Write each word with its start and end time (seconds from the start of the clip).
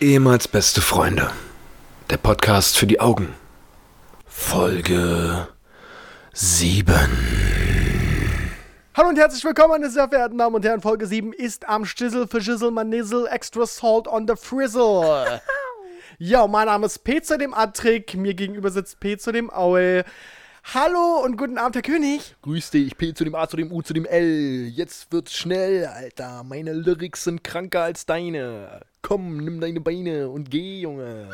Ehemals 0.00 0.46
beste 0.46 0.80
Freunde. 0.80 1.28
Der 2.08 2.18
Podcast 2.18 2.78
für 2.78 2.86
die 2.86 3.00
Augen. 3.00 3.34
Folge 4.26 5.48
7. 6.32 6.94
Hallo 8.94 9.08
und 9.08 9.18
herzlich 9.18 9.42
willkommen, 9.42 9.70
meine 9.70 9.90
sehr 9.90 10.08
verehrten 10.08 10.38
Damen 10.38 10.54
und 10.54 10.64
Herren. 10.64 10.80
Folge 10.82 11.04
7 11.04 11.32
ist 11.32 11.68
am 11.68 11.84
Stissel 11.84 12.28
für 12.28 12.40
Schissel, 12.40 12.70
Manizzle, 12.70 13.26
Extra 13.28 13.66
Salt 13.66 14.06
on 14.06 14.28
the 14.28 14.34
Frizzle. 14.36 15.40
ja, 16.18 16.46
mein 16.46 16.66
Name 16.66 16.86
ist 16.86 17.00
P 17.00 17.20
zu 17.20 17.36
dem 17.36 17.52
Attrick. 17.52 18.14
Mir 18.14 18.34
gegenüber 18.34 18.70
sitzt 18.70 19.00
P 19.00 19.18
zu 19.18 19.32
dem 19.32 19.50
Aue. 19.50 20.04
Hallo 20.74 21.22
und 21.24 21.38
guten 21.38 21.56
Abend, 21.56 21.76
Herr 21.76 21.82
König. 21.82 22.36
Grüß 22.42 22.72
dich, 22.72 22.94
P 22.98 23.14
zu 23.14 23.24
dem 23.24 23.34
A 23.34 23.48
zu 23.48 23.56
dem 23.56 23.72
U 23.72 23.80
zu 23.80 23.94
dem 23.94 24.04
L. 24.04 24.68
Jetzt 24.68 25.10
wird's 25.10 25.32
schnell, 25.32 25.86
Alter. 25.86 26.44
Meine 26.44 26.74
Lyrics 26.74 27.24
sind 27.24 27.42
kranker 27.42 27.84
als 27.84 28.04
deine. 28.04 28.82
Komm, 29.00 29.38
nimm 29.38 29.62
deine 29.62 29.80
Beine 29.80 30.28
und 30.28 30.50
geh, 30.50 30.80
Junge. 30.82 31.30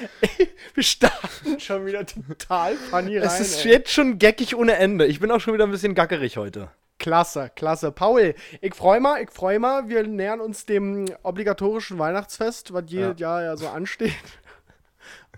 Wir 0.74 0.82
starten 0.82 1.60
schon 1.60 1.86
wieder 1.86 2.04
total 2.04 2.74
funny 2.74 3.18
rein. 3.18 3.28
Es 3.28 3.38
ist 3.38 3.64
ey. 3.64 3.70
jetzt 3.70 3.92
schon 3.92 4.18
geckig 4.18 4.56
ohne 4.56 4.74
Ende. 4.78 5.06
Ich 5.06 5.20
bin 5.20 5.30
auch 5.30 5.40
schon 5.40 5.54
wieder 5.54 5.64
ein 5.64 5.70
bisschen 5.70 5.94
gackerig 5.94 6.36
heute. 6.36 6.72
Klasse, 6.98 7.52
klasse. 7.54 7.92
Paul, 7.92 8.34
ich 8.60 8.74
freue 8.74 8.98
mal, 8.98 9.22
ich 9.22 9.30
freue 9.30 9.60
mal. 9.60 9.88
Wir 9.88 10.04
nähern 10.08 10.40
uns 10.40 10.66
dem 10.66 11.06
obligatorischen 11.22 12.00
Weihnachtsfest, 12.00 12.72
was 12.72 12.82
jedes 12.88 13.20
Jahr 13.20 13.44
ja 13.44 13.56
so 13.56 13.68
ansteht. 13.68 14.12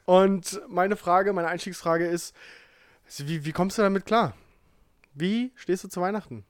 Und 0.06 0.62
meine 0.66 0.96
Frage, 0.96 1.34
meine 1.34 1.48
Einstiegsfrage 1.48 2.06
ist, 2.06 2.34
wie, 3.08 3.44
wie 3.44 3.52
kommst 3.52 3.78
du 3.78 3.82
damit 3.82 4.04
klar? 4.06 4.34
Wie 5.14 5.52
stehst 5.54 5.84
du 5.84 5.88
zu 5.88 6.00
Weihnachten? 6.00 6.44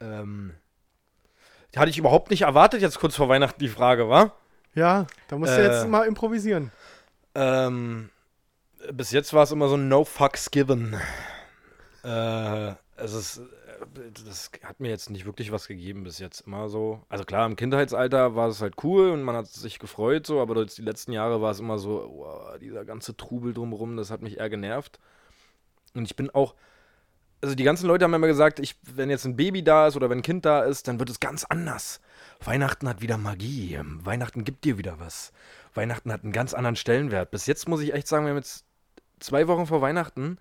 Ähm. 0.00 0.54
Hatte 1.76 1.90
ich 1.90 1.98
überhaupt 1.98 2.30
nicht 2.30 2.42
erwartet, 2.42 2.82
jetzt 2.82 2.98
kurz 2.98 3.14
vor 3.16 3.28
Weihnachten 3.28 3.60
die 3.60 3.68
Frage, 3.68 4.08
wa? 4.08 4.32
Ja, 4.74 5.06
da 5.28 5.38
musst 5.38 5.52
du 5.56 5.60
Äh. 5.60 5.66
jetzt 5.66 5.88
mal 5.88 6.06
improvisieren. 6.06 6.72
Ähm. 7.34 8.10
Bis 8.92 9.10
jetzt 9.12 9.32
war 9.34 9.42
es 9.44 9.52
immer 9.52 9.68
so 9.68 9.76
ein 9.76 9.88
No 9.88 10.04
Fucks 10.04 10.50
Given. 10.50 10.96
Äh, 12.02 12.70
es 12.96 13.12
ist. 13.12 13.38
äh, 13.38 13.42
Das 14.26 14.50
hat 14.64 14.80
mir 14.80 14.88
jetzt 14.88 15.10
nicht 15.10 15.26
wirklich 15.26 15.52
was 15.52 15.66
gegeben 15.68 16.02
bis 16.04 16.18
jetzt 16.18 16.46
immer 16.46 16.68
so. 16.68 17.02
Also 17.08 17.24
klar, 17.24 17.46
im 17.46 17.56
Kindheitsalter 17.56 18.34
war 18.36 18.48
es 18.48 18.60
halt 18.62 18.74
cool 18.82 19.10
und 19.10 19.22
man 19.22 19.36
hat 19.36 19.46
sich 19.48 19.78
gefreut 19.78 20.26
so, 20.26 20.40
aber 20.40 20.58
jetzt 20.60 20.78
die 20.78 20.82
letzten 20.82 21.12
Jahre 21.12 21.40
war 21.42 21.50
es 21.50 21.60
immer 21.60 21.78
so, 21.78 22.10
wow, 22.16 22.58
dieser 22.58 22.84
ganze 22.84 23.16
Trubel 23.16 23.52
drumherum, 23.54 23.96
das 23.96 24.10
hat 24.10 24.22
mich 24.22 24.38
eher 24.38 24.50
genervt. 24.50 24.98
Und 25.94 26.04
ich 26.04 26.16
bin 26.16 26.30
auch, 26.30 26.54
also 27.40 27.54
die 27.54 27.64
ganzen 27.64 27.86
Leute 27.86 28.04
haben 28.04 28.14
immer 28.14 28.26
gesagt, 28.26 28.58
ich, 28.58 28.76
wenn 28.82 29.10
jetzt 29.10 29.24
ein 29.24 29.36
Baby 29.36 29.62
da 29.62 29.86
ist 29.86 29.96
oder 29.96 30.10
wenn 30.10 30.18
ein 30.18 30.22
Kind 30.22 30.44
da 30.44 30.62
ist, 30.62 30.88
dann 30.88 30.98
wird 30.98 31.10
es 31.10 31.20
ganz 31.20 31.44
anders. 31.44 32.00
Weihnachten 32.44 32.88
hat 32.88 33.00
wieder 33.00 33.18
Magie. 33.18 33.78
Weihnachten 33.82 34.44
gibt 34.44 34.64
dir 34.64 34.78
wieder 34.78 34.98
was. 35.00 35.32
Weihnachten 35.74 36.12
hat 36.12 36.22
einen 36.22 36.32
ganz 36.32 36.54
anderen 36.54 36.76
Stellenwert. 36.76 37.30
Bis 37.30 37.46
jetzt 37.46 37.68
muss 37.68 37.80
ich 37.80 37.94
echt 37.94 38.08
sagen, 38.08 38.24
wir 38.24 38.30
haben 38.30 38.38
jetzt 38.38 38.64
zwei 39.20 39.48
Wochen 39.48 39.66
vor 39.66 39.80
Weihnachten 39.82 40.38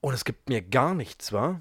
und 0.00 0.14
es 0.14 0.24
gibt 0.24 0.48
mir 0.48 0.62
gar 0.62 0.94
nichts, 0.94 1.32
wa? 1.32 1.60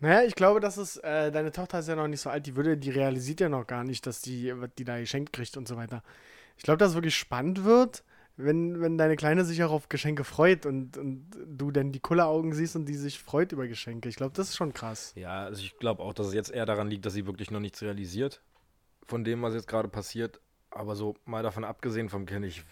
Naja, 0.00 0.22
ich 0.22 0.34
glaube, 0.34 0.60
dass 0.60 0.76
es, 0.76 0.96
äh, 0.98 1.32
deine 1.32 1.50
Tochter 1.50 1.80
ist 1.80 1.88
ja 1.88 1.96
noch 1.96 2.06
nicht 2.06 2.20
so 2.20 2.30
alt, 2.30 2.46
die 2.46 2.54
würde, 2.54 2.76
die 2.76 2.90
realisiert 2.90 3.40
ja 3.40 3.48
noch 3.48 3.66
gar 3.66 3.82
nicht, 3.82 4.06
dass 4.06 4.20
die, 4.20 4.54
die 4.78 4.84
da 4.84 4.98
geschenkt 5.00 5.32
kriegt 5.32 5.56
und 5.56 5.66
so 5.66 5.76
weiter. 5.76 6.02
Ich 6.56 6.62
glaube, 6.62 6.78
dass 6.78 6.90
es 6.90 6.94
wirklich 6.94 7.16
spannend 7.16 7.64
wird, 7.64 8.04
wenn, 8.38 8.80
wenn 8.80 8.96
deine 8.96 9.16
Kleine 9.16 9.44
sich 9.44 9.62
auch 9.64 9.72
auf 9.72 9.88
Geschenke 9.88 10.22
freut 10.24 10.64
und, 10.64 10.96
und 10.96 11.26
du 11.46 11.70
dann 11.72 11.90
die 11.92 12.00
Kulleraugen 12.00 12.52
siehst 12.52 12.76
und 12.76 12.86
die 12.86 12.94
sich 12.94 13.18
freut 13.18 13.50
über 13.52 13.66
Geschenke. 13.66 14.08
Ich 14.08 14.16
glaube, 14.16 14.32
das 14.34 14.50
ist 14.50 14.56
schon 14.56 14.72
krass. 14.72 15.12
Ja, 15.16 15.44
also 15.44 15.60
ich 15.60 15.76
glaube 15.78 16.02
auch, 16.02 16.14
dass 16.14 16.28
es 16.28 16.34
jetzt 16.34 16.50
eher 16.50 16.64
daran 16.64 16.88
liegt, 16.88 17.04
dass 17.04 17.12
sie 17.14 17.26
wirklich 17.26 17.50
noch 17.50 17.60
nichts 17.60 17.82
realisiert 17.82 18.40
von 19.06 19.24
dem, 19.24 19.42
was 19.42 19.54
jetzt 19.54 19.66
gerade 19.66 19.88
passiert. 19.88 20.40
Aber 20.70 20.94
so 20.94 21.16
mal 21.24 21.42
davon 21.42 21.64
abgesehen 21.64 22.08
vom 22.08 22.26
Kind, 22.26 22.44
ich. 22.44 22.62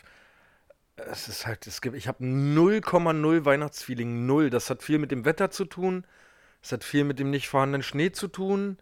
Es 0.96 1.28
ist 1.28 1.46
halt, 1.46 1.66
es 1.66 1.80
gibt, 1.82 1.94
ich 1.96 2.08
habe 2.08 2.24
0,0 2.24 3.44
Weihnachtsfeeling, 3.44 4.24
null. 4.24 4.48
Das 4.48 4.70
hat 4.70 4.82
viel 4.82 4.98
mit 4.98 5.10
dem 5.10 5.24
Wetter 5.24 5.50
zu 5.50 5.64
tun. 5.66 6.06
Es 6.62 6.72
hat 6.72 6.84
viel 6.84 7.04
mit 7.04 7.18
dem 7.18 7.30
nicht 7.30 7.48
vorhandenen 7.48 7.82
Schnee 7.82 8.12
zu 8.12 8.28
tun. 8.28 8.78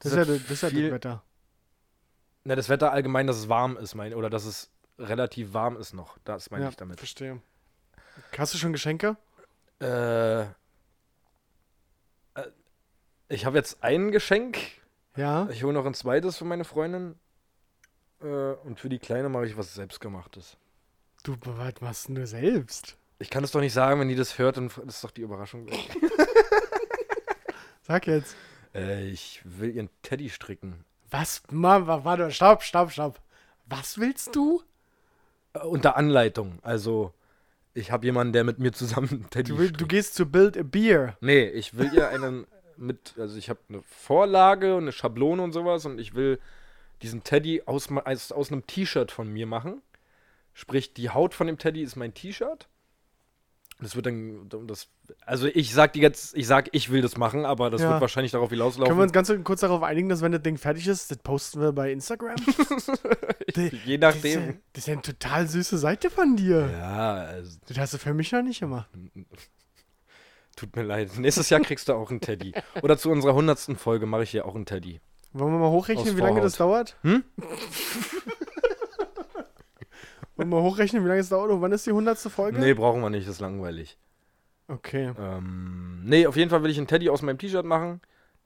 Das 0.00 0.12
ist 0.12 0.16
ja, 0.16 0.22
hat 0.22 0.28
das, 0.28 0.50
ist 0.50 0.62
ja 0.62 0.68
viel- 0.68 0.82
das 0.90 0.94
Wetter. 0.94 1.22
Na, 2.44 2.56
das 2.56 2.68
Wetter 2.68 2.92
allgemein, 2.92 3.26
dass 3.28 3.36
es 3.38 3.48
warm 3.48 3.76
ist, 3.76 3.94
mein, 3.94 4.14
oder 4.14 4.28
dass 4.28 4.44
es 4.44 4.70
relativ 5.02 5.52
warm 5.52 5.76
ist 5.76 5.92
noch. 5.94 6.18
Das 6.24 6.50
meine 6.50 6.64
Ja, 6.64 6.70
ich 6.70 6.76
damit. 6.76 6.98
verstehe. 6.98 7.40
Hast 8.36 8.54
du 8.54 8.58
schon 8.58 8.72
Geschenke? 8.72 9.16
Äh, 9.80 10.42
äh, 10.42 10.46
ich 13.28 13.46
habe 13.46 13.56
jetzt 13.58 13.82
ein 13.82 14.10
Geschenk. 14.12 14.58
Ja. 15.16 15.48
Ich 15.50 15.62
hole 15.64 15.72
noch 15.72 15.86
ein 15.86 15.94
zweites 15.94 16.38
für 16.38 16.44
meine 16.44 16.64
Freundin. 16.64 17.18
Äh, 18.20 18.26
und 18.26 18.78
für 18.80 18.88
die 18.88 18.98
Kleine 18.98 19.28
mache 19.28 19.46
ich 19.46 19.56
was 19.56 19.74
selbstgemachtes. 19.74 20.56
Du, 21.24 21.36
was 21.44 21.80
machst 21.80 22.08
du 22.08 22.26
selbst? 22.26 22.96
Ich 23.18 23.30
kann 23.30 23.44
es 23.44 23.52
doch 23.52 23.60
nicht 23.60 23.72
sagen, 23.72 24.00
wenn 24.00 24.08
die 24.08 24.16
das 24.16 24.38
hört, 24.38 24.56
dann 24.56 24.68
das 24.68 24.96
ist 24.96 25.04
doch 25.04 25.10
die 25.12 25.20
Überraschung. 25.22 25.68
Sag 27.82 28.06
jetzt. 28.06 28.36
äh, 28.74 29.08
ich 29.08 29.40
will 29.44 29.74
ihren 29.74 29.90
Teddy 30.02 30.30
stricken. 30.30 30.84
Was? 31.10 31.42
Mann, 31.50 31.86
wa- 31.86 32.04
warte, 32.04 32.30
stopp, 32.30 32.62
stopp, 32.62 32.90
stopp. 32.90 33.20
Was 33.66 33.98
willst 33.98 34.34
du? 34.34 34.62
Unter 35.64 35.96
Anleitung. 35.96 36.58
Also, 36.62 37.12
ich 37.74 37.90
habe 37.90 38.06
jemanden, 38.06 38.32
der 38.32 38.44
mit 38.44 38.58
mir 38.58 38.72
zusammen 38.72 39.26
Teddy 39.30 39.52
Du, 39.52 39.58
will, 39.58 39.72
du 39.72 39.86
gehst 39.86 40.14
zu 40.14 40.26
Build 40.26 40.56
a 40.56 40.62
Beer. 40.62 41.16
Nee, 41.20 41.48
ich 41.48 41.76
will 41.76 41.92
ihr 41.92 42.08
einen 42.08 42.46
mit, 42.76 43.14
also 43.18 43.36
ich 43.36 43.48
habe 43.48 43.60
eine 43.68 43.82
Vorlage 43.82 44.74
und 44.74 44.84
eine 44.84 44.92
Schablone 44.92 45.42
und 45.42 45.52
sowas 45.52 45.86
und 45.86 45.98
ich 45.98 46.14
will 46.14 46.38
diesen 47.02 47.24
Teddy 47.24 47.62
aus, 47.66 47.88
aus, 47.90 48.32
aus 48.32 48.52
einem 48.52 48.66
T-Shirt 48.66 49.10
von 49.10 49.28
mir 49.28 49.46
machen. 49.46 49.82
Sprich, 50.54 50.92
die 50.92 51.10
Haut 51.10 51.34
von 51.34 51.46
dem 51.46 51.58
Teddy 51.58 51.82
ist 51.82 51.96
mein 51.96 52.14
T-Shirt. 52.14 52.68
Das 53.82 53.96
wird 53.96 54.06
dann, 54.06 54.48
das, 54.68 54.86
also 55.26 55.46
ich 55.48 55.74
sag 55.74 55.92
die 55.94 56.00
jetzt, 56.00 56.36
ich 56.36 56.46
sag, 56.46 56.68
ich 56.72 56.90
will 56.90 57.02
das 57.02 57.16
machen, 57.16 57.44
aber 57.44 57.68
das 57.68 57.80
Ja. 57.82 57.90
wird 57.90 58.00
wahrscheinlich 58.00 58.30
darauf 58.32 58.48
Können 58.50 58.60
wir 58.60 58.64
hinauslaufen. 58.66 59.00
uns 59.02 59.12
ganz 59.12 59.32
kurz 59.42 59.60
darauf 59.60 59.82
einigen, 59.82 60.08
dass 60.08 60.20
wenn 60.22 60.30
das 60.32 60.42
Ding 60.42 60.56
fertig 60.56 60.86
ist, 60.86 61.10
das 61.10 61.18
posten 61.18 61.60
wir 61.60 61.72
bei 61.72 61.90
Instagram? 61.90 62.36
Die- 63.56 63.76
Je 63.84 63.98
Das 63.98 64.14
ist, 64.16 64.24
ja, 64.24 64.38
nachdem. 64.40 64.60
das 64.72 64.82
ist 64.84 64.86
ja 64.86 64.92
eine 64.92 65.02
total 65.02 65.48
süße 65.48 65.78
Seite 65.78 66.10
von 66.10 66.36
dir. 66.36 66.70
Ja, 66.72 67.14
also, 67.14 67.58
Das 67.66 67.76
hast 67.78 67.94
du 67.94 67.98
für 67.98 68.14
mich 68.14 68.30
noch 68.32 68.42
nicht 68.42 68.60
gemacht. 68.60 68.88
tut 70.56 70.76
mir 70.76 70.82
leid. 70.82 71.18
Nächstes 71.18 71.50
Jahr 71.50 71.60
kriegst 71.60 71.88
du 71.88 71.94
auch 71.94 72.10
einen 72.10 72.20
Teddy. 72.20 72.52
Oder 72.82 72.96
zu 72.98 73.10
unserer 73.10 73.34
hundertsten 73.34 73.76
Folge 73.76 74.06
mache 74.06 74.22
ich 74.22 74.30
hier 74.30 74.46
auch 74.46 74.54
einen 74.54 74.66
Teddy. 74.66 75.00
Wollen 75.32 75.52
wir 75.54 75.58
mal 75.58 75.70
hochrechnen, 75.70 76.06
Aus 76.08 76.16
wie 76.16 76.20
lange 76.20 76.34
Vorhaut. 76.34 76.44
das 76.44 76.56
dauert? 76.56 76.96
Hm? 77.02 77.24
Wollen 80.42 80.50
wir 80.50 80.60
mal 80.60 80.70
hochrechnen, 80.70 81.04
wie 81.04 81.08
lange 81.08 81.20
es 81.20 81.28
dauert? 81.28 81.50
Und 81.50 81.60
wann 81.60 81.72
ist 81.72 81.86
die 81.86 81.92
hundertste 81.92 82.30
Folge? 82.30 82.58
Nee, 82.58 82.74
brauchen 82.74 83.00
wir 83.00 83.10
nicht, 83.10 83.26
das 83.26 83.36
ist 83.36 83.40
langweilig. 83.40 83.98
Okay. 84.68 85.12
Ähm, 85.18 86.02
nee, 86.04 86.26
auf 86.26 86.36
jeden 86.36 86.50
Fall 86.50 86.62
will 86.62 86.70
ich 86.70 86.78
einen 86.78 86.86
Teddy 86.86 87.08
aus 87.10 87.22
meinem 87.22 87.38
T-Shirt 87.38 87.64
machen. 87.64 88.00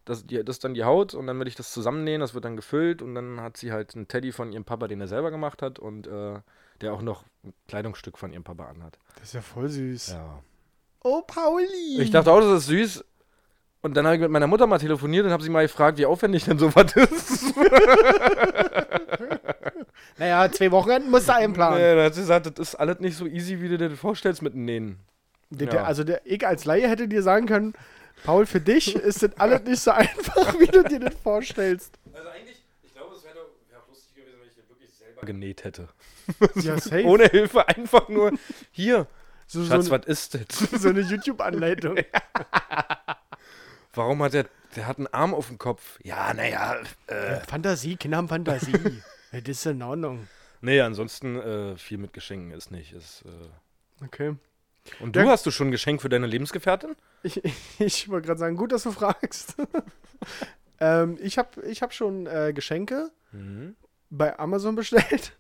Das, 0.05 0.25
die, 0.25 0.43
das 0.45 0.57
ist 0.57 0.65
dann 0.65 0.75
die 0.75 0.85
Haut 0.85 1.15
und 1.15 1.27
dann 1.27 1.39
will 1.41 1.49
ich 1.49 1.57
das 1.57 1.73
zusammennähen, 1.73 2.21
das 2.21 2.33
wird 2.33 2.45
dann 2.45 2.57
gefüllt 2.57 3.03
und 3.03 3.15
dann 3.15 3.41
hat 3.41 3.57
sie 3.57 3.73
halt 3.73 3.97
einen 3.97 4.07
Teddy 4.07 4.31
von 4.31 4.53
ihrem 4.53 4.65
Papa, 4.65 4.87
den 4.87 5.01
er 5.01 5.09
selber 5.09 5.33
gemacht 5.33 5.63
hat 5.63 5.81
und 5.81 6.07
äh, 6.07 6.39
der 6.81 6.93
auch 6.93 7.03
noch 7.03 7.25
ein 7.45 7.53
Kleidungsstück 7.67 8.17
von 8.17 8.33
ihrem 8.33 8.45
Papa 8.45 8.67
anhat. 8.67 8.99
Das 9.17 9.25
ist 9.29 9.35
ja 9.35 9.41
voll 9.41 9.69
süß. 9.69 10.11
Ja. 10.11 10.43
Oh, 11.03 11.23
Pauli. 11.23 12.01
Ich 12.01 12.11
dachte 12.11 12.31
auch, 12.31 12.41
das 12.41 12.63
ist 12.63 12.67
süß. 12.67 13.05
Und 13.87 13.95
dann 13.97 14.05
habe 14.05 14.17
ich 14.17 14.21
mit 14.21 14.31
meiner 14.33 14.49
Mutter 14.49 14.67
mal 14.67 14.79
telefoniert 14.79 15.25
und 15.27 15.31
habe 15.33 15.43
sie 15.45 15.49
mal 15.51 15.63
gefragt, 15.65 15.97
wie 15.97 16.07
aufwendig 16.07 16.45
denn 16.45 16.59
sowas 16.59 16.87
ist. 16.97 17.55
Naja, 20.19 20.51
zwei 20.51 20.71
Wochenenden 20.71 21.11
musst 21.11 21.29
du 21.29 21.35
einplanen. 21.35 21.79
nee, 21.79 21.95
dann 21.95 22.05
hat 22.07 22.15
sie 22.15 22.23
gesagt, 22.23 22.47
das 22.47 22.69
ist 22.71 22.75
alles 22.77 23.01
nicht 23.01 23.17
so 23.19 23.27
easy, 23.27 23.61
wie 23.61 23.69
du 23.69 23.77
dir 23.77 23.91
das 23.91 23.99
vorstellst 23.99 24.41
mit 24.41 24.55
dem 24.55 24.65
Nähen. 24.65 24.99
Der, 25.51 25.71
Ja. 25.73 25.85
also 25.85 26.05
der, 26.05 26.23
ich 26.25 26.47
als 26.47 26.65
Laie 26.65 26.89
hätte 26.89 27.07
dir 27.07 27.23
sagen 27.23 27.47
können, 27.47 27.75
Paul, 28.25 28.47
für 28.47 28.61
dich 28.61 28.97
ist 28.97 29.23
das 29.23 29.31
alles 29.39 29.63
nicht 29.65 29.79
so 29.81 29.91
einfach, 29.93 30.59
wie 30.59 30.67
du 30.69 30.83
dir 30.85 31.01
das 31.01 31.15
vorstellst. 31.23 31.99
Also 32.15 32.29
eigentlich, 32.31 32.57
ich 32.83 32.95
glaube, 32.95 33.15
es 33.15 33.25
wäre 33.25 33.35
wär 33.69 33.79
auch 33.79 33.89
lustig 33.89 34.15
gewesen, 34.15 34.37
wenn 34.41 34.49
ich 34.49 34.55
den 34.55 34.69
wirklich 34.71 34.91
selber 34.91 35.21
genäht 35.27 35.65
hätte. 35.65 35.89
Ja, 36.67 36.79
safe. 36.81 37.05
Ohne 37.07 37.25
Hilfe, 37.27 37.69
einfach 37.69 38.09
nur 38.09 38.33
hier. 38.73 39.07
so, 39.47 39.63
so, 39.63 39.69
Schatz, 39.69 39.91
eine- 39.93 40.01
was 40.01 40.07
ist 40.07 40.35
das? 40.35 40.81
so 40.83 40.89
eine 40.89 41.01
YouTube-Anleitung. 41.01 41.99
Warum 43.97 44.23
hat 44.23 44.35
der, 44.35 44.47
der 44.77 44.87
hat 44.87 44.99
einen 44.99 45.07
Arm 45.09 45.35
auf 45.35 45.49
dem 45.49 45.59
Kopf? 45.59 45.99
Ja, 46.03 46.33
naja, 46.35 46.77
äh. 47.07 47.41
Fantasie, 47.49 47.97
Kinder 47.97 48.19
haben 48.19 48.29
Fantasie. 48.29 48.73
das 49.33 49.43
ist 49.49 49.67
in 49.67 49.83
Ordnung. 49.83 50.29
Nee, 50.61 50.81
ansonsten 50.81 51.37
äh, 51.37 51.77
viel 51.77 51.99
mit 51.99 52.13
Geschenken 52.13 52.51
ist 52.53 52.71
nicht. 52.71 52.93
Ist, 52.93 53.25
äh. 53.27 54.05
Okay. 54.05 54.37
Und 55.01 55.17
du 55.17 55.21
Ja. 55.21 55.27
hast 55.29 55.45
du 55.47 55.51
schon 55.51 55.69
ein 55.69 55.73
Geschenk 55.73 56.01
für 56.03 56.09
deine 56.09 56.27
Lebensgefährtin? 56.27 56.95
Ich, 57.23 57.43
ich 57.79 58.09
wollte 58.09 58.27
gerade 58.27 58.39
sagen, 58.39 58.57
gut, 58.57 58.71
dass 58.73 58.85
du 58.85 58.93
fragst. 58.93 59.57
ähm, 60.81 61.19
ich 61.21 61.39
habe 61.39 61.63
ich 61.67 61.83
hab 61.83 61.93
schon 61.93 62.27
äh, 62.27 62.53
Geschenke 62.55 63.11
bei 64.09 64.39
Amazon 64.39 64.77
bestellt. 64.77 65.33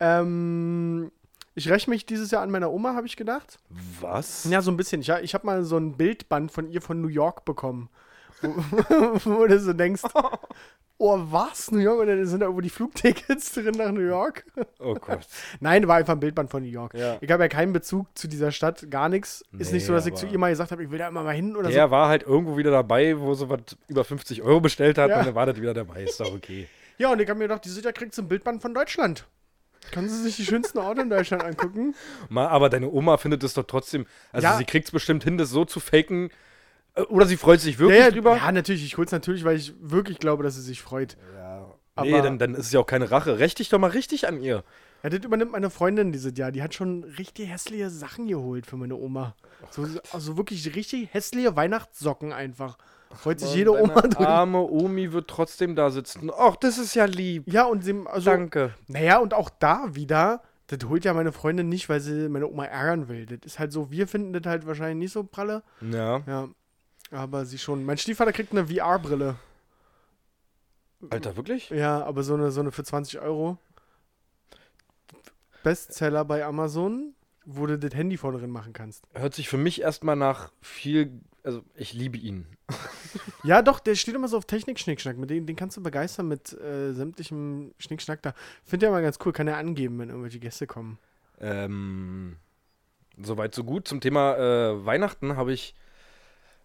ähm, 0.00 1.10
ich 1.56 1.70
räche 1.70 1.88
mich 1.90 2.04
dieses 2.06 2.30
Jahr 2.30 2.42
an 2.42 2.50
meiner 2.50 2.70
Oma, 2.70 2.94
habe 2.94 3.06
ich 3.06 3.16
gedacht. 3.16 3.58
Was? 4.00 4.44
Ja, 4.44 4.60
so 4.60 4.70
ein 4.70 4.76
bisschen. 4.76 5.00
Ich, 5.00 5.08
ich 5.08 5.34
habe 5.34 5.46
mal 5.46 5.64
so 5.64 5.78
ein 5.78 5.96
Bildband 5.96 6.52
von 6.52 6.70
ihr 6.70 6.82
von 6.82 7.00
New 7.00 7.08
York 7.08 7.44
bekommen. 7.44 7.88
wo, 8.42 9.38
wo 9.38 9.46
du 9.46 9.58
so 9.58 9.72
denkst, 9.72 10.02
oh, 10.98 11.18
was, 11.30 11.70
New 11.70 11.78
York? 11.78 12.00
Und 12.00 12.08
dann 12.08 12.26
sind 12.26 12.40
da 12.40 12.44
irgendwo 12.46 12.60
die 12.60 12.68
Flugtickets 12.68 13.54
drin 13.54 13.74
nach 13.78 13.90
New 13.90 14.06
York. 14.06 14.44
Oh 14.78 14.94
Gott. 14.94 15.26
Nein, 15.60 15.88
war 15.88 15.96
einfach 15.96 16.12
ein 16.12 16.20
Bildband 16.20 16.50
von 16.50 16.62
New 16.62 16.68
York. 16.68 16.92
Ja. 16.92 17.16
Ich 17.22 17.30
habe 17.30 17.44
ja 17.44 17.48
keinen 17.48 17.72
Bezug 17.72 18.06
zu 18.14 18.28
dieser 18.28 18.52
Stadt, 18.52 18.90
gar 18.90 19.08
nichts. 19.08 19.42
Ist 19.58 19.70
Nee, 19.70 19.78
nicht 19.78 19.86
so, 19.86 19.94
dass 19.94 20.04
ich 20.06 20.14
zu 20.14 20.26
ihr 20.26 20.38
mal 20.38 20.50
gesagt 20.50 20.72
habe, 20.72 20.84
ich 20.84 20.90
will 20.90 20.98
da 20.98 21.08
immer 21.08 21.22
mal 21.22 21.34
hin 21.34 21.56
oder 21.56 21.70
Der 21.70 21.90
war 21.90 22.08
halt 22.08 22.22
irgendwo 22.24 22.58
wieder 22.58 22.70
dabei, 22.70 23.18
wo 23.18 23.32
sie 23.32 23.48
was 23.48 23.60
über 23.88 24.04
50 24.04 24.42
Euro 24.42 24.60
bestellt 24.60 24.98
hat 24.98 25.08
Ja. 25.08 25.20
und 25.20 25.26
dann 25.26 25.34
war 25.34 25.46
das 25.46 25.56
wieder 25.56 25.72
dabei. 25.72 26.04
Ist 26.04 26.20
doch 26.20 26.34
okay. 26.34 26.68
so. 26.98 27.02
Ja, 27.02 27.12
und 27.12 27.20
ich 27.20 27.28
habe 27.28 27.38
mir 27.38 27.44
gedacht, 27.44 27.64
dieses 27.64 27.82
Jahr 27.82 27.92
kriegt 27.92 28.14
so 28.14 28.22
ein 28.22 28.28
Bildband 28.28 28.60
von 28.62 28.72
Deutschland. 28.74 29.26
Können 29.92 30.08
Sie 30.08 30.22
sich 30.22 30.36
die 30.36 30.44
schönsten 30.44 30.78
Orte 30.78 31.02
in 31.02 31.10
Deutschland 31.10 31.42
angucken? 31.44 31.94
Mal, 32.28 32.48
aber 32.48 32.68
deine 32.68 32.90
Oma 32.90 33.16
findet 33.16 33.42
es 33.44 33.54
doch 33.54 33.64
trotzdem, 33.64 34.06
also 34.32 34.46
Ja. 34.46 34.56
sie 34.58 34.64
kriegt 34.64 34.86
es 34.86 34.90
bestimmt 34.90 35.24
hin, 35.24 35.38
das 35.38 35.50
so 35.50 35.64
zu 35.64 35.80
faken. 35.80 36.30
Äh, 36.94 37.02
Oder 37.02 37.26
sie 37.26 37.36
freut 37.36 37.60
sich 37.60 37.78
wirklich 37.78 37.98
ja, 37.98 38.06
ja, 38.06 38.10
drüber. 38.10 38.36
ja, 38.36 38.52
natürlich. 38.52 38.84
Ich 38.84 38.96
hol's 38.96 39.12
natürlich, 39.12 39.44
weil 39.44 39.56
ich 39.56 39.74
wirklich 39.80 40.18
glaube, 40.18 40.42
dass 40.42 40.54
sie 40.54 40.62
sich 40.62 40.82
freut. 40.82 41.16
nee, 42.02 42.12
aber- 42.14 42.22
dann, 42.22 42.38
dann 42.38 42.54
ist 42.54 42.66
es 42.66 42.72
ja 42.72 42.80
auch 42.80 42.86
keine 42.86 43.10
Rache. 43.10 43.38
Rächt 43.38 43.58
dich 43.58 43.68
doch 43.68 43.78
mal 43.78 43.90
richtig 43.90 44.28
an 44.28 44.40
ihr. 44.40 44.64
Ja, 45.02 45.10
das 45.10 45.24
übernimmt 45.24 45.52
meine 45.52 45.70
Freundin 45.70 46.10
dieses 46.12 46.36
Jahr. 46.36 46.50
Die 46.52 46.62
hat 46.62 46.74
schon 46.74 47.04
richtig 47.04 47.48
hässliche 47.48 47.90
Sachen 47.90 48.26
geholt 48.26 48.66
für 48.66 48.76
meine 48.76 48.96
Oma. 48.96 49.34
So, 49.70 49.86
also 50.12 50.36
wirklich 50.36 50.74
richtig 50.74 51.12
hässliche 51.12 51.54
Weihnachtssocken 51.54 52.32
einfach. 52.32 52.76
Freut 53.14 53.40
sich 53.40 53.54
jede 53.54 53.72
Oma 53.72 54.00
drüber. 54.02 54.28
arme 54.28 54.60
Omi 54.60 55.12
wird 55.12 55.28
trotzdem 55.28 55.74
da 55.76 55.90
sitzen. 55.90 56.30
Ach, 56.36 56.56
das 56.56 56.78
ist 56.78 56.94
ja 56.94 57.04
lieb. 57.04 57.44
Ja, 57.52 57.64
und 57.64 57.82
sie, 57.82 57.94
also, 58.06 58.30
Danke. 58.30 58.74
naja, 58.88 59.18
und 59.18 59.34
auch 59.34 59.50
da 59.50 59.94
wieder, 59.94 60.42
das 60.66 60.78
holt 60.88 61.04
ja 61.04 61.14
meine 61.14 61.32
Freundin 61.32 61.68
nicht, 61.68 61.88
weil 61.88 62.00
sie 62.00 62.28
meine 62.28 62.48
Oma 62.48 62.64
ärgern 62.64 63.08
will. 63.08 63.26
Das 63.26 63.38
ist 63.44 63.58
halt 63.58 63.72
so, 63.72 63.90
wir 63.90 64.08
finden 64.08 64.32
das 64.32 64.44
halt 64.44 64.66
wahrscheinlich 64.66 64.98
nicht 64.98 65.12
so 65.12 65.24
pralle. 65.24 65.62
Ja. 65.80 66.22
Ja, 66.26 66.48
aber 67.10 67.44
sie 67.44 67.58
schon. 67.58 67.84
Mein 67.84 67.98
Stiefvater 67.98 68.32
kriegt 68.32 68.52
eine 68.52 68.66
VR-Brille. 68.66 69.36
Alter, 71.10 71.36
wirklich? 71.36 71.70
Ja, 71.70 72.04
aber 72.04 72.22
so 72.22 72.34
eine, 72.34 72.50
so 72.50 72.60
eine 72.60 72.72
für 72.72 72.84
20 72.84 73.20
Euro. 73.20 73.58
Bestseller 75.62 76.24
bei 76.24 76.44
Amazon, 76.44 77.14
wo 77.46 77.66
du 77.66 77.78
das 77.78 77.94
Handy 77.94 78.16
vorne 78.16 78.38
drin 78.38 78.50
machen 78.50 78.72
kannst. 78.72 79.04
Hört 79.14 79.34
sich 79.34 79.48
für 79.48 79.56
mich 79.56 79.80
erstmal 79.80 80.16
nach 80.16 80.52
viel. 80.60 81.20
Also, 81.42 81.62
ich 81.74 81.92
liebe 81.92 82.18
ihn. 82.18 82.46
Ja, 83.44 83.62
doch, 83.62 83.78
der 83.78 83.94
steht 83.94 84.14
immer 84.14 84.28
so 84.28 84.36
auf 84.36 84.44
Technik-Schnickschnack. 84.44 85.16
Mit 85.16 85.30
dem, 85.30 85.46
den 85.46 85.56
kannst 85.56 85.76
du 85.76 85.82
begeistern 85.82 86.26
mit 86.26 86.52
äh, 86.52 86.92
sämtlichem 86.92 87.72
Schnickschnack 87.78 88.20
da. 88.20 88.34
Finde 88.64 88.84
ich 88.84 88.90
immer 88.90 89.00
ganz 89.00 89.18
cool, 89.24 89.32
kann 89.32 89.46
er 89.46 89.56
angeben, 89.56 89.98
wenn 90.00 90.10
irgendwelche 90.10 90.40
Gäste 90.40 90.66
kommen. 90.66 90.98
Ähm, 91.40 92.36
Soweit, 93.18 93.54
so 93.54 93.64
gut. 93.64 93.88
Zum 93.88 94.00
Thema 94.00 94.36
äh, 94.36 94.84
Weihnachten 94.84 95.36
habe 95.36 95.52
ich. 95.52 95.74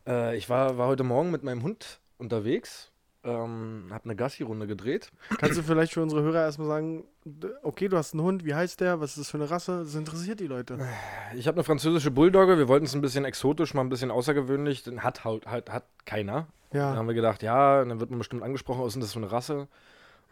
Äh, 0.05 0.35
ich 0.35 0.49
war, 0.49 0.77
war 0.77 0.87
heute 0.87 1.03
Morgen 1.03 1.31
mit 1.31 1.43
meinem 1.43 1.63
Hund 1.63 1.99
unterwegs. 2.17 2.90
Ähm, 3.23 3.89
habe 3.91 4.05
eine 4.05 4.15
Gassi-Runde 4.15 4.65
gedreht. 4.65 5.11
Kannst 5.37 5.55
du 5.55 5.61
vielleicht 5.61 5.93
für 5.93 6.01
unsere 6.01 6.23
Hörer 6.23 6.41
erstmal 6.41 6.67
sagen, 6.67 7.03
okay, 7.61 7.87
du 7.87 7.95
hast 7.95 8.13
einen 8.15 8.23
Hund, 8.23 8.45
wie 8.45 8.55
heißt 8.55 8.81
der, 8.81 8.99
was 8.99 9.11
ist 9.11 9.19
das 9.19 9.29
für 9.29 9.37
eine 9.37 9.49
Rasse? 9.51 9.83
Das 9.83 9.93
interessiert 9.93 10.39
die 10.39 10.47
Leute. 10.47 10.79
Ich 11.35 11.47
habe 11.47 11.57
eine 11.57 11.63
französische 11.63 12.09
Bulldogge. 12.09 12.57
Wir 12.57 12.67
wollten 12.67 12.85
es 12.85 12.95
ein 12.95 13.01
bisschen 13.01 13.23
exotisch, 13.23 13.75
mal 13.75 13.81
ein 13.81 13.89
bisschen 13.89 14.09
außergewöhnlich. 14.09 14.81
Den 14.83 15.03
hat 15.03 15.23
halt, 15.23 15.45
halt 15.45 15.69
hat 15.69 15.85
keiner. 16.05 16.47
Da 16.71 16.77
Ja, 16.79 16.95
haben 16.95 17.07
wir 17.07 17.13
gedacht, 17.13 17.43
ja, 17.43 17.85
dann 17.85 17.99
wird 17.99 18.09
man 18.09 18.17
bestimmt 18.17 18.41
angesprochen, 18.41 18.81
was 18.81 18.87
ist 18.87 18.93
denn 18.95 19.01
das 19.01 19.13
für 19.13 19.19
eine 19.19 19.31
Rasse? 19.31 19.67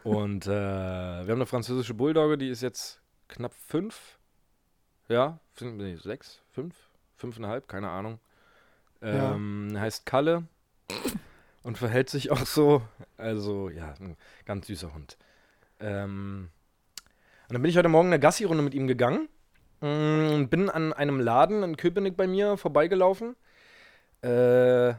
Und 0.02 0.46
äh, 0.46 0.50
wir 0.50 1.20
haben 1.20 1.30
eine 1.30 1.46
französische 1.46 1.94
Bulldogge, 1.94 2.38
die 2.38 2.48
ist 2.48 2.62
jetzt 2.62 3.00
knapp 3.28 3.52
fünf. 3.54 4.18
Ja, 5.08 5.38
nee, 5.60 5.94
sechs, 5.96 6.40
fünf, 6.50 6.74
fünfeinhalb, 7.16 7.68
keine 7.68 7.88
Ahnung. 7.90 8.18
Ja. 9.00 9.34
Ähm, 9.34 9.76
Heißt 9.78 10.06
Kalle 10.06 10.44
und 11.62 11.78
verhält 11.78 12.10
sich 12.10 12.30
auch 12.30 12.46
so. 12.46 12.82
Also, 13.16 13.68
ja, 13.68 13.94
ein 14.00 14.16
ganz 14.44 14.66
süßer 14.66 14.94
Hund. 14.94 15.16
Ähm, 15.80 16.50
und 17.48 17.54
dann 17.54 17.62
bin 17.62 17.70
ich 17.70 17.76
heute 17.76 17.88
Morgen 17.88 18.08
eine 18.08 18.20
Gassi-Runde 18.20 18.62
mit 18.62 18.74
ihm 18.74 18.86
gegangen. 18.86 19.28
mm, 19.80 20.32
Und 20.32 20.48
bin 20.50 20.70
an 20.70 20.92
einem 20.92 21.20
Laden 21.20 21.62
in 21.62 21.76
Köpenick 21.76 22.16
bei 22.16 22.26
mir 22.26 22.56
vorbeigelaufen. 22.56 23.36
Äh, 24.22 24.94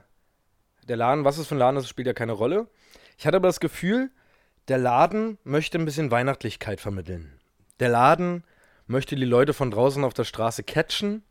der 0.87 0.97
Laden, 0.97 1.25
was 1.25 1.37
es 1.37 1.47
für 1.47 1.55
ein 1.55 1.59
Laden 1.59 1.77
ist, 1.77 1.87
spielt 1.87 2.07
ja 2.07 2.13
keine 2.13 2.33
Rolle. 2.33 2.67
Ich 3.17 3.25
hatte 3.25 3.37
aber 3.37 3.47
das 3.47 3.59
Gefühl, 3.59 4.11
der 4.67 4.77
Laden 4.77 5.37
möchte 5.43 5.77
ein 5.77 5.85
bisschen 5.85 6.11
Weihnachtlichkeit 6.11 6.81
vermitteln. 6.81 7.39
Der 7.79 7.89
Laden 7.89 8.43
möchte 8.87 9.15
die 9.15 9.25
Leute 9.25 9.53
von 9.53 9.71
draußen 9.71 10.03
auf 10.03 10.13
der 10.13 10.23
Straße 10.23 10.63
catchen 10.63 11.23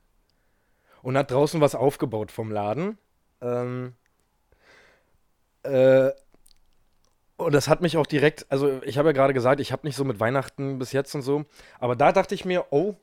und 1.02 1.16
hat 1.16 1.30
draußen 1.30 1.60
was 1.60 1.74
aufgebaut 1.74 2.30
vom 2.30 2.50
Laden. 2.50 2.98
Ähm, 3.40 3.94
äh, 5.62 6.10
und 7.36 7.54
das 7.54 7.68
hat 7.68 7.80
mich 7.80 7.96
auch 7.96 8.06
direkt, 8.06 8.46
also 8.50 8.82
ich 8.84 8.98
habe 8.98 9.08
ja 9.08 9.12
gerade 9.12 9.32
gesagt, 9.32 9.60
ich 9.60 9.72
habe 9.72 9.86
nicht 9.86 9.96
so 9.96 10.04
mit 10.04 10.20
Weihnachten 10.20 10.78
bis 10.78 10.92
jetzt 10.92 11.14
und 11.14 11.22
so, 11.22 11.44
aber 11.78 11.96
da 11.96 12.12
dachte 12.12 12.34
ich 12.34 12.44
mir, 12.44 12.66
oh, 12.70 12.96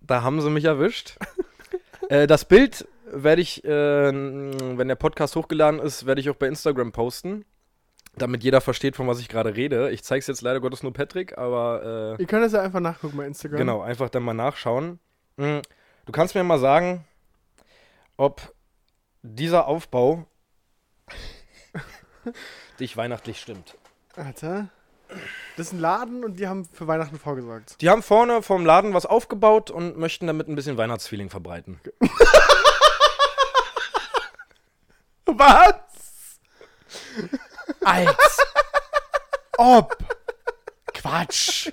da 0.00 0.22
haben 0.22 0.40
sie 0.40 0.50
mich 0.50 0.64
erwischt. 0.64 1.18
äh, 2.08 2.26
das 2.26 2.46
Bild 2.46 2.88
werde 3.12 3.42
ich, 3.42 3.64
äh, 3.64 3.68
wenn 4.12 4.88
der 4.88 4.94
Podcast 4.94 5.36
hochgeladen 5.36 5.80
ist, 5.80 6.06
werde 6.06 6.20
ich 6.20 6.30
auch 6.30 6.36
bei 6.36 6.46
Instagram 6.46 6.92
posten, 6.92 7.44
damit 8.16 8.42
jeder 8.42 8.60
versteht, 8.60 8.96
von 8.96 9.06
was 9.06 9.20
ich 9.20 9.28
gerade 9.28 9.54
rede. 9.54 9.90
Ich 9.90 10.02
zeige 10.02 10.20
es 10.20 10.26
jetzt 10.26 10.40
leider 10.40 10.60
Gottes 10.60 10.82
nur 10.82 10.92
Patrick, 10.92 11.36
aber 11.36 12.16
äh, 12.18 12.22
ihr 12.22 12.26
könnt 12.26 12.44
das 12.44 12.52
ja 12.52 12.62
einfach 12.62 12.80
nachgucken 12.80 13.18
bei 13.18 13.26
Instagram. 13.26 13.58
Genau, 13.58 13.82
einfach 13.82 14.08
dann 14.08 14.22
mal 14.22 14.34
nachschauen. 14.34 14.98
Hm, 15.36 15.60
Du 16.06 16.12
kannst 16.12 16.34
mir 16.34 16.42
mal 16.42 16.58
sagen, 16.58 17.04
ob 18.16 18.52
dieser 19.22 19.68
Aufbau 19.68 20.26
dich 22.80 22.96
weihnachtlich 22.96 23.40
stimmt. 23.40 23.76
Alter. 24.16 24.68
Das 25.56 25.66
ist 25.66 25.72
ein 25.72 25.80
Laden 25.80 26.24
und 26.24 26.38
die 26.38 26.46
haben 26.46 26.64
für 26.64 26.86
Weihnachten 26.86 27.18
vorgesorgt. 27.18 27.80
Die 27.80 27.90
haben 27.90 28.02
vorne 28.02 28.42
vom 28.42 28.64
Laden 28.64 28.94
was 28.94 29.06
aufgebaut 29.06 29.70
und 29.70 29.96
möchten 29.96 30.26
damit 30.26 30.48
ein 30.48 30.54
bisschen 30.54 30.76
Weihnachtsfeeling 30.76 31.30
verbreiten. 31.30 31.80
Was? 35.26 35.74
Als 37.82 38.38
ob. 39.56 39.96
Quatsch. 40.92 41.72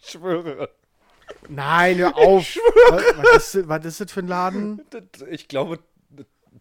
Ich 0.00 0.10
schwöre. 0.10 0.70
Nein, 1.48 1.98
hör 1.98 2.16
auf. 2.16 2.44
Was, 2.90 3.04
was, 3.16 3.54
ist, 3.54 3.68
was 3.68 3.84
ist 3.84 4.00
das 4.00 4.12
für 4.12 4.20
ein 4.20 4.28
Laden? 4.28 4.86
Ich 5.30 5.48
glaube, 5.48 5.80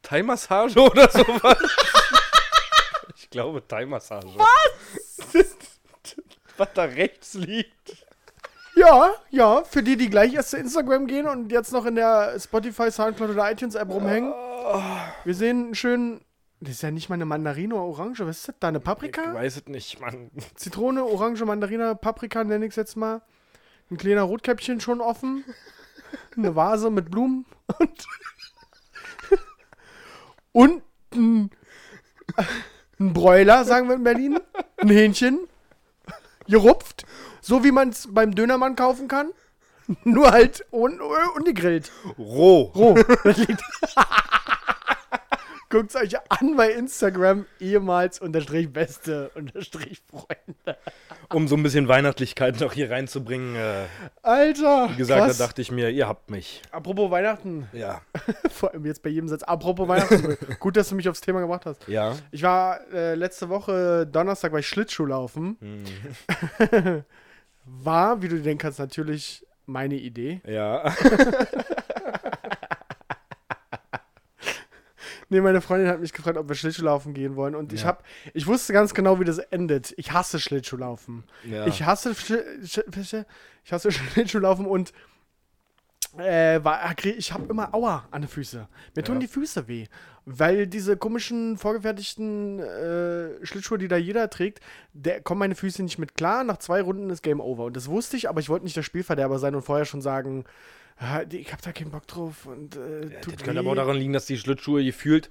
Thai-Massage 0.01 0.79
oder 0.79 1.09
sowas. 1.09 1.57
Ich 3.29 3.31
glaube, 3.31 3.67
Thai-Massage. 3.67 4.27
Was? 4.37 5.35
Was 6.57 6.73
da 6.73 6.83
rechts 6.85 7.35
liegt. 7.35 8.03
Ja, 8.75 9.11
ja, 9.29 9.63
für 9.65 9.83
die, 9.83 9.97
die 9.97 10.09
gleich 10.09 10.33
erst 10.33 10.49
zu 10.49 10.57
Instagram 10.57 11.05
gehen 11.05 11.27
und 11.27 11.51
jetzt 11.51 11.71
noch 11.71 11.85
in 11.85 11.93
der 11.93 12.39
Spotify, 12.39 12.89
Soundcloud 12.89 13.29
oder 13.29 13.51
iTunes-App 13.51 13.87
rumhängen. 13.87 14.33
Wir 15.25 15.35
sehen 15.35 15.65
einen 15.65 15.75
schönen. 15.75 16.21
Das 16.59 16.71
ist 16.71 16.81
ja 16.81 16.89
nicht 16.89 17.07
mal 17.07 17.15
eine 17.15 17.25
Mandarine 17.25 17.75
oder 17.75 17.83
Orange. 17.83 18.25
Was 18.25 18.39
ist 18.39 18.47
das 18.47 18.55
da? 18.59 18.69
Eine 18.69 18.79
Ich 18.79 18.83
Paprika? 18.83 19.31
weiß 19.31 19.57
es 19.57 19.67
nicht, 19.67 19.99
Mann. 20.01 20.31
Zitrone, 20.55 21.03
Orange, 21.05 21.45
Mandarine, 21.45 21.95
Paprika 21.95 22.43
nenne 22.43 22.65
ich 22.65 22.71
es 22.71 22.75
jetzt 22.77 22.95
mal. 22.97 23.21
Ein 23.91 23.97
kleiner 23.97 24.23
Rotkäppchen 24.23 24.81
schon 24.81 25.01
offen. 25.01 25.45
Eine 26.35 26.55
Vase 26.55 26.89
mit 26.89 27.11
Blumen. 27.11 27.45
Und, 27.77 28.05
und 30.51 30.83
ein, 31.13 31.51
ein 32.99 33.13
Bräuler, 33.13 33.63
sagen 33.65 33.87
wir 33.87 33.95
in 33.95 34.03
Berlin. 34.03 34.39
Ein 34.77 34.89
Hähnchen. 34.89 35.39
Gerupft. 36.47 37.05
So 37.41 37.63
wie 37.63 37.71
man 37.71 37.89
es 37.89 38.07
beim 38.11 38.35
Dönermann 38.35 38.75
kaufen 38.75 39.07
kann. 39.07 39.31
Nur 40.03 40.31
halt 40.31 40.65
un, 40.71 40.99
ungegrillt. 41.35 41.91
Roh. 42.17 42.71
Roh. 42.75 42.95
Guckt 45.71 45.91
es 45.91 45.95
euch 45.95 46.15
an 46.29 46.55
bei 46.57 46.71
Instagram, 46.71 47.45
ehemals 47.59 48.19
unterstrich 48.19 48.73
beste 48.73 49.29
unterstrich 49.35 50.01
Freunde. 50.09 50.79
Um 51.31 51.47
so 51.47 51.55
ein 51.55 51.61
bisschen 51.61 51.87
Weihnachtlichkeit 51.87 52.59
noch 52.59 52.73
hier 52.73 52.89
reinzubringen. 52.89 53.55
Äh, 53.55 53.85
Alter. 54.23 54.89
wie 54.91 54.95
gesagt, 54.95 55.25
krass. 55.25 55.37
da 55.37 55.45
dachte 55.45 55.61
ich 55.61 55.71
mir, 55.71 55.91
ihr 55.91 56.07
habt 56.07 56.31
mich. 56.31 56.63
Apropos 56.71 57.11
Weihnachten, 57.11 57.67
Ja. 57.71 58.01
vor 58.49 58.71
allem 58.73 58.83
jetzt 58.87 59.03
bei 59.03 59.11
jedem 59.11 59.27
Satz, 59.27 59.43
apropos 59.43 59.87
Weihnachten, 59.87 60.37
gut, 60.59 60.75
dass 60.75 60.89
du 60.89 60.95
mich 60.95 61.07
aufs 61.07 61.21
Thema 61.21 61.39
gebracht 61.41 61.67
hast. 61.67 61.87
Ja. 61.87 62.15
Ich 62.31 62.41
war 62.41 62.79
äh, 62.91 63.13
letzte 63.13 63.49
Woche, 63.49 64.07
Donnerstag, 64.07 64.51
war 64.51 64.59
ich 64.59 64.67
Schlittschuh 64.67 65.05
laufen. 65.05 65.57
Hm. 65.61 67.03
War, 67.65 68.23
wie 68.23 68.27
du 68.27 68.37
dir 68.37 68.41
denken 68.43 68.63
kannst, 68.63 68.79
natürlich 68.79 69.45
meine 69.67 69.95
Idee. 69.95 70.41
Ja. 70.47 70.91
Nee, 75.29 75.41
meine 75.41 75.61
Freundin 75.61 75.87
hat 75.89 75.99
mich 75.99 76.11
gefragt, 76.13 76.37
ob 76.37 76.47
wir 76.49 76.55
Schlittschuhlaufen 76.55 77.13
gehen 77.13 77.35
wollen. 77.35 77.55
Und 77.55 77.71
ich 77.71 77.81
Ja. 77.81 77.87
hab, 77.89 78.03
ich 78.33 78.47
wusste 78.47 78.73
ganz 78.73 78.93
genau, 78.93 79.19
wie 79.19 79.25
das 79.25 79.37
endet. 79.37 79.93
Ich 79.97 80.11
hasse 80.11 80.39
Schlittschuhlaufen. 80.39 81.23
ja. 81.43 81.67
Ich 81.67 81.83
hasse, 81.83 82.11
Schli- 82.11 82.43
Sch- 82.63 82.89
Sch- 82.89 83.25
ich 83.63 83.71
hasse 83.73 83.91
Schlittschuhlaufen 83.91 84.65
und 84.65 84.91
äh, 86.17 86.63
war, 86.63 86.95
ich 87.03 87.31
habe 87.33 87.45
immer 87.49 87.73
Aua 87.73 88.07
an 88.09 88.23
den 88.23 88.27
Füßen. 88.29 88.65
Mir 88.95 89.03
tun 89.03 89.15
Ja. 89.15 89.19
die 89.21 89.27
Füße 89.27 89.67
weh. 89.67 89.85
Weil 90.25 90.65
diese 90.67 90.97
komischen, 90.97 91.57
vorgefertigten 91.57 92.59
äh, 92.59 93.45
Schlittschuhe, 93.45 93.77
die 93.77 93.87
da 93.87 93.97
jeder 93.97 94.29
trägt, 94.29 94.59
der 94.93 95.21
kommen 95.21 95.39
meine 95.39 95.55
Füße 95.55 95.83
nicht 95.83 95.99
mit 95.99 96.15
klar. 96.15 96.43
Nach 96.43 96.57
zwei 96.57 96.81
Runden 96.81 97.09
ist 97.11 97.21
Game 97.21 97.39
Over. 97.39 97.65
Und 97.65 97.75
das 97.77 97.87
wusste 97.89 98.17
ich, 98.17 98.27
aber 98.29 98.39
ich 98.39 98.49
wollte 98.49 98.65
nicht 98.65 98.75
der 98.77 98.83
Spielverderber 98.83 99.37
sein 99.39 99.53
und 99.55 99.61
vorher 99.61 99.85
schon 99.85 100.01
sagen, 100.01 100.45
ah, 100.45 100.88
ich 101.29 101.51
habe 101.51 101.61
da 101.63 101.71
keinen 101.71 101.91
Bock 101.91 102.07
drauf. 102.07 102.45
Und, 102.45 102.75
äh, 102.75 103.03
Ja, 103.07 103.19
das 103.25 103.43
könnte 103.43 103.59
aber 103.59 103.71
auch 103.71 103.75
daran 103.75 103.97
liegen, 103.97 104.13
dass 104.13 104.25
die 104.25 104.37
Schlittschuhe 104.37 104.83
gefühlt 104.83 105.29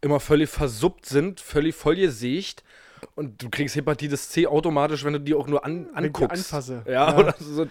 immer 0.00 0.20
völlig 0.20 0.48
versuppt 0.48 1.06
sind, 1.06 1.40
völlig 1.40 1.74
vollgesägt. 1.74 2.62
Und 3.14 3.42
du 3.42 3.48
kriegst 3.50 3.74
Hepatitis 3.76 4.28
C 4.30 4.46
automatisch, 4.46 5.04
wenn 5.04 5.12
du 5.12 5.20
die 5.20 5.34
auch 5.34 5.46
nur 5.48 5.64
an, 5.64 5.72
Wenn 5.72 5.82
ich 5.82 6.12
die 6.12 6.22
anguckst. 6.22 6.32
anfasse. 6.54 6.82
Ja, 6.86 6.92
Ja. 7.10 7.16
oder 7.18 7.34
so. 7.38 7.66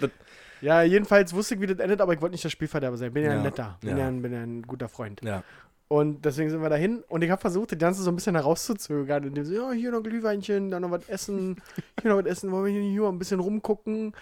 Ja, 0.62 0.82
jedenfalls 0.82 1.34
wusste 1.34 1.54
ich, 1.56 1.62
wie 1.62 1.68
das 1.68 1.78
endet, 1.80 2.02
aber 2.02 2.14
ich 2.14 2.22
wollte 2.22 2.32
nicht 2.34 2.44
der 2.44 2.50
Spielverderber 2.50 2.98
sein. 2.98 3.14
Bin 3.14 3.24
ja, 3.24 3.32
ein 3.32 3.38
Ja, 3.38 3.44
netter. 3.44 3.78
Bin 3.82 3.92
ja, 3.92 3.98
ja. 4.00 4.08
ein, 4.08 4.22
bin 4.22 4.34
ja 4.34 4.42
ein 4.42 4.62
guter 4.64 4.90
Freund. 4.90 5.22
ja. 5.24 5.44
Und 5.90 6.26
deswegen 6.26 6.50
sind 6.50 6.62
wir 6.62 6.70
dahin. 6.70 7.02
Und 7.08 7.24
ich 7.24 7.30
habe 7.32 7.40
versucht, 7.40 7.72
das 7.72 7.80
Ganze 7.80 8.02
so 8.04 8.12
ein 8.12 8.16
bisschen 8.16 8.36
herauszuzögern. 8.36 9.24
Indem 9.24 9.46
so, 9.46 9.54
ja, 9.54 9.72
hier 9.72 9.92
noch 9.92 10.04
Glühweinchen, 10.04 10.70
dann 10.70 10.82
noch 10.82 10.92
was 10.92 11.08
essen, 11.08 11.62
hier 12.02 12.12
noch 12.12 12.18
was 12.18 12.26
essen, 12.26 12.52
wollen 12.52 12.66
wir 12.66 12.72
hier, 12.74 12.82
hier 12.92 13.02
mal 13.04 13.10
ein 13.10 13.20
bisschen 13.20 13.40
rumgucken. 13.40 14.14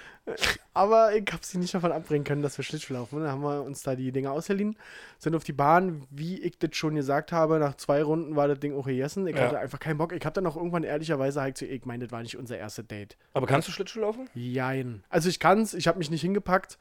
Aber 0.75 1.15
ich 1.15 1.25
habe 1.31 1.43
sie 1.43 1.57
nicht 1.57 1.73
davon 1.73 1.91
abbringen 1.91 2.23
können, 2.23 2.43
dass 2.43 2.57
wir 2.59 2.63
Schlittschuh 2.63 2.93
laufen. 2.93 3.19
Dann 3.19 3.31
haben 3.31 3.41
wir 3.41 3.63
uns 3.63 3.81
da 3.81 3.95
die 3.95 4.11
Dinger 4.11 4.31
ausgeliehen, 4.31 4.77
sind 5.17 5.35
auf 5.35 5.43
die 5.43 5.53
Bahn. 5.53 6.03
Wie 6.11 6.39
ich 6.39 6.59
das 6.59 6.75
schon 6.75 6.93
gesagt 6.95 7.31
habe, 7.31 7.57
nach 7.57 7.75
zwei 7.77 8.03
Runden 8.03 8.35
war 8.35 8.47
das 8.47 8.59
Ding 8.59 8.75
auch 8.77 8.85
gegessen. 8.85 9.25
Ich 9.25 9.35
Ja. 9.35 9.45
hatte 9.45 9.57
einfach 9.57 9.79
keinen 9.79 9.97
Bock. 9.97 10.11
Ich 10.11 10.23
habe 10.23 10.33
dann 10.33 10.45
auch 10.45 10.57
irgendwann 10.57 10.83
ehrlicherweise 10.83 11.41
halt 11.41 11.57
zu, 11.57 11.65
ich 11.65 11.85
meine, 11.85 12.03
das 12.05 12.11
war 12.11 12.21
nicht 12.21 12.37
unser 12.37 12.57
erstes 12.59 12.85
Date. 12.85 13.17
Aber 13.33 13.47
kannst 13.47 13.67
du 13.67 13.71
Schlittschuh 13.71 14.01
laufen? 14.01 14.29
Jein. 14.35 15.03
Also 15.09 15.29
ich 15.29 15.39
kann's, 15.39 15.73
ich 15.73 15.87
habe 15.87 15.97
mich 15.97 16.11
nicht 16.11 16.21
hingepackt. 16.21 16.77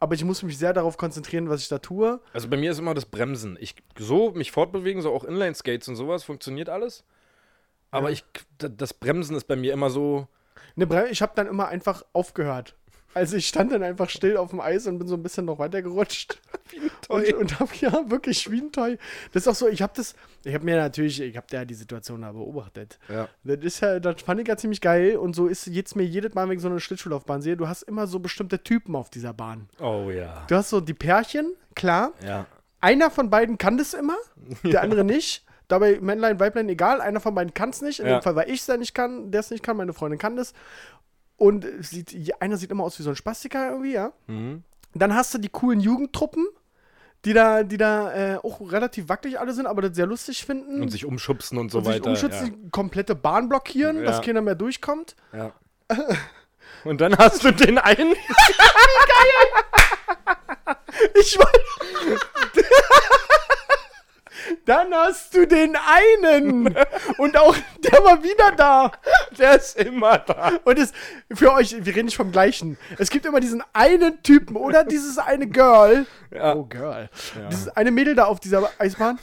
Aber 0.00 0.14
ich 0.14 0.24
muss 0.24 0.42
mich 0.42 0.56
sehr 0.56 0.72
darauf 0.72 0.96
konzentrieren, 0.96 1.50
was 1.50 1.60
ich 1.60 1.68
da 1.68 1.78
tue. 1.78 2.20
Also 2.32 2.48
bei 2.48 2.56
mir 2.56 2.70
ist 2.72 2.78
immer 2.78 2.94
das 2.94 3.04
Bremsen. 3.04 3.58
Ich 3.60 3.74
so 3.98 4.32
mich 4.32 4.50
fortbewegen, 4.50 5.02
so 5.02 5.12
auch 5.12 5.24
Inline-Skates 5.24 5.88
und 5.88 5.96
sowas, 5.96 6.24
funktioniert 6.24 6.70
alles. 6.70 7.04
Aber 7.90 8.08
Ja. 8.08 8.14
ich, 8.14 8.24
das 8.58 8.94
Bremsen 8.94 9.36
ist 9.36 9.44
bei 9.46 9.56
mir 9.56 9.72
immer 9.74 9.90
so. 9.90 10.26
Ne, 10.74 11.08
ich 11.10 11.20
habe 11.20 11.32
dann 11.34 11.46
immer 11.46 11.68
einfach 11.68 12.02
aufgehört. 12.14 12.76
Also 13.12 13.36
ich 13.36 13.48
stand 13.48 13.72
dann 13.72 13.82
einfach 13.82 14.08
still 14.08 14.36
auf 14.36 14.50
dem 14.50 14.60
Eis 14.60 14.86
und 14.86 14.98
bin 14.98 15.08
so 15.08 15.14
ein 15.16 15.22
bisschen 15.22 15.44
noch 15.44 15.58
weitergerutscht. 15.58 16.40
Und, 17.08 17.32
und 17.34 17.58
hab 17.58 17.74
ja 17.80 18.08
wirklich 18.08 18.48
wie 18.52 18.60
ein 18.60 18.70
Toy. 18.70 18.96
Das 19.32 19.42
ist 19.42 19.48
auch 19.48 19.54
so, 19.56 19.66
ich 19.66 19.82
habe 19.82 19.92
das, 19.96 20.14
ich 20.44 20.54
habe 20.54 20.64
mir 20.64 20.76
natürlich, 20.76 21.20
ich 21.20 21.36
habe 21.36 21.46
ja 21.50 21.64
die 21.64 21.74
Situation 21.74 22.22
da 22.22 22.30
beobachtet. 22.30 23.00
Ja. 23.08 23.26
Das 23.42 23.58
ist 23.64 23.80
ja, 23.80 23.98
das 23.98 24.22
fand 24.22 24.40
ich 24.40 24.46
ja 24.46 24.56
ziemlich 24.56 24.80
geil 24.80 25.16
und 25.16 25.34
so 25.34 25.48
ist 25.48 25.66
jetzt 25.66 25.96
mir 25.96 26.04
jedes 26.04 26.34
Mal, 26.34 26.48
wenn 26.48 26.56
ich 26.58 26.62
so 26.62 26.68
eine 26.68 26.78
Schlittschuhlaufbahn 26.78 27.42
sehe, 27.42 27.56
du 27.56 27.66
hast 27.66 27.82
immer 27.82 28.06
so 28.06 28.20
bestimmte 28.20 28.62
Typen 28.62 28.94
auf 28.94 29.10
dieser 29.10 29.32
Bahn. 29.32 29.68
Oh 29.80 30.10
ja. 30.14 30.44
Du 30.46 30.54
hast 30.54 30.70
so 30.70 30.80
die 30.80 30.94
Pärchen, 30.94 31.52
klar. 31.74 32.12
Ja. 32.24 32.46
Einer 32.80 33.10
von 33.10 33.28
beiden 33.28 33.58
kann 33.58 33.76
das 33.76 33.92
immer, 33.92 34.16
der 34.62 34.82
andere 34.82 35.02
nicht. 35.02 35.44
Dabei 35.66 35.98
Männlein, 36.00 36.38
Weiblein, 36.38 36.68
egal, 36.68 37.00
einer 37.00 37.18
von 37.20 37.34
beiden 37.34 37.54
kann 37.54 37.70
es 37.70 37.82
nicht. 37.82 37.98
In 37.98 38.06
Ja. 38.06 38.18
dem 38.20 38.22
Fall, 38.22 38.36
weil 38.36 38.48
ich 38.50 38.60
es 38.60 38.66
ja 38.68 38.76
nicht 38.76 38.94
kann, 38.94 39.32
der 39.32 39.40
es 39.40 39.50
nicht 39.50 39.64
kann, 39.64 39.76
meine 39.76 39.92
Freundin 39.92 40.18
kann 40.20 40.36
das. 40.36 40.52
Und 41.40 41.66
sieht, 41.80 42.34
einer 42.42 42.58
sieht 42.58 42.70
immer 42.70 42.84
aus 42.84 42.98
wie 42.98 43.02
so 43.02 43.08
ein 43.08 43.16
Spastiker 43.16 43.70
irgendwie, 43.70 43.94
ja. 43.94 44.12
Mhm. 44.26 44.62
Dann 44.92 45.14
hast 45.14 45.32
du 45.32 45.38
die 45.38 45.48
coolen 45.48 45.80
Jugendtruppen, 45.80 46.46
die 47.24 47.32
da, 47.32 47.62
die 47.62 47.78
da 47.78 48.34
äh, 48.34 48.36
auch 48.36 48.60
relativ 48.70 49.08
wackelig 49.08 49.40
alle 49.40 49.54
sind, 49.54 49.64
aber 49.66 49.80
das 49.80 49.96
sehr 49.96 50.04
lustig 50.04 50.44
finden. 50.44 50.82
Und 50.82 50.90
sich 50.90 51.06
umschubsen 51.06 51.56
und 51.56 51.70
so 51.70 51.78
und 51.78 51.84
sich 51.86 51.94
weiter. 51.94 52.10
umschützen, 52.10 52.64
die 52.64 52.68
komplette 52.70 53.14
Bahn 53.14 53.48
blockieren, 53.48 54.04
dass 54.04 54.16
Ja. 54.18 54.22
keiner 54.22 54.42
mehr 54.42 54.54
durchkommt. 54.54 55.16
Ja. 55.32 55.52
ja. 55.90 55.96
Und 56.84 57.00
dann 57.00 57.16
hast 57.18 57.42
du 57.44 57.50
den 57.52 57.78
einen. 57.78 58.14
Ich 61.14 61.38
weiß. 61.38 62.20
Dann 64.64 64.92
hast 64.94 65.34
du 65.34 65.46
den 65.46 65.76
einen. 65.76 66.74
Und 67.18 67.36
auch 67.36 67.56
der 67.78 68.04
war 68.04 68.22
wieder 68.22 68.52
da. 68.52 68.92
Der 69.38 69.56
ist 69.56 69.76
immer 69.78 70.18
da. 70.18 70.52
Und 70.64 70.78
es, 70.78 70.92
für 71.32 71.52
euch, 71.52 71.72
wir 71.84 71.94
reden 71.94 72.06
nicht 72.06 72.16
vom 72.16 72.32
gleichen. 72.32 72.78
Es 72.98 73.10
gibt 73.10 73.26
immer 73.26 73.40
diesen 73.40 73.62
einen 73.72 74.22
Typen 74.22 74.56
oder 74.56 74.84
dieses 74.84 75.18
eine 75.18 75.46
Girl. 75.48 76.06
Ja. 76.30 76.54
Oh, 76.54 76.64
Girl. 76.64 77.08
Dieses 77.50 77.68
eine 77.68 77.90
Mädel 77.90 78.14
da 78.14 78.24
auf 78.24 78.40
dieser 78.40 78.70
Eisbahn. 78.78 79.18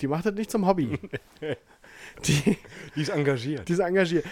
Die 0.00 0.06
macht 0.06 0.26
das 0.26 0.34
nicht 0.34 0.50
zum 0.50 0.66
Hobby. 0.66 0.98
Die, 2.24 2.58
Die 2.94 3.02
ist 3.02 3.10
engagiert. 3.10 3.68
die 3.68 3.72
ist 3.72 3.78
engagiert. 3.80 4.24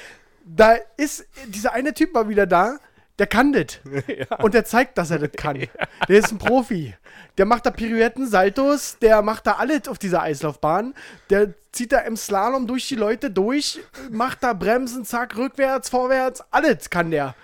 Da 0.44 0.76
ist, 0.96 1.26
dieser 1.46 1.72
eine 1.72 1.92
Typ 1.94 2.14
war 2.14 2.28
wieder 2.28 2.46
da. 2.46 2.78
Der 3.18 3.26
kann 3.26 3.52
das. 3.52 3.78
Und 4.42 4.54
der 4.54 4.64
zeigt, 4.64 4.98
dass 4.98 5.10
er 5.10 5.20
das 5.20 5.32
kann. 5.32 5.56
Der 6.08 6.18
ist 6.18 6.32
ein 6.32 6.38
Profi. 6.38 6.94
Der 7.38 7.46
macht 7.46 7.66
da 7.66 7.70
Pirouetten, 7.70 8.26
Saltos, 8.26 8.98
der 9.00 9.22
macht 9.22 9.46
da 9.46 9.52
alles 9.52 9.88
auf 9.88 9.98
dieser 9.98 10.22
Eislaufbahn. 10.22 10.94
Der 11.30 11.54
zieht 11.72 11.92
da 11.92 11.98
im 12.00 12.16
Slalom 12.16 12.66
durch 12.66 12.88
die 12.88 12.94
Leute 12.94 13.30
durch, 13.30 13.80
macht 14.10 14.42
da 14.42 14.52
Bremsen, 14.52 15.04
zack, 15.04 15.36
rückwärts, 15.36 15.88
vorwärts, 15.88 16.42
alles 16.50 16.90
kann 16.90 17.10
der. 17.10 17.34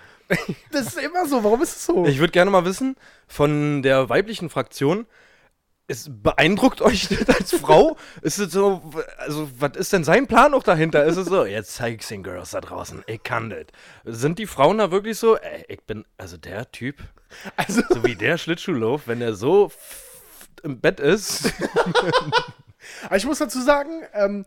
Das 0.71 0.87
ist 0.87 0.99
immer 0.99 1.25
so. 1.25 1.43
Warum 1.43 1.61
ist 1.61 1.75
es 1.75 1.85
so? 1.85 2.05
Ich 2.05 2.19
würde 2.19 2.31
gerne 2.31 2.51
mal 2.51 2.63
wissen, 2.63 2.95
von 3.27 3.81
der 3.81 4.07
weiblichen 4.09 4.49
Fraktion, 4.49 5.05
es 5.91 6.09
beeindruckt 6.09 6.81
euch 6.81 7.07
das 7.07 7.29
als 7.29 7.53
Frau? 7.53 7.97
ist 8.21 8.39
es 8.39 8.51
so, 8.51 8.81
also, 9.17 9.49
was 9.59 9.77
ist 9.77 9.93
denn 9.93 10.03
sein 10.03 10.27
Plan 10.27 10.51
noch 10.51 10.63
dahinter? 10.63 11.03
Ist 11.05 11.17
es 11.17 11.27
so, 11.27 11.45
jetzt 11.45 11.75
zeig 11.75 11.95
ich's 11.95 12.07
den 12.07 12.23
Girls 12.23 12.51
da 12.51 12.61
draußen, 12.61 13.03
ich 13.07 13.21
kann 13.23 13.49
das. 13.49 13.65
Sind 14.05 14.39
die 14.39 14.47
Frauen 14.47 14.79
da 14.79 14.91
wirklich 14.91 15.17
so, 15.17 15.37
ey, 15.37 15.65
ich 15.67 15.81
bin, 15.83 16.05
also 16.17 16.37
der 16.37 16.71
Typ, 16.71 16.97
Also, 17.55 17.81
so 17.89 18.03
wie 18.03 18.15
der 18.15 18.37
Schlittschuhlauf, 18.37 19.07
wenn 19.07 19.21
er 19.21 19.33
so 19.35 19.71
im 20.63 20.79
Bett 20.79 20.99
ist, 20.99 21.53
Aber 23.05 23.15
ich 23.15 23.25
muss 23.25 23.39
dazu 23.39 23.61
sagen, 23.61 24.03
ähm, 24.13 24.45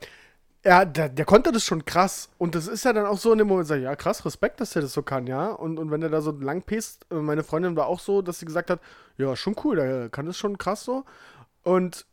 ja, 0.64 0.84
der, 0.84 1.10
der 1.10 1.24
konnte 1.24 1.52
das 1.52 1.64
schon 1.64 1.84
krass. 1.84 2.30
Und 2.38 2.54
das 2.54 2.68
ist 2.68 2.84
ja 2.84 2.92
dann 2.92 3.06
auch 3.06 3.18
so 3.18 3.32
in 3.32 3.38
dem 3.38 3.48
Moment, 3.48 3.68
sag 3.68 3.76
ich, 3.76 3.84
ja, 3.84 3.94
krass, 3.96 4.24
Respekt, 4.24 4.60
dass 4.60 4.70
der 4.70 4.82
das 4.82 4.92
so 4.92 5.02
kann, 5.02 5.26
ja. 5.26 5.48
Und, 5.48 5.78
und 5.78 5.90
wenn 5.90 6.02
er 6.02 6.08
da 6.08 6.20
so 6.20 6.30
lang 6.30 6.62
pest, 6.62 7.06
äh, 7.10 7.16
meine 7.16 7.44
Freundin 7.44 7.76
war 7.76 7.86
auch 7.86 8.00
so, 8.00 8.22
dass 8.22 8.38
sie 8.38 8.46
gesagt 8.46 8.70
hat, 8.70 8.80
ja, 9.18 9.36
schon 9.36 9.54
cool, 9.62 9.76
der 9.76 10.08
kann 10.08 10.26
das 10.26 10.38
schon 10.38 10.58
krass 10.58 10.84
so. 10.84 11.04
Und 11.64 12.06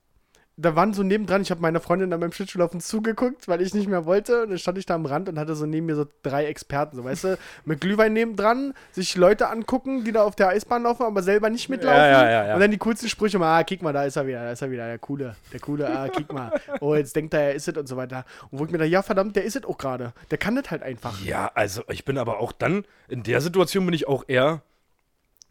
da 0.58 0.76
waren 0.76 0.94
so 0.94 1.02
nebendran, 1.02 1.42
ich 1.42 1.50
habe 1.50 1.62
meiner 1.62 1.80
Freundin 1.80 2.12
dann 2.12 2.20
beim 2.20 2.32
Schlittschuhlaufen 2.32 2.82
zugeguckt, 2.82 3.48
weil 3.48 3.62
ich 3.62 3.74
nicht 3.74 3.88
mehr 3.88 4.06
wollte. 4.06 4.44
Und 4.44 4.50
dann 4.50 4.60
stand 4.60 4.78
ich 4.78 4.86
da 4.86 4.96
am 4.96 5.06
Rand 5.06 5.30
und 5.30 5.40
hatte 5.40 5.56
so 5.56 5.66
neben 5.66 5.86
mir 5.86 5.96
so 5.96 6.06
drei 6.24 6.46
Experten, 6.46 6.98
so 6.98 7.04
weißt 7.04 7.24
du, 7.24 7.38
mit 7.66 7.82
Glühwein 7.82 8.14
nebendran, 8.14 8.74
sich 8.92 9.16
Leute 9.16 9.50
angucken, 9.50 10.04
die 10.04 10.12
da 10.12 10.24
auf 10.24 10.36
der 10.36 10.50
Eisbahn 10.50 10.84
laufen, 10.84 11.04
aber 11.04 11.24
selber 11.24 11.50
nicht 11.50 11.70
mitlaufen. 11.70 11.98
Ja, 11.98 12.24
ja, 12.24 12.30
ja, 12.30 12.48
ja. 12.48 12.54
Und 12.54 12.60
dann 12.60 12.72
die 12.72 12.78
coolsten 12.78 13.10
Sprüche 13.10 13.40
mal, 13.40 13.60
ah, 13.60 13.64
kick 13.64 13.82
mal, 13.82 13.94
da 13.94 14.04
ist 14.04 14.16
er 14.16 14.28
wieder, 14.28 14.44
da 14.44 14.52
ist 14.52 14.62
er 14.62 14.72
wieder, 14.72 14.88
der 14.88 15.00
coole, 15.00 15.36
der 15.52 15.60
coole, 15.60 15.90
ah, 15.90 16.08
kick 16.10 16.32
mal. 16.32 16.52
Oh, 16.80 16.96
jetzt 16.96 17.16
denkt 17.16 17.34
er, 17.34 17.42
er 17.42 17.56
ist 17.56 17.68
es 17.68 17.78
und 17.78 17.88
so 17.88 17.98
weiter. 17.98 18.26
Und 18.52 18.60
wo 18.60 18.66
ich 18.66 18.72
mir 18.72 18.78
da, 18.78 18.86
ja, 18.86 19.02
verdammt, 19.02 19.36
der 19.36 19.46
ist 19.46 19.56
es 19.56 19.64
auch 19.64 19.78
gerade. 19.78 20.14
Der 20.30 20.38
kann 20.38 20.56
das 20.56 20.70
halt 20.70 20.84
einfach. 20.84 21.20
Ja, 21.22 21.52
also 21.56 21.84
ich 21.90 22.06
bin 22.06 22.18
aber 22.18 22.40
auch 22.40 22.52
dann, 22.52 22.86
in 23.08 23.24
der 23.24 23.42
Situation 23.42 23.86
bin 23.86 23.94
ich 23.94 24.08
auch 24.08 24.26
eher 24.28 24.62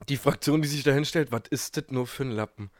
die 0.08 0.16
Fraktion, 0.16 0.62
die 0.62 0.68
sich 0.68 0.82
da 0.82 0.92
hinstellt, 0.92 1.32
was 1.32 1.42
ist 1.50 1.76
das 1.76 1.84
nur 1.90 2.06
für 2.06 2.24
ein 2.24 2.30
Lappen? 2.30 2.70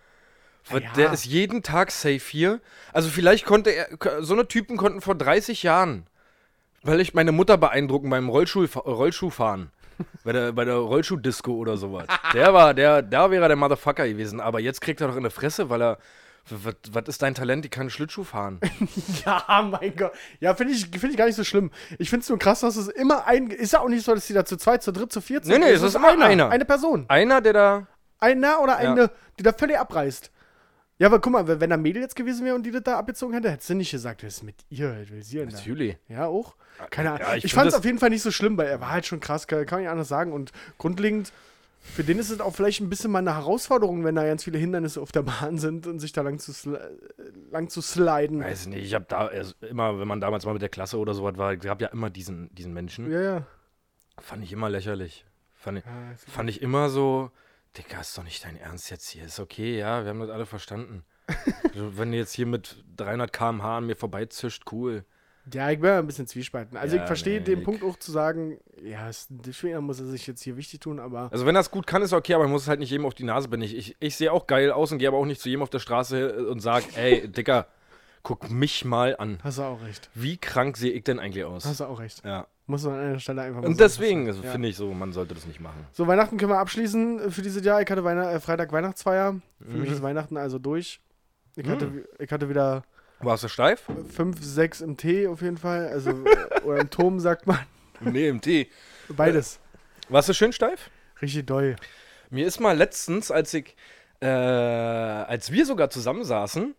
Ja. 0.71 0.81
Der 0.97 1.13
ist 1.13 1.25
jeden 1.25 1.63
Tag 1.63 1.91
safe 1.91 2.19
hier. 2.19 2.61
Also 2.93 3.09
vielleicht 3.09 3.45
konnte 3.47 3.71
er, 3.71 3.89
so 4.23 4.35
eine 4.35 4.47
Typen 4.47 4.77
konnten 4.77 5.01
vor 5.01 5.15
30 5.15 5.63
Jahren, 5.63 6.07
weil 6.83 7.01
ich 7.01 7.15
meine 7.15 7.33
Mutter 7.33 7.57
beeindrucken 7.59 8.11
beim 8.11 8.29
Rollschuh, 8.29 8.67
Rollschuhfahren. 8.77 9.71
bei 10.25 10.33
der, 10.33 10.53
bei 10.53 10.65
der 10.65 10.77
Rollschuh-Disco 10.77 11.53
oder 11.53 11.77
sowas. 11.77 12.07
Der 12.33 12.55
war, 12.55 12.75
der, 12.75 13.03
da 13.03 13.31
wäre 13.31 13.49
der 13.49 13.57
Motherfucker 13.57 14.07
gewesen. 14.09 14.41
Aber 14.41 14.61
jetzt 14.61 14.81
kriegt 14.81 15.01
er 15.01 15.09
doch 15.09 15.17
in 15.17 15.23
der 15.23 15.31
Fresse, 15.31 15.69
weil 15.69 15.83
er, 15.83 15.99
was, 16.49 17.05
ist 17.07 17.21
dein 17.23 17.35
Talent? 17.35 17.65
Ich 17.67 17.71
kann 17.71 17.91
Schlittschuh 17.91 18.25
fahren. 18.25 18.61
Ja, 19.27 19.69
mein 19.71 19.95
Gott. 19.95 20.13
Ja, 20.41 20.55
finde 20.55 20.73
ich, 20.73 20.87
find 20.87 21.13
ich 21.13 21.17
gar 21.19 21.27
nicht 21.27 21.37
so 21.37 21.45
schlimm. 21.45 21.71
Ich 21.99 22.09
finde 22.09 22.23
es 22.23 22.29
nur 22.29 22.39
krass, 22.39 22.61
dass 22.61 22.77
es 22.77 22.89
immer 22.89 23.27
ein. 23.27 23.51
Ist 23.51 23.73
ja 23.75 23.81
auch 23.81 23.89
nicht 23.89 24.05
so, 24.05 24.15
dass 24.15 24.27
die 24.27 24.33
da 24.33 24.45
zu 24.45 24.57
zweit, 24.57 24.83
zu 24.83 24.93
dritt, 24.93 25.13
zu 25.13 25.21
viert 25.21 25.45
sind. 25.45 25.59
Nee, 25.61 25.67
nee, 25.67 25.73
es 25.73 25.83
ist 25.83 25.95
immer 25.97 26.09
einer. 26.09 26.49
Eine 26.49 26.65
Person. 26.65 27.05
Einer, 27.09 27.41
der 27.43 27.53
da, 27.53 27.87
Einer 28.19 28.61
oder 28.63 28.83
Ja. 28.83 28.93
eine, 28.93 29.11
die 29.39 29.43
da 29.43 29.53
völlig 29.53 29.79
abreißt. 29.79 30.31
Ja, 31.01 31.07
aber 31.07 31.19
guck 31.21 31.33
mal, 31.33 31.61
wenn 31.61 31.71
da 31.71 31.77
Mädel 31.79 32.03
jetzt 32.03 32.15
gewesen 32.15 32.45
wäre 32.45 32.55
und 32.55 32.63
die 32.65 32.71
das 32.71 32.83
da 32.83 32.99
abgezogen 32.99 33.33
hätte, 33.35 33.51
hättest 33.51 33.71
du 33.71 33.75
nicht 33.75 33.91
gesagt, 33.91 34.23
was 34.23 34.35
ist 34.37 34.43
mit 34.43 34.55
ihr? 34.69 34.95
Was 35.01 35.11
will 35.11 35.23
sie 35.23 35.39
denn 35.39 35.49
da? 35.49 35.57
natürlich. 35.57 35.97
Ja, 36.09 36.27
auch? 36.27 36.55
Keine 36.91 37.13
Ahnung. 37.13 37.23
Ja, 37.27 37.35
ich 37.37 37.47
ich 37.47 37.55
fand 37.55 37.69
es 37.69 37.75
auf 37.75 37.85
jeden 37.87 37.99
Fall 37.99 38.11
nicht 38.11 38.21
so 38.23 38.31
schlimm, 38.31 38.57
weil 38.59 38.67
er 38.69 38.81
war 38.83 38.91
halt 38.91 39.07
schon 39.07 39.19
krass, 39.19 39.47
kann, 39.47 39.65
kann 39.65 39.79
man 39.79 39.83
nicht 39.85 39.91
anders 39.91 40.09
sagen. 40.09 40.33
Und 40.35 40.53
grundlegend, 40.77 41.33
für 41.81 42.05
den 42.05 42.19
ist 42.19 42.29
es 42.29 42.41
auch 42.41 42.55
vielleicht 42.55 42.81
ein 42.83 42.91
bisschen 42.91 43.11
mal 43.11 43.21
eine 43.21 43.35
Herausforderung, 43.35 44.05
wenn 44.05 44.15
da 44.15 44.25
ganz 44.27 44.45
viele 44.45 44.59
Hindernisse 44.59 45.01
auf 45.01 45.11
der 45.11 45.23
Bahn 45.23 45.57
sind 45.59 45.87
und 45.87 46.01
sich 46.01 46.13
da 46.13 46.21
lang 46.21 46.39
zu, 46.39 46.53
sli 46.53 46.77
lang 47.51 47.71
zu 47.71 47.81
sliden. 47.81 48.41
Weiß 48.45 48.67
nicht, 48.67 48.85
ich 48.85 48.93
habe 48.95 49.07
da 49.09 49.27
also 49.29 49.55
immer, 49.63 49.99
wenn 49.99 50.07
man 50.07 50.21
damals 50.21 50.45
mal 50.45 50.53
mit 50.53 50.61
der 50.61 50.69
Klasse 50.69 50.99
oder 50.99 51.15
sowas 51.15 51.39
war, 51.39 51.57
gab 51.57 51.81
ja 51.81 51.89
immer 51.89 52.11
diesen, 52.11 52.55
diesen 52.55 52.75
Menschen. 52.75 53.11
Ja, 53.11 53.23
ja. 53.23 53.47
Fand 54.19 54.45
ich 54.45 54.53
immer 54.53 54.69
lächerlich. 54.69 55.25
Fand 55.55 55.79
ich, 55.79 55.85
Ja, 55.87 56.13
ist- 56.13 56.29
fand 56.31 56.51
ich 56.51 56.61
immer 56.61 56.91
so, 56.91 57.31
Digga, 57.77 58.01
ist 58.01 58.17
doch 58.19 58.25
nicht 58.25 58.45
dein 58.45 58.57
Ernst 58.57 58.91
jetzt 58.91 59.09
hier. 59.09 59.25
Ist 59.25 59.39
okay, 59.39 59.79
ja, 59.79 60.03
wir 60.03 60.11
haben 60.11 60.21
das 60.21 60.31
alle 60.31 60.47
verstanden. 60.47 61.05
also, 61.73 61.97
wenn 61.97 62.11
du 62.11 62.19
jetzt 62.19 62.33
hier 62.33 62.47
mit 62.47 62.85
300 62.97 63.33
km/h 63.33 63.79
an 63.79 63.87
mir 63.87 63.95
vorbeizischt, 63.97 64.65
cool. 64.73 65.05
Ja, 65.53 65.71
ich 65.71 65.81
bin 65.81 65.91
ein 65.91 66.07
bisschen 66.07 66.27
zwiespalten. 66.27 66.77
Also 66.77 66.97
Ja, 66.97 67.03
ich 67.03 67.07
verstehe 67.07 67.39
nee, 67.39 67.45
den 67.45 67.59
ich- 67.61 67.65
Punkt 67.65 67.83
auch 67.83 67.97
zu 67.99 68.13
sagen, 68.13 68.59
ja, 68.83 69.09
ist 69.09 69.31
ein 69.31 69.41
Trainer 69.43 69.81
muss 69.81 69.99
er 69.99 70.07
sich 70.07 70.27
jetzt 70.27 70.43
hier 70.43 70.57
wichtig 70.57 70.81
tun, 70.81 71.01
aber 71.01 71.29
Also 71.33 71.47
wenn 71.47 71.57
er 71.57 71.61
es 71.61 71.71
gut 71.71 71.87
kann, 71.87 72.03
ist 72.03 72.13
okay, 72.13 72.35
aber 72.35 72.45
man 72.45 72.53
muss 72.53 72.63
es 72.63 72.69
halt 72.69 72.79
nicht 72.81 72.91
jedem 72.91 73.07
auf 73.07 73.15
die 73.15 73.25
Nase 73.25 73.49
binden. 73.49 73.65
Ich, 73.67 73.77
ich, 73.77 73.97
ich 74.01 74.17
sehe 74.17 74.33
auch 74.33 74.47
geil 74.47 74.71
aus 74.71 74.93
und 74.93 74.99
gehe 74.99 75.09
aber 75.09 75.17
auch 75.17 75.25
nicht 75.25 75.41
zu 75.41 75.49
jedem 75.49 75.63
auf 75.63 75.71
der 75.71 75.79
Straße 75.79 76.47
und 76.47 76.61
sage, 76.61 76.85
ey, 76.95 77.27
Dicker, 77.29 77.67
guck 78.23 78.51
mich 78.51 78.85
mal 78.85 79.17
an. 79.19 79.39
hast 79.43 79.59
du 79.59 79.63
auch 79.63 79.83
recht. 79.83 80.11
Wie 80.15 80.37
krank 80.37 80.77
sehe 80.77 80.93
ich 80.93 81.05
denn 81.05 81.19
eigentlich 81.19 81.45
aus? 81.45 81.65
Hast 81.65 81.81
du 81.81 81.85
auch 81.85 81.99
recht. 82.01 82.23
Ja. 82.25 82.47
Muss 82.67 82.85
man 82.85 82.95
an 82.95 83.01
einer 83.01 83.19
Stelle 83.19 83.43
einfach 83.43 83.63
mal 83.63 83.67
Und 83.69 83.81
deswegen 83.81 84.29
also, 84.29 84.43
Ja. 84.43 84.53
finde 84.53 84.69
ich 84.69 84.77
so, 84.77 84.93
man 84.93 85.13
sollte 85.13 85.35
das 85.35 85.47
nicht 85.47 85.61
machen. 85.61 85.87
So, 85.93 86.07
Weihnachten 86.07 86.37
können 86.37 86.53
wir 86.53 86.59
abschließen 86.59 87.31
für 87.33 87.43
dieses 87.43 87.65
Jahr. 87.65 87.83
Ich 87.83 87.91
hatte 87.91 88.05
Weihn 88.05 88.19
äh, 88.19 88.39
Freitag 88.39 88.71
Weihnachtsfeier. 88.73 89.41
Für 89.61 89.77
mich 89.77 89.89
Mhm. 89.89 89.95
ist 89.97 90.03
Weihnachten 90.03 90.37
also 90.37 90.59
durch. 90.59 91.01
Ich 91.57 91.67
Mhm. 91.67 91.71
hatte, 91.71 92.09
ich 92.19 92.31
hatte 92.31 92.49
wieder 92.49 92.85
Warst 93.23 93.45
du 93.45 93.49
steif? 93.49 93.83
5, 94.15 94.43
6 94.43 94.81
im 94.81 94.97
Tee 94.97 95.27
auf 95.27 95.43
jeden 95.43 95.59
Fall. 95.59 95.89
Also, 95.89 96.11
äh, 96.11 96.15
oder 96.65 96.79
im 96.81 96.91
Turm 96.91 97.19
sagt 97.21 97.47
man. 97.47 97.59
Nee, 98.01 98.29
im 98.29 98.41
Tee. 98.41 98.71
Beides. 99.09 99.59
Warst 100.09 100.29
du 100.29 100.33
schön 100.35 100.53
steif? 100.53 100.91
Richtig 101.21 101.47
doll. 101.47 101.77
Mir 102.31 102.47
ist 102.47 102.61
mal 102.61 102.77
letztens, 102.77 103.31
als 103.31 103.53
ich, 103.53 103.77
äh, 104.21 104.27
als 104.27 105.51
wir 105.53 105.67
sogar 105.67 105.91
zusammensaßen, 105.91 106.75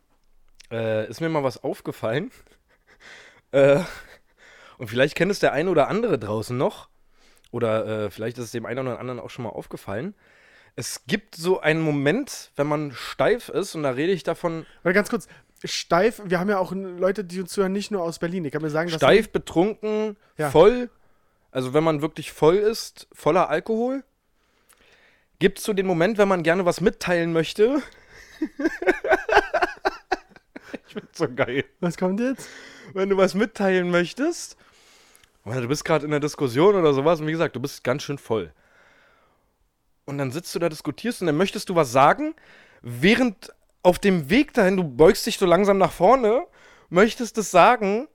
äh, 0.71 1.07
ist 1.09 1.21
mir 1.21 1.29
mal 1.29 1.43
was 1.43 1.63
aufgefallen. 1.63 2.31
äh, 3.51 3.79
und 4.77 4.87
vielleicht 4.87 5.15
kennt 5.15 5.31
es 5.31 5.39
der 5.39 5.53
eine 5.53 5.69
oder 5.69 5.87
andere 5.87 6.17
draußen 6.17 6.57
noch. 6.57 6.89
Oder 7.51 8.05
äh, 8.05 8.09
vielleicht 8.11 8.37
ist 8.37 8.45
es 8.45 8.51
dem 8.51 8.65
einen 8.65 8.79
oder 8.87 8.99
anderen 8.99 9.19
auch 9.19 9.29
schon 9.29 9.43
mal 9.43 9.49
aufgefallen. 9.49 10.15
Es 10.75 11.05
gibt 11.05 11.35
so 11.35 11.59
einen 11.59 11.81
Moment, 11.81 12.51
wenn 12.55 12.67
man 12.67 12.93
steif 12.93 13.49
ist, 13.49 13.75
und 13.75 13.83
da 13.83 13.91
rede 13.91 14.13
ich 14.13 14.23
davon 14.23 14.65
Weil 14.83 14.93
ganz 14.93 15.09
kurz, 15.09 15.27
steif, 15.65 16.21
wir 16.25 16.39
haben 16.39 16.49
ja 16.49 16.57
auch 16.57 16.71
Leute, 16.71 17.23
die 17.23 17.41
uns 17.41 17.51
zuhören, 17.51 17.73
nicht 17.73 17.91
nur 17.91 18.01
aus 18.01 18.19
Berlin. 18.19 18.45
Ich 18.45 18.53
kann 18.53 18.61
mir 18.61 18.69
sagen, 18.69 18.89
dass 18.89 18.99
steif, 18.99 19.29
betrunken, 19.29 20.15
Ja. 20.37 20.49
voll. 20.49 20.89
Also 21.51 21.73
wenn 21.73 21.83
man 21.83 22.01
wirklich 22.01 22.31
voll 22.31 22.55
ist, 22.55 23.07
voller 23.11 23.49
Alkohol. 23.49 24.03
Gibt 25.39 25.59
es 25.59 25.65
so 25.65 25.73
den 25.73 25.85
Moment, 25.85 26.17
wenn 26.17 26.29
man 26.29 26.43
gerne 26.43 26.65
was 26.65 26.79
mitteilen 26.79 27.33
möchte? 27.33 27.81
ich 30.91 31.01
find's 31.01 31.17
so 31.17 31.27
geil. 31.33 31.63
Was 31.79 31.97
kommt 31.97 32.19
jetzt? 32.19 32.49
Wenn 32.93 33.09
du 33.09 33.17
was 33.17 33.33
mitteilen 33.33 33.91
möchtest, 33.91 34.57
oder 35.45 35.61
du 35.61 35.67
bist 35.67 35.85
gerade 35.85 36.03
in 36.05 36.11
der 36.11 36.19
Diskussion 36.19 36.75
oder 36.75 36.93
sowas, 36.93 37.21
und 37.21 37.27
wie 37.27 37.31
gesagt, 37.31 37.55
du 37.55 37.61
bist 37.61 37.83
ganz 37.83 38.03
schön 38.03 38.17
voll. 38.17 38.51
Und 40.05 40.17
dann 40.17 40.31
sitzt 40.31 40.53
du 40.53 40.59
da, 40.59 40.67
diskutierst 40.67 41.21
und 41.21 41.27
dann 41.27 41.37
möchtest 41.37 41.69
du 41.69 41.75
was 41.75 41.91
sagen, 41.91 42.35
während 42.81 43.53
auf 43.83 43.99
dem 43.99 44.29
Weg 44.29 44.53
dahin, 44.53 44.75
du 44.75 44.83
beugst 44.83 45.25
dich 45.25 45.37
so 45.37 45.45
langsam 45.45 45.77
nach 45.77 45.93
vorne, 45.93 46.45
möchtest 46.89 47.37
es 47.37 47.51
sagen, 47.51 48.07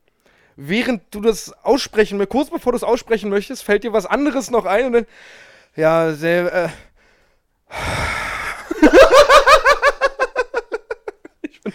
während 0.56 1.02
du 1.14 1.22
das 1.22 1.52
aussprechen, 1.64 2.24
kurz 2.28 2.50
bevor 2.50 2.72
du 2.72 2.76
es 2.76 2.84
aussprechen 2.84 3.30
möchtest, 3.30 3.64
fällt 3.64 3.84
dir 3.84 3.94
was 3.94 4.04
anderes 4.06 4.50
noch 4.50 4.66
ein 4.66 4.86
und 4.86 4.92
dann, 4.92 5.06
ja, 5.76 6.12
sehr, 6.12 6.52
äh, 6.52 6.68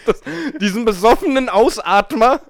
das, 0.06 0.20
diesen 0.60 0.84
besoffenen 0.84 1.48
Ausatmer, 1.48 2.40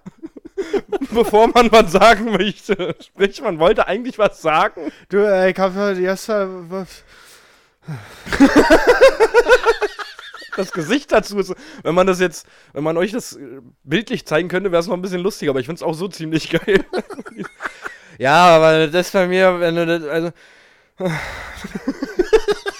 bevor 1.12 1.48
man 1.48 1.70
was 1.72 1.92
sagen 1.92 2.32
möchte. 2.32 2.94
Sprich, 3.00 3.40
man 3.42 3.58
wollte 3.58 3.86
eigentlich 3.86 4.18
was 4.18 4.42
sagen. 4.42 4.92
Du, 5.08 5.18
äh, 5.18 5.50
ich 5.50 5.58
habe 5.58 5.92
äh, 5.92 6.46
was. 6.70 7.04
Das 10.56 10.72
Gesicht 10.72 11.10
dazu 11.12 11.38
ist, 11.38 11.54
wenn 11.82 11.94
man 11.94 12.06
das 12.06 12.20
jetzt, 12.20 12.46
wenn 12.74 12.84
man 12.84 12.96
euch 12.98 13.12
das 13.12 13.36
äh, 13.36 13.60
bildlich 13.84 14.26
zeigen 14.26 14.48
könnte, 14.48 14.70
wäre 14.70 14.80
es 14.80 14.86
noch 14.86 14.94
ein 14.94 15.02
bisschen 15.02 15.22
lustiger, 15.22 15.50
aber 15.50 15.60
ich 15.60 15.66
finde 15.66 15.78
es 15.78 15.82
auch 15.82 15.94
so 15.94 16.08
ziemlich 16.08 16.50
geil. 16.50 16.84
ja, 18.18 18.56
aber 18.56 18.86
das 18.88 19.10
bei 19.12 19.26
mir, 19.26 19.60
wenn 19.60 19.76
du 19.76 19.86
das, 19.86 20.04
also. 20.04 20.32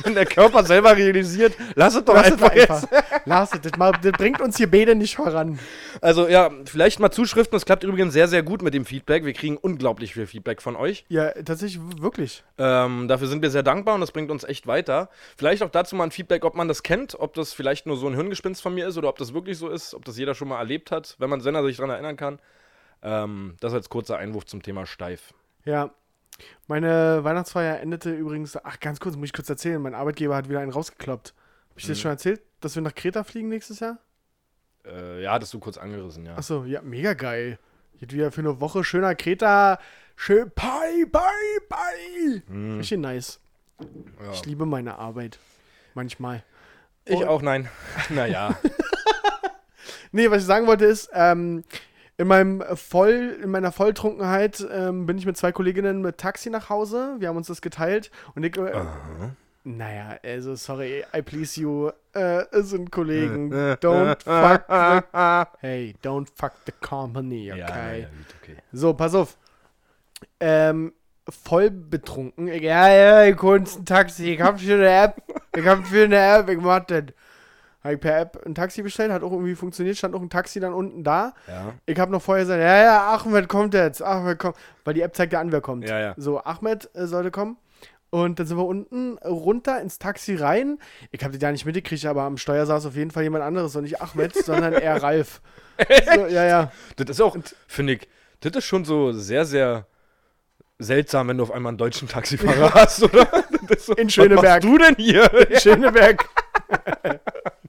Wenn 0.05 0.15
der 0.15 0.27
Körper 0.27 0.65
selber 0.65 0.97
realisiert, 0.97 1.55
lass 1.75 1.95
es 1.95 2.05
doch 2.05 2.15
Lass 2.15 2.27
es 2.27 2.33
einfach, 2.33 2.51
einfach. 2.51 2.83
jetzt. 2.83 3.05
Lass 3.25 3.53
es. 3.55 3.61
Das, 3.61 3.77
mal, 3.77 3.93
das 4.03 4.13
bringt 4.13 4.41
uns 4.41 4.57
hier 4.57 4.71
beide 4.71 4.95
nicht 4.95 5.17
voran. 5.17 5.59
Also 6.01 6.29
ja, 6.29 6.51
vielleicht 6.65 7.01
mal 7.01 7.11
Zuschriften. 7.11 7.57
Es 7.57 7.65
klappt 7.65 7.85
übrigens 7.85 8.13
sehr, 8.13 8.29
sehr 8.29 8.43
gut 8.43 8.63
mit 8.63 8.75
dem 8.75 8.85
Feedback. 8.85 9.25
Wir 9.25 9.33
kriegen 9.33 9.57
unglaublich 9.57 10.15
viel 10.15 10.27
Feedback 10.27 10.63
von 10.63 10.77
euch. 10.77 11.05
Ja, 11.09 11.31
tatsächlich 11.31 11.81
wirklich. 12.01 12.45
Ähm, 12.59 13.09
dafür 13.09 13.29
sind 13.29 13.43
wir 13.43 13.51
sehr 13.51 13.63
dankbar 13.63 13.95
und 13.95 14.01
das 14.01 14.13
bringt 14.13 14.31
uns 14.31 14.45
echt 14.45 14.67
weiter. 14.67 15.09
Vielleicht 15.37 15.63
auch 15.63 15.71
dazu 15.71 15.97
mal 15.97 16.05
ein 16.05 16.11
Feedback, 16.11 16.45
ob 16.45 16.55
man 16.55 16.69
das 16.69 16.83
kennt, 16.83 17.15
ob 17.19 17.35
das 17.35 17.53
vielleicht 17.53 17.87
nur 17.87 17.97
so 17.97 18.09
ein 18.09 18.15
Hirngespinst 18.15 18.63
von 18.63 18.75
mir 18.75 18.89
ist 18.89 18.99
oder 18.99 19.09
ob 19.09 19.19
das 19.19 19.35
wirklich 19.35 19.59
so 19.59 19.69
ist, 19.69 19.95
ob 19.95 20.05
das 20.05 20.19
jeder 20.19 20.35
schon 20.35 20.49
mal 20.49 20.59
erlebt 20.59 20.91
hat, 20.91 21.17
wenn 21.19 21.31
man 21.31 21.45
wenn 21.45 21.55
er 21.55 21.65
sich 21.65 21.77
daran 21.77 21.91
erinnern 21.91 22.17
kann. 22.17 22.39
Ähm, 23.03 23.57
das 23.61 23.73
als 23.75 23.89
kurzer 23.89 24.19
Einwurf 24.19 24.47
zum 24.47 24.63
Thema 24.63 24.87
steif. 24.87 25.35
Ja. 25.65 25.91
Meine 26.67 27.23
Weihnachtsfeier 27.25 27.81
endete 27.81 28.11
übrigens. 28.15 28.57
Ach, 28.65 28.79
ganz 28.81 29.01
kurz, 29.01 29.17
muss 29.17 29.27
ich 29.27 29.33
kurz 29.33 29.49
erzählen. 29.49 29.81
Mein 29.83 29.95
Arbeitgeber 29.95 30.37
hat 30.37 30.49
wieder 30.49 30.61
einen 30.61 30.73
rausgekloppt. 30.73 31.35
Hab 31.71 31.79
ich 31.79 31.85
dir 31.85 31.91
das 31.91 31.99
Mhm. 31.99 32.03
schon 32.03 32.11
erzählt, 32.13 32.41
dass 32.61 32.75
wir 32.75 32.83
nach 32.83 32.95
Kreta 32.95 33.25
fliegen 33.25 33.49
nächstes 33.49 33.81
Jahr? 33.81 33.99
Äh, 34.87 35.23
ja, 35.23 35.33
hattest 35.33 35.55
du 35.55 35.59
kurz 35.61 35.79
angerissen, 35.79 36.25
ja. 36.27 36.37
Achso, 36.37 36.65
ja, 36.65 36.83
mega 36.83 37.15
geil. 37.15 37.59
Geht 37.99 38.13
wieder 38.13 38.33
für 38.33 38.41
eine 38.41 38.61
Woche 38.61 38.83
schöner 38.85 39.15
Kreta. 39.15 39.79
Schön. 40.17 40.51
Bye, 40.55 41.07
bye, 41.11 41.23
bye. 41.69 42.43
Hm, 42.49 42.79
Richtig 42.79 42.99
nice. 42.99 43.41
ja. 43.81 44.33
Ich 44.33 44.45
liebe 44.45 44.67
meine 44.67 44.99
Arbeit. 44.99 45.39
Manchmal. 45.95 46.43
Ich 47.05 47.25
auch, 47.25 47.43
nein. 47.43 47.69
naja. 48.09 48.57
Nee, 50.15 50.31
was 50.31 50.43
ich 50.43 50.47
sagen 50.47 50.67
wollte 50.67 50.85
ist, 50.85 51.09
ähm, 51.15 51.65
in 52.23 52.29
meinem 52.29 52.63
Voll, 52.77 53.37
in 53.43 53.51
meiner 53.51 53.73
Volltrunkenheit 53.73 54.65
ähm, 54.73 55.07
bin 55.07 55.19
ich 55.19 55.27
mit 55.27 55.37
zwei 55.37 55.51
Kolleginnen 55.51 56.03
mit 56.03 56.19
Taxi 56.19 56.51
nach 56.51 56.71
Hause. 56.71 57.17
Wir 57.19 57.29
haben 57.29 57.37
uns 57.37 57.49
das 57.49 57.61
geteilt 57.61 58.13
und 58.37 58.45
ich, 58.45 58.57
äh, 58.57 58.71
naja, 59.65 60.19
also 60.23 60.55
sorry, 60.55 61.05
I 61.13 61.21
please 61.21 61.61
you, 61.61 61.91
äh, 62.15 62.45
es 62.53 62.71
sind 62.71 62.93
Kollegen. 62.93 63.53
Don't 63.81 64.23
fuck 64.23 64.67
the, 64.69 65.59
hey, 65.67 65.97
don't 66.01 66.29
fuck 66.33 66.53
the 66.65 66.73
company, 66.81 67.51
okay? 67.51 67.61
Ja, 67.61 67.93
ja, 67.93 68.07
okay. 68.41 68.57
So, 68.73 68.95
pass 68.95 69.17
auf. 69.17 69.37
Ähm, 70.39 70.93
voll 71.29 71.71
betrunken. 71.71 72.47
Ja, 72.47 72.89
ja, 72.89 73.25
ich 73.25 73.43
hol 73.43 73.59
ein 73.59 73.85
Taxi. 73.85 74.35
Ich 74.35 74.41
hab 74.41 74.61
für 74.61 74.75
eine 74.75 74.89
App. 74.89 75.23
Ich 75.57 75.67
hab 75.67 75.85
für 75.85 76.05
eine 76.05 76.19
App. 76.19 76.49
Ich 76.49 76.61
mach 76.61 76.85
das. 76.85 77.03
Hab 77.83 77.93
ich 77.93 78.01
per 78.01 78.21
App 78.21 78.41
ein 78.47 78.55
Taxi 78.55 78.83
bestellt, 78.83 79.11
hat 79.11 79.23
auch 79.23 79.33
irgendwie 79.33 79.57
funktioniert, 79.57 79.97
stand 79.97 80.15
auch 80.15 80.21
ein 80.21 80.31
Taxi 80.31 80.61
dann 80.61 80.73
unten 80.73 81.03
da. 81.03 81.35
Ja. 81.49 81.73
Ich 81.87 81.99
habe 81.99 82.13
noch 82.13 82.23
vorher 82.23 82.45
gesagt, 82.45 82.61
ja, 82.61 82.83
ja, 82.85 83.15
Ahmed 83.15 83.49
kommt 83.49 83.75
jetzt, 83.75 84.03
Ahmed 84.03 84.39
kommt, 84.39 84.57
weil 84.85 84.95
die 84.95 85.01
App 85.01 85.17
zeigt 85.17 85.33
ja 85.33 85.41
an, 85.41 85.51
wer 85.51 85.61
kommt. 85.61 85.89
Ja, 85.89 85.99
ja. 85.99 86.15
So, 86.17 86.43
Ahmed 86.45 86.89
äh, 86.95 87.07
sollte 87.07 87.31
kommen. 87.31 87.57
Und 88.11 88.39
dann 88.39 88.47
sind 88.47 88.59
wir 88.59 88.67
unten 88.67 89.17
runter 89.25 89.81
ins 89.81 89.99
Taxi 89.99 90.37
rein. 90.37 90.79
Ich 91.13 91.25
habe 91.25 91.33
die 91.33 91.39
da 91.39 91.51
nicht 91.51 91.65
mitgekriegt, 91.65 92.05
aber 92.05 92.23
am 92.23 92.37
Steuer 92.37 92.67
saß 92.67 92.85
auf 92.87 92.95
jeden 92.95 93.11
Fall 93.11 93.23
jemand 93.23 93.43
anderes 93.43 93.75
und 93.75 93.85
nicht 93.85 94.03
Ahmed, 94.03 94.35
sondern 94.45 94.75
eher 94.75 95.03
Ralf. 95.03 95.41
So, 96.15 96.27
ja, 96.27 96.45
ja. 96.45 96.73
Das 96.97 97.09
ist 97.09 97.21
auch, 97.23 97.37
finde 97.67 97.95
ich, 97.95 98.09
das 98.41 98.53
ist 98.53 98.65
schon 98.67 98.85
so 98.85 99.13
sehr, 99.13 99.47
sehr 99.47 99.87
seltsam, 100.79 101.29
wenn 101.29 101.39
du 101.39 101.45
auf 101.45 101.53
einmal 101.53 101.71
einen 101.71 101.79
deutschen 101.79 102.07
Taxifahrer 102.07 102.75
hast, 102.75 103.03
oder? 103.03 103.27
So, 103.79 103.95
In 103.95 104.11
Schöneberg. 104.11 104.63
Was 104.63 104.65
machst 104.65 104.65
du 104.65 104.79
denn 104.79 104.95
hier? 104.97 105.59
Schöneberg. 105.59 106.29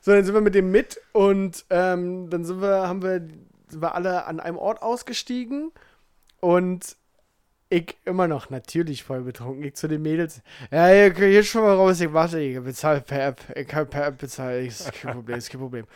so, 0.00 0.12
dann 0.12 0.24
sind 0.24 0.34
wir 0.34 0.40
mit 0.40 0.54
dem 0.54 0.70
mit 0.70 1.00
und 1.12 1.64
ähm, 1.70 2.30
dann 2.30 2.44
sind 2.44 2.60
wir, 2.60 2.88
haben 2.88 3.02
wir, 3.02 3.26
sind 3.68 3.82
wir 3.82 3.94
alle 3.94 4.26
an 4.26 4.40
einem 4.40 4.58
Ort 4.58 4.82
ausgestiegen 4.82 5.72
und 6.40 6.96
ich 7.70 7.96
immer 8.04 8.28
noch 8.28 8.50
natürlich 8.50 9.04
voll 9.04 9.22
betrunken. 9.22 9.62
Ich 9.64 9.74
zu 9.74 9.88
den 9.88 10.02
Mädels, 10.02 10.40
ja, 10.70 10.86
hier, 10.86 11.12
hier 11.14 11.44
schon 11.44 11.62
mal 11.62 11.74
raus, 11.74 12.00
ich 12.00 12.12
warte, 12.12 12.40
ich 12.40 12.58
bezahle 12.62 13.00
per 13.00 13.26
App. 13.26 13.40
Ich 13.54 13.68
kann 13.68 13.88
per 13.88 14.06
App 14.06 14.18
bezahlen, 14.18 14.66
ist 14.66 14.92
kein 14.92 15.12
Problem, 15.14 15.38
ist 15.38 15.50
kein 15.50 15.60
Problem. 15.60 15.86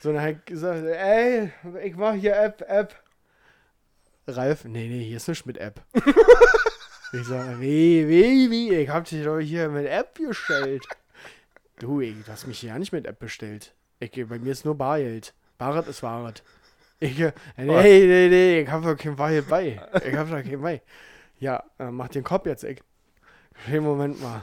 So, 0.00 0.12
dann 0.12 0.22
hab 0.22 0.30
ich 0.30 0.44
gesagt, 0.44 0.84
ey, 0.84 1.52
ich 1.84 1.96
mach 1.96 2.14
hier 2.14 2.36
App, 2.36 2.64
App. 2.66 2.94
Ralf, 4.26 4.64
nee, 4.64 4.88
nee, 4.88 5.04
hier 5.04 5.16
ist 5.16 5.28
nichts 5.28 5.44
mit 5.44 5.58
App. 5.58 5.80
ich 7.12 7.24
sag, 7.26 7.60
wie, 7.60 8.06
wie, 8.08 8.50
wie, 8.50 8.74
ich 8.74 8.88
hab 8.88 9.04
dich 9.04 9.24
doch 9.24 9.38
hier 9.38 9.68
mit 9.68 9.86
App 9.86 10.14
bestellt. 10.14 10.84
Du, 11.78 12.00
ey, 12.00 12.14
du 12.24 12.32
hast 12.32 12.46
mich 12.46 12.62
ja 12.62 12.78
nicht 12.78 12.92
mit 12.92 13.06
App 13.06 13.20
bestellt. 13.20 13.74
Ich, 14.00 14.10
bei 14.10 14.38
mir 14.38 14.52
ist 14.52 14.64
nur 14.64 14.76
Bargeld. 14.76 15.34
Barret 15.58 15.86
ist 15.86 16.02
Waret. 16.02 16.42
Ich, 17.00 17.20
äh, 17.20 17.32
nee, 17.56 18.06
nee, 18.06 18.28
nee, 18.28 18.60
ich 18.62 18.68
hab 18.68 18.82
doch 18.82 18.96
kein 18.96 19.14
Bargeld 19.14 19.48
bei. 19.48 19.80
Ich 20.04 20.14
hab 20.16 20.28
doch 20.28 20.42
kein 20.42 20.60
bei. 20.60 20.82
Ja, 21.38 21.62
äh, 21.78 21.90
mach 21.90 22.08
den 22.08 22.24
Kopf 22.24 22.46
jetzt, 22.46 22.64
ey. 22.64 22.76
Hey, 23.66 23.80
Moment 23.80 24.20
mal. 24.20 24.42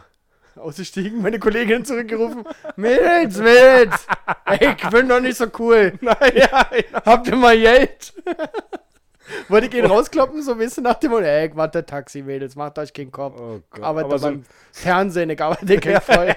Ausgestiegen, 0.55 1.21
meine 1.21 1.37
Kollegin 1.37 1.83
zurückgerufen. 1.83 2.45
Mädels, 2.77 3.37
Mädels! 3.37 4.07
Ey, 4.45 4.73
ich 4.77 4.89
bin 4.89 5.09
doch 5.09 5.19
nicht 5.19 5.37
so 5.37 5.47
cool. 5.59 5.93
Nein, 6.01 6.31
ja, 6.33 6.69
ja. 6.71 7.03
Habt 7.05 7.27
ihr 7.27 7.35
mal 7.35 7.57
Geld? 7.57 8.13
Wollte 9.49 9.67
ich 9.67 9.73
ihn 9.73 9.85
rauskloppen, 9.85 10.41
so 10.41 10.57
weißt 10.57 10.77
du, 10.77 10.81
nach 10.81 10.95
dem 10.95 11.11
Motto, 11.11 11.25
ey, 11.25 11.51
warte 11.55 11.85
Taxi, 11.85 12.21
Mädels, 12.21 12.55
macht 12.55 12.79
euch 12.79 12.93
keinen 12.93 13.11
Kopf. 13.11 13.37
Oh 13.37 13.59
Gott. 13.69 13.83
Arbeite 13.83 14.05
aber, 14.05 14.19
so, 14.19 14.27
beim 14.27 14.43
Fernsehen, 14.71 15.29
ich 15.31 15.41
arbeite 15.41 15.79
kein 15.79 15.99
voll. 15.99 16.33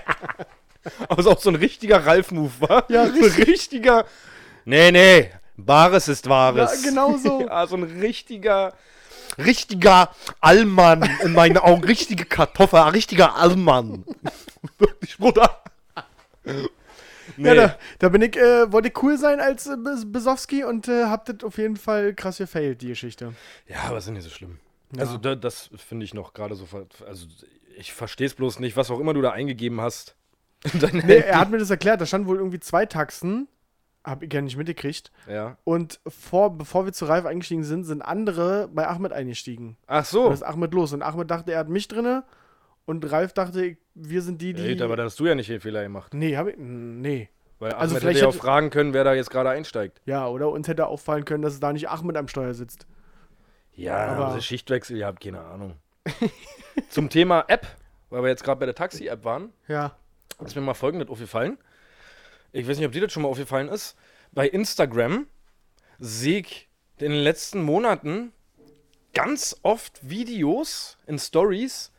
Aber 1.09 1.19
ist 1.21 1.27
auch 1.27 1.41
so 1.41 1.51
ein 1.51 1.55
richtiger 1.57 2.05
Ralf-Move, 2.07 2.53
war? 2.61 2.85
Ja, 2.91 3.07
So 3.07 3.25
ein 3.25 3.43
richtiger. 3.45 4.05
Nee, 4.65 4.91
nee. 4.91 5.31
Bares 5.57 6.09
ist 6.09 6.29
Wahres. 6.29 6.83
Ja, 6.85 6.91
genau 6.91 7.17
so. 7.17 7.41
ja, 7.49 7.67
so 7.67 7.77
ein 7.77 7.83
richtiger, 7.83 8.73
richtiger 9.39 10.11
Allmann 10.41 11.09
in 11.23 11.33
meinen 11.33 11.59
Augen. 11.59 11.83
Richtige 11.85 12.25
Kartoffel, 12.25 12.79
richtiger 12.81 13.35
Allmann. 13.37 14.05
Wirklich, 14.79 15.19
Bruder. 15.19 15.63
Ja, 17.37 17.55
da, 17.55 17.77
da 17.99 18.09
bin 18.09 18.23
ich, 18.23 18.37
äh, 18.37 18.73
wollte 18.73 18.89
ich 18.89 19.03
cool 19.03 19.19
sein 19.19 19.41
als 19.41 19.67
äh, 19.67 19.73
Bes- 19.75 20.11
Besowski 20.11 20.65
und 20.65 20.89
äh, 20.89 21.05
hab 21.05 21.25
das 21.27 21.45
auf 21.45 21.59
jeden 21.59 21.77
Fall 21.77 22.15
krass 22.15 22.39
gefailt, 22.39 22.81
die 22.83 22.89
Geschichte. 22.89 23.35
Ja, 23.67 23.83
aber 23.89 23.99
ist 23.99 24.07
ja 24.07 24.13
nicht 24.13 24.25
so 24.25 24.31
schlimm. 24.31 24.59
Ja. 24.95 25.03
Also 25.03 25.19
da, 25.19 25.35
das 25.35 25.71
finde 25.77 26.05
ich 26.05 26.15
noch 26.15 26.33
gerade 26.33 26.55
so. 26.55 26.67
Also 27.07 27.27
ich 27.77 27.93
verstehe 27.93 28.27
es 28.27 28.35
bloß 28.35 28.59
nicht, 28.61 28.77
was 28.77 28.91
auch 28.91 28.99
immer 28.99 29.13
du 29.15 29.21
da 29.21 29.31
eingegeben 29.33 29.81
hast. 29.81 30.15
Nee, 30.93 31.19
er 31.19 31.39
hat 31.39 31.51
mir 31.51 31.59
das 31.59 31.71
erklärt, 31.71 32.01
da 32.01 32.07
stand 32.07 32.27
wohl 32.27 32.37
irgendwie 32.37 32.61
zwei 32.61 32.85
Taxen, 32.87 33.49
hab 34.05 34.23
ich 34.23 34.33
ja 34.33 34.41
nicht 34.41 34.57
mitgekriegt. 34.57 35.11
ja. 35.29 35.57
Und 35.65 36.01
vor, 36.07 36.57
bevor 36.57 36.85
wir 36.85 36.93
zu 36.93 37.05
Ralf 37.05 37.27
eingestiegen 37.27 37.65
sind, 37.65 37.85
sind 37.85 38.03
andere 38.03 38.69
bei 38.73 38.87
Ahmed 38.89 39.13
eingestiegen. 39.13 39.77
Ach 39.87 40.05
so. 40.05 40.29
das 40.31 40.41
ist 40.41 40.47
Ahmed 40.47 40.73
los. 40.75 40.93
Und 40.93 41.03
Ahmed 41.03 41.31
dachte, 41.31 41.53
er 41.53 41.59
hat 41.61 41.69
mich 41.69 41.89
drinne. 41.89 42.25
Und 42.87 43.11
Ralf 43.13 43.35
dachte, 43.35 43.77
wir 43.95 44.23
sind 44.23 44.41
die, 44.41 44.55
die. 44.55 44.63
Ja, 44.73 44.85
aber 44.87 44.97
da 44.97 45.05
hast 45.05 45.21
du 45.21 45.27
ja 45.27 45.35
nicht 45.35 45.51
den 45.51 45.61
Fehler 45.61 45.83
gemacht. 45.83 46.15
nee, 46.15 46.37
hab 46.37 46.47
ich. 46.49 46.57
Nee. 46.59 47.29
Weil 47.59 47.73
Also 47.73 47.95
Ahmed 47.97 48.01
vielleicht 48.03 48.17
hätte 48.17 48.25
ja 48.25 48.29
auch 48.29 48.33
hätte- 48.33 48.41
fragen 48.43 48.71
können, 48.71 48.95
wer 48.95 49.05
da 49.05 49.13
jetzt 49.15 49.31
gerade 49.31 49.51
einsteigt. 49.51 50.01
Ja, 50.07 50.27
oder 50.29 50.49
uns 50.51 50.69
hätte 50.69 50.87
auffallen 50.87 51.25
können, 51.25 51.43
dass 51.43 51.59
da 51.61 51.73
nicht 51.73 51.89
Ahmed 51.91 52.17
am 52.17 52.29
Steuer 52.29 52.55
sitzt. 52.55 52.87
Ja, 53.75 53.97
Aber- 54.09 54.27
aber 54.29 54.41
Schichtwechsel, 54.41 54.97
ihr 54.97 55.07
habt 55.07 55.21
keine 55.23 55.41
Ahnung. 55.43 55.75
Zum 56.89 57.11
Thema 57.11 57.45
App, 57.49 57.67
weil 58.11 58.23
wir 58.23 58.29
jetzt 58.31 58.43
gerade 58.45 58.59
bei 58.61 58.67
der 58.67 58.75
Taxi-App 58.75 59.25
waren, 59.25 59.53
Ja. 59.67 59.97
Ist 60.45 60.57
mir 60.57 60.63
mal 60.63 60.75
folgendes 60.75 61.09
aufgefallen. 61.09 61.59
Ich 62.53 62.67
weiß 62.67 62.79
nicht, 62.79 62.87
ob 62.87 62.93
dir 62.93 63.03
das 63.03 63.13
schon 63.13 63.23
mal 63.23 63.29
aufgefallen 63.29 63.69
ist. 63.69 63.97
Bei 64.33 64.49
Instagram 64.49 65.27
sehe 65.99 66.41
ich 66.41 66.69
in 66.99 67.13
den 67.13 67.21
letzten 67.21 67.63
Monaten 67.63 68.33
ganz 69.15 69.57
oft 69.63 70.09
Videos 70.09 70.97
in 71.07 71.19
Stories, 71.19 71.93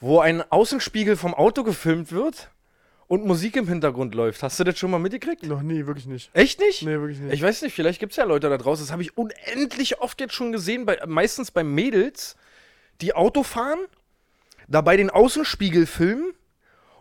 wo 0.00 0.20
ein 0.20 0.42
Außenspiegel 0.50 1.16
vom 1.16 1.34
Auto 1.34 1.62
gefilmt 1.62 2.12
wird 2.12 2.50
und 3.06 3.24
Musik 3.24 3.56
im 3.56 3.68
Hintergrund 3.68 4.14
läuft. 4.14 4.42
Hast 4.42 4.58
du 4.58 4.64
das 4.64 4.78
schon 4.78 4.90
mal 4.90 4.98
mitgekriegt? 4.98 5.42
Noch 5.44 5.62
nie, 5.62 5.86
wirklich 5.86 6.06
nicht. 6.06 6.30
Echt 6.32 6.60
nicht? 6.60 6.82
Nee, 6.82 6.98
wirklich 6.98 7.18
nicht. 7.18 7.34
Ich 7.34 7.42
weiß 7.42 7.62
nicht, 7.62 7.74
vielleicht 7.74 8.00
gibt 8.00 8.12
es 8.12 8.16
ja 8.16 8.24
Leute 8.24 8.48
da 8.48 8.56
draußen, 8.56 8.84
das 8.84 8.92
habe 8.92 9.02
ich 9.02 9.16
unendlich 9.16 10.00
oft 10.00 10.20
jetzt 10.20 10.34
schon 10.34 10.52
gesehen, 10.52 10.86
bei, 10.86 10.98
meistens 11.06 11.50
bei 11.50 11.64
Mädels, 11.64 12.36
die 13.00 13.14
Auto 13.14 13.42
fahren, 13.42 13.78
dabei 14.68 14.96
den 14.96 15.10
Außenspiegel 15.10 15.86
filmen 15.86 16.32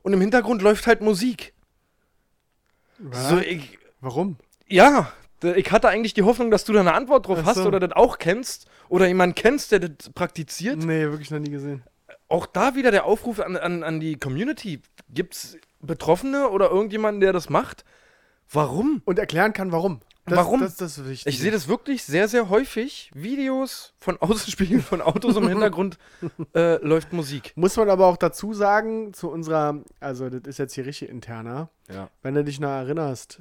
und 0.10 0.14
im 0.14 0.22
Hintergrund 0.22 0.64
läuft 0.64 0.88
halt 0.88 1.02
Musik. 1.02 1.54
Was? 2.98 3.30
So, 3.30 3.38
ich, 3.38 3.78
Warum? 4.02 4.38
ja, 4.68 5.14
ich 5.56 5.72
hatte 5.72 5.88
eigentlich 5.88 6.16
die 6.16 6.24
Hoffnung, 6.24 6.50
dass 6.50 6.64
du 6.66 6.74
da 6.74 6.80
eine 6.80 6.96
Antwort 6.96 7.28
drauf 7.28 7.38
Ach 7.44 7.46
hast 7.46 7.58
so. 7.58 7.68
oder 7.68 7.80
das 7.80 7.92
auch 7.92 8.18
kennst 8.18 8.68
oder 8.90 9.06
jemanden 9.08 9.36
kennst, 9.36 9.72
der 9.72 9.82
das 9.82 10.10
praktiziert. 10.10 10.80
Nee, 10.80 11.04
wirklich 11.04 11.30
noch 11.30 11.38
nie 11.38 11.52
gesehen. 11.52 11.84
Auch 12.28 12.48
da 12.48 12.74
wieder 12.74 12.90
der 12.90 13.06
Aufruf 13.06 13.40
an, 13.40 13.56
an, 13.56 13.84
an 13.84 14.00
die 14.00 14.16
Community. 14.18 14.82
Gibt 15.10 15.36
es 15.36 15.58
Betroffene 15.80 16.50
oder 16.50 16.72
irgendjemanden, 16.72 17.22
der 17.22 17.32
das 17.32 17.50
macht? 17.50 17.86
Warum? 18.52 19.04
Und 19.06 19.20
erklären 19.20 19.54
kann, 19.54 19.72
warum. 19.72 20.00
Das, 20.26 20.38
Warum? 20.38 20.60
Das, 20.62 20.76
das. 20.78 20.98
Ich 21.00 21.24
sehe 21.40 21.50
das 21.50 21.68
wirklich 21.68 22.04
sehr, 22.04 22.28
sehr 22.28 22.50
häufig. 22.50 23.10
Videos 23.16 23.94
von 24.00 24.18
Außenspiegeln 24.22 24.82
von 24.84 25.02
Autos 25.02 25.36
im 25.38 25.48
Hintergrund 25.48 25.98
äh, 26.54 26.76
läuft 26.86 27.14
Musik. 27.14 27.54
Muss 27.56 27.76
man 27.78 27.90
aber 27.90 28.06
auch 28.06 28.18
dazu 28.18 28.54
sagen, 28.54 29.14
zu 29.14 29.30
unserer, 29.32 29.80
also 30.00 30.30
das 30.30 30.42
ist 30.46 30.60
jetzt 30.60 30.74
hier 30.76 30.86
richtig 30.86 31.10
interner, 31.10 31.70
Ja. 31.92 32.10
wenn 32.22 32.36
du 32.36 32.44
dich 32.44 32.60
noch 32.60 32.70
erinnerst, 32.70 33.40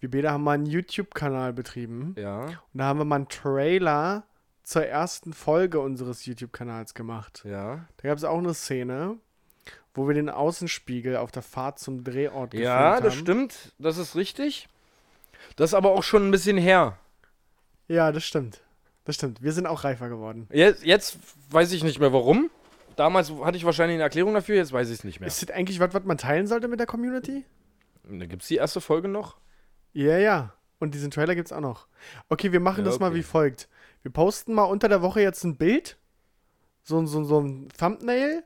wir 0.00 0.10
beide 0.10 0.30
haben 0.30 0.44
mal 0.44 0.52
einen 0.52 0.66
YouTube-Kanal 0.66 1.52
betrieben 1.54 2.14
Ja. 2.18 2.44
und 2.46 2.54
da 2.74 2.84
haben 2.84 2.98
wir 2.98 3.04
mal 3.06 3.16
einen 3.16 3.28
Trailer 3.28 4.24
zur 4.62 4.84
ersten 4.84 5.32
Folge 5.32 5.80
unseres 5.80 6.26
YouTube-Kanals 6.26 6.92
gemacht. 6.94 7.42
Ja. 7.46 7.86
Da 7.96 8.08
gab 8.08 8.18
es 8.18 8.24
auch 8.24 8.38
eine 8.38 8.52
Szene, 8.54 9.16
wo 9.94 10.06
wir 10.06 10.14
den 10.14 10.28
Außenspiegel 10.28 11.16
auf 11.16 11.32
der 11.32 11.42
Fahrt 11.42 11.78
zum 11.78 12.04
Drehort 12.04 12.52
Ja, 12.54 12.74
haben. 12.96 13.04
das 13.04 13.14
stimmt. 13.14 13.72
Das 13.78 13.96
ist 13.96 14.16
richtig. 14.16 14.68
Das 15.56 15.70
ist 15.70 15.74
aber 15.74 15.90
auch 15.90 16.02
schon 16.02 16.26
ein 16.28 16.30
bisschen 16.30 16.56
her. 16.56 16.96
Ja, 17.88 18.12
das 18.12 18.24
stimmt. 18.24 18.60
Das 19.04 19.16
stimmt. 19.16 19.42
Wir 19.42 19.52
sind 19.52 19.66
auch 19.66 19.84
reifer 19.84 20.08
geworden. 20.08 20.46
Jetzt, 20.52 20.84
jetzt 20.84 21.18
weiß 21.50 21.72
ich 21.72 21.82
nicht 21.82 21.98
mehr 21.98 22.12
warum. 22.12 22.50
Damals 22.96 23.32
hatte 23.42 23.56
ich 23.56 23.64
wahrscheinlich 23.64 23.94
eine 23.94 24.02
Erklärung 24.04 24.34
dafür, 24.34 24.56
jetzt 24.56 24.72
weiß 24.72 24.88
ich 24.88 24.98
es 24.98 25.04
nicht 25.04 25.20
mehr. 25.20 25.26
Ist 25.26 25.42
das 25.42 25.50
eigentlich 25.54 25.80
was, 25.80 25.94
was 25.94 26.04
man 26.04 26.18
teilen 26.18 26.46
sollte 26.46 26.68
mit 26.68 26.78
der 26.80 26.86
Community? 26.86 27.44
Da 28.04 28.26
gibt 28.26 28.42
es 28.42 28.48
die 28.48 28.56
erste 28.56 28.80
Folge 28.80 29.08
noch. 29.08 29.36
Ja, 29.92 30.18
ja. 30.18 30.52
Und 30.78 30.94
diesen 30.94 31.10
Trailer 31.10 31.34
gibt's 31.34 31.52
auch 31.52 31.60
noch. 31.60 31.86
Okay, 32.28 32.52
wir 32.52 32.60
machen 32.60 32.84
Ja, 32.84 32.90
das 32.90 32.98
mal 33.00 33.08
okay. 33.08 33.16
wie 33.16 33.22
folgt. 33.22 33.68
Wir 34.02 34.10
posten 34.12 34.54
mal 34.54 34.64
unter 34.64 34.88
der 34.88 35.02
Woche 35.02 35.20
jetzt 35.20 35.44
ein 35.44 35.56
Bild, 35.56 35.96
so, 36.82 36.98
ein- 36.98 37.06
so, 37.06 37.22
so 37.24 37.40
ein 37.40 37.68
Thumbnail, 37.78 38.42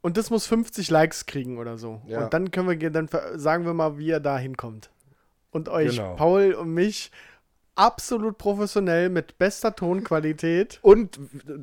und 0.00 0.16
das 0.16 0.30
muss 0.30 0.46
50 0.46 0.90
Likes 0.90 1.26
kriegen 1.26 1.58
oder 1.58 1.78
so. 1.78 2.02
Ja. 2.06 2.24
Und 2.24 2.34
dann 2.34 2.50
können 2.50 2.68
wir, 2.80 2.90
dann 2.90 3.08
sagen 3.34 3.64
wir 3.66 3.74
mal, 3.74 3.98
wie 3.98 4.10
er 4.10 4.20
da 4.20 4.36
hinkommt. 4.38 4.90
Und 5.52 5.68
euch, 5.68 5.90
Genau. 5.96 6.16
Paul 6.16 6.54
und 6.54 6.74
mich, 6.74 7.10
absolut 7.74 8.36
professionell 8.36 9.08
mit 9.08 9.38
bester 9.38 9.74
Tonqualität. 9.74 10.78
Und 10.82 11.18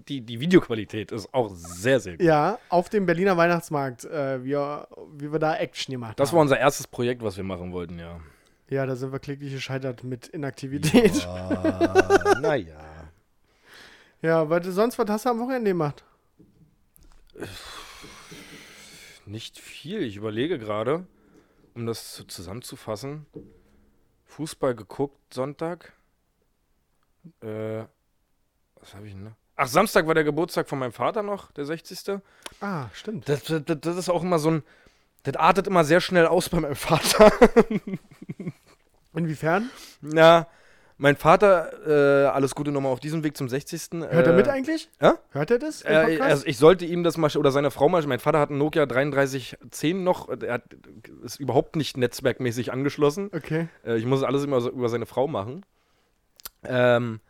die, 0.07 0.21
die 0.21 0.39
Videoqualität 0.39 1.11
ist 1.11 1.31
auch 1.33 1.49
sehr, 1.53 1.99
sehr 1.99 2.17
gut. 2.17 2.25
Ja, 2.25 2.57
auf 2.69 2.89
dem 2.89 3.05
Berliner 3.05 3.35
Weihnachtsmarkt, 3.37 4.05
äh, 4.05 4.43
wie, 4.43 4.55
wie 5.17 5.31
wir 5.31 5.37
da 5.39 5.55
Action 5.57 5.91
gemacht 5.91 6.19
Das 6.19 6.29
haben. 6.29 6.35
war 6.37 6.41
unser 6.43 6.57
erstes 6.59 6.87
Projekt, 6.87 7.21
was 7.23 7.35
wir 7.37 7.43
machen 7.43 7.71
wollten, 7.73 7.99
ja. 7.99 8.19
ja, 8.69 8.85
da 8.87 8.95
sind 8.95 9.11
wir 9.11 9.19
kläglich 9.19 9.53
gescheitert 9.53 10.03
mit 10.03 10.27
Inaktivität. 10.27 11.25
Ah, 11.27 12.37
naja. 12.41 12.79
Ja, 14.21 14.49
was, 14.49 14.65
sonst, 14.67 14.97
was 14.97 15.09
hast 15.09 15.25
du 15.25 15.29
am 15.29 15.39
Wochenende 15.39 15.69
gemacht? 15.71 16.03
Nicht 19.25 19.59
viel. 19.59 20.01
Ich 20.01 20.15
überlege 20.15 20.57
gerade, 20.57 21.05
um 21.75 21.85
das 21.85 22.13
zu- 22.13 22.25
zusammenzufassen. 22.25 23.25
Fußball 24.29 24.75
geguckt 24.75 25.33
Sonntag. 25.33 25.93
Äh, 27.41 27.83
was 28.75 28.93
habe 28.93 29.07
ich 29.07 29.13
denn? 29.13 29.25
noch? 29.25 29.35
Ach, 29.55 29.67
Samstag 29.67 30.07
war 30.07 30.13
der 30.13 30.23
Geburtstag 30.23 30.69
von 30.69 30.79
meinem 30.79 30.93
Vater 30.93 31.21
noch, 31.21 31.51
der 31.51 31.65
60. 31.65 32.21
Ah, 32.61 32.85
stimmt. 32.93 33.27
Das, 33.27 33.43
das, 33.43 33.61
das 33.65 33.97
ist 33.97 34.09
auch 34.09 34.23
immer 34.23 34.39
so 34.39 34.51
ein. 34.51 34.63
Das 35.23 35.35
artet 35.35 35.67
immer 35.67 35.83
sehr 35.83 35.99
schnell 35.99 36.27
aus 36.27 36.47
bei 36.47 36.61
meinem 36.61 36.77
Vater. 36.77 37.29
Inwiefern? 39.13 39.69
Na, 40.01 40.47
mein 40.99 41.15
Vater, 41.15 41.71
äh, 41.87 42.27
alles 42.27 42.53
Gute 42.55 42.71
nochmal 42.71 42.91
auf 42.91 42.99
diesem 42.99 43.23
Weg 43.23 43.37
zum 43.37 43.47
60. 43.47 44.01
Hört 44.09 44.27
er 44.27 44.33
äh, 44.33 44.35
mit 44.35 44.49
eigentlich? 44.49 44.89
hä? 44.99 45.11
Hört 45.31 45.49
er 45.49 45.57
das? 45.57 45.83
Äh, 45.85 46.19
also 46.21 46.45
ich 46.45 46.57
sollte 46.57 46.85
ihm 46.85 47.05
das 47.05 47.15
mal, 47.17 47.31
oder 47.37 47.51
seine 47.51 47.71
Frau 47.71 47.87
mal, 47.87 48.05
mein 48.05 48.19
Vater 48.19 48.37
hat 48.37 48.49
einen 48.49 48.59
Nokia 48.59 48.85
3310 48.85 50.03
noch, 50.03 50.27
er 50.27 50.53
hat, 50.53 50.63
ist 51.23 51.39
überhaupt 51.39 51.77
nicht 51.77 51.95
netzwerkmäßig 51.95 52.73
angeschlossen. 52.73 53.31
okay. 53.33 53.69
Äh, 53.85 53.97
ich 53.97 54.05
muss 54.05 54.23
alles 54.23 54.43
immer 54.43 54.59
so 54.59 54.69
über 54.69 54.89
seine 54.89 55.05
Frau 55.05 55.29
machen. 55.29 55.65
Ähm, 56.65 57.21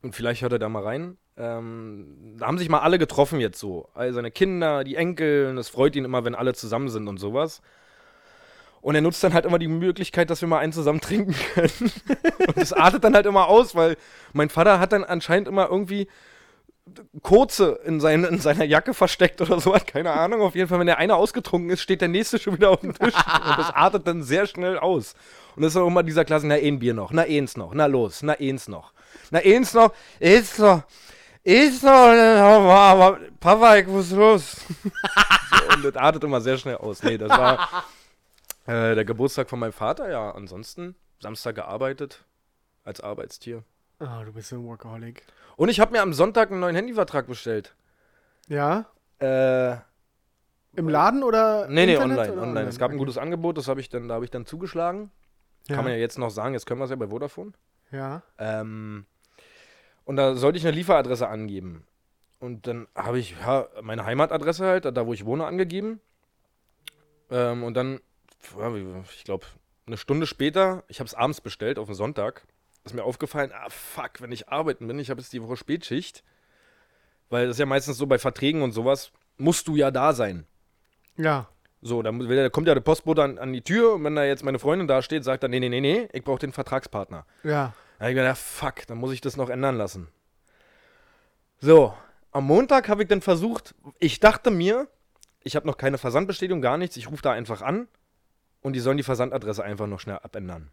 und 0.00 0.14
vielleicht 0.14 0.40
hört 0.40 0.52
er 0.52 0.58
da 0.58 0.70
mal 0.70 0.82
rein. 0.82 1.18
Ähm, 1.36 2.36
da 2.38 2.46
haben 2.46 2.56
sich 2.56 2.70
mal 2.70 2.80
alle 2.80 2.98
getroffen 2.98 3.38
jetzt 3.38 3.60
so. 3.60 3.90
All 3.92 4.14
seine 4.14 4.30
Kinder, 4.30 4.82
die 4.82 4.96
Enkel, 4.96 5.48
und 5.50 5.58
es 5.58 5.68
freut 5.68 5.94
ihn 5.94 6.06
immer, 6.06 6.24
wenn 6.24 6.34
alle 6.34 6.54
zusammen 6.54 6.88
sind 6.88 7.06
und 7.06 7.18
sowas. 7.18 7.60
Und 8.84 8.94
er 8.94 9.00
nutzt 9.00 9.24
dann 9.24 9.32
halt 9.32 9.46
immer 9.46 9.58
die 9.58 9.66
Möglichkeit, 9.66 10.28
dass 10.28 10.42
wir 10.42 10.48
mal 10.48 10.58
einen 10.58 10.74
zusammen 10.74 11.00
trinken 11.00 11.34
können. 11.54 11.90
und 12.48 12.54
das 12.58 12.74
artet 12.74 13.02
dann 13.02 13.14
halt 13.14 13.24
immer 13.24 13.48
aus, 13.48 13.74
weil 13.74 13.96
mein 14.34 14.50
Vater 14.50 14.78
hat 14.78 14.92
dann 14.92 15.04
anscheinend 15.04 15.48
immer 15.48 15.70
irgendwie 15.70 16.06
kurze 17.22 17.80
in, 17.86 17.98
sein, 17.98 18.24
in 18.24 18.40
seiner 18.40 18.66
Jacke 18.66 18.92
versteckt 18.92 19.40
oder 19.40 19.58
so, 19.58 19.74
hat 19.74 19.86
keine 19.86 20.10
Ahnung. 20.10 20.42
Auf 20.42 20.54
jeden 20.54 20.68
Fall, 20.68 20.80
wenn 20.80 20.86
der 20.86 20.98
eine 20.98 21.16
ausgetrunken 21.16 21.70
ist, 21.70 21.80
steht 21.80 22.02
der 22.02 22.08
nächste 22.08 22.38
schon 22.38 22.56
wieder 22.58 22.72
auf 22.72 22.80
dem 22.80 22.92
Tisch. 22.92 23.14
und 23.48 23.58
das 23.58 23.70
artet 23.70 24.06
dann 24.06 24.22
sehr 24.22 24.46
schnell 24.46 24.78
aus. 24.78 25.14
Und 25.56 25.62
das 25.62 25.72
ist 25.72 25.80
auch 25.80 25.86
immer 25.86 26.02
dieser 26.02 26.26
Klasse, 26.26 26.46
na, 26.46 26.56
ein 26.56 26.78
Bier 26.78 26.92
noch, 26.92 27.10
na, 27.10 27.22
eins 27.22 27.56
noch, 27.56 27.72
na, 27.72 27.86
los, 27.86 28.22
na, 28.22 28.34
eins 28.34 28.68
noch. 28.68 28.92
Na, 29.30 29.38
eins 29.38 29.72
noch, 29.72 29.94
eins 30.20 30.58
noch, 30.58 30.82
eins 31.46 31.82
noch, 31.82 31.90
aber 31.90 33.18
Papa, 33.40 33.76
ich 33.78 33.86
muss 33.86 34.10
los. 34.10 34.58
und 35.74 35.86
das 35.86 35.96
artet 35.96 36.22
immer 36.22 36.42
sehr 36.42 36.58
schnell 36.58 36.76
aus. 36.76 37.02
Nee, 37.02 37.16
das 37.16 37.30
war 37.30 37.86
äh, 38.66 38.94
der 38.94 39.04
Geburtstag 39.04 39.48
von 39.48 39.58
meinem 39.58 39.72
Vater, 39.72 40.10
ja. 40.10 40.30
Ansonsten 40.30 40.94
Samstag 41.20 41.54
gearbeitet 41.54 42.24
als 42.84 43.00
Arbeitstier. 43.00 43.64
Ah, 43.98 44.24
du 44.24 44.32
bist 44.32 44.52
ein 44.52 44.64
Workaholic. 44.64 45.22
Und 45.56 45.68
ich 45.68 45.80
habe 45.80 45.92
mir 45.92 46.02
am 46.02 46.12
Sonntag 46.12 46.50
einen 46.50 46.60
neuen 46.60 46.76
Handyvertrag 46.76 47.26
bestellt. 47.26 47.74
Ja? 48.48 48.86
Äh, 49.20 49.76
Im 50.76 50.88
Laden 50.88 51.22
oder? 51.22 51.68
nee, 51.68 51.86
nee, 51.86 51.94
Internet 51.94 52.18
online, 52.18 52.32
oder 52.32 52.42
online. 52.42 52.68
Es 52.68 52.78
gab 52.78 52.90
ein 52.90 52.98
gutes 52.98 53.18
Angebot, 53.18 53.56
das 53.56 53.68
habe 53.68 53.80
ich 53.80 53.88
dann, 53.88 54.08
da 54.08 54.14
habe 54.14 54.24
ich 54.24 54.30
dann 54.30 54.46
zugeschlagen. 54.46 55.10
Ja. 55.68 55.76
Kann 55.76 55.84
man 55.84 55.94
ja 55.94 55.98
jetzt 55.98 56.18
noch 56.18 56.30
sagen, 56.30 56.54
jetzt 56.54 56.66
können 56.66 56.80
wir 56.80 56.84
es 56.84 56.90
ja 56.90 56.96
bei 56.96 57.08
Vodafone. 57.08 57.52
ja. 57.90 58.22
Ähm, 58.38 59.06
und 60.04 60.16
da 60.16 60.34
sollte 60.34 60.58
ich 60.58 60.66
eine 60.66 60.76
Lieferadresse 60.76 61.28
angeben. 61.28 61.86
Und 62.38 62.66
dann 62.66 62.88
habe 62.94 63.18
ich 63.18 63.36
ja, 63.40 63.66
meine 63.80 64.04
Heimatadresse 64.04 64.66
halt, 64.66 64.84
da 64.84 65.06
wo 65.06 65.14
ich 65.14 65.24
wohne, 65.24 65.46
angegeben. 65.46 66.00
Ähm, 67.30 67.64
und 67.64 67.74
dann, 67.74 68.00
ich 69.16 69.24
glaube, 69.24 69.46
eine 69.86 69.96
Stunde 69.96 70.26
später, 70.26 70.84
ich 70.88 71.00
habe 71.00 71.06
es 71.06 71.14
abends 71.14 71.40
bestellt, 71.40 71.78
auf 71.78 71.86
den 71.86 71.94
Sonntag. 71.94 72.46
ist 72.84 72.94
mir 72.94 73.04
aufgefallen, 73.04 73.50
ah 73.52 73.68
fuck, 73.68 74.20
wenn 74.20 74.32
ich 74.32 74.48
arbeiten 74.48 74.86
bin, 74.86 74.98
ich 74.98 75.10
habe 75.10 75.20
jetzt 75.20 75.32
die 75.32 75.42
Woche 75.42 75.56
Spätschicht, 75.56 76.22
weil 77.30 77.46
das 77.46 77.56
ist 77.56 77.60
ja 77.60 77.66
meistens 77.66 77.96
so 77.96 78.06
bei 78.06 78.18
Verträgen 78.18 78.62
und 78.62 78.72
sowas, 78.72 79.12
musst 79.36 79.68
du 79.68 79.76
ja 79.76 79.90
da 79.90 80.12
sein. 80.12 80.46
Ja. 81.16 81.48
So, 81.82 82.02
dann 82.02 82.18
da 82.18 82.48
kommt 82.48 82.66
ja 82.66 82.74
der 82.74 82.80
Postbote 82.80 83.22
an, 83.22 83.38
an 83.38 83.52
die 83.52 83.62
Tür 83.62 83.94
und 83.94 84.04
wenn 84.04 84.16
da 84.16 84.24
jetzt 84.24 84.42
meine 84.42 84.58
Freundin 84.58 84.88
da 84.88 85.02
steht, 85.02 85.24
sagt 85.24 85.42
er, 85.42 85.48
nee, 85.48 85.60
nee, 85.60 85.68
nee, 85.68 85.80
nee, 85.80 86.08
ich 86.12 86.24
brauche 86.24 86.38
den 86.38 86.52
Vertragspartner. 86.52 87.26
Ja. 87.42 87.74
Da 87.98 88.04
hab 88.04 88.10
ich 88.10 88.16
gedacht, 88.16 88.38
fuck, 88.38 88.86
dann 88.86 88.98
muss 88.98 89.12
ich 89.12 89.20
das 89.20 89.36
noch 89.36 89.50
ändern 89.50 89.76
lassen. 89.76 90.08
So, 91.60 91.94
am 92.32 92.44
Montag 92.44 92.88
habe 92.88 93.02
ich 93.02 93.08
dann 93.08 93.20
versucht, 93.20 93.74
ich 93.98 94.18
dachte 94.18 94.50
mir, 94.50 94.88
ich 95.42 95.56
habe 95.56 95.66
noch 95.66 95.76
keine 95.76 95.98
Versandbestätigung, 95.98 96.62
gar 96.62 96.78
nichts, 96.78 96.96
ich 96.96 97.10
rufe 97.10 97.22
da 97.22 97.32
einfach 97.32 97.60
an 97.60 97.86
und 98.64 98.72
die 98.72 98.80
sollen 98.80 98.96
die 98.96 99.02
Versandadresse 99.02 99.62
einfach 99.62 99.86
noch 99.86 100.00
schnell 100.00 100.18
abändern. 100.22 100.70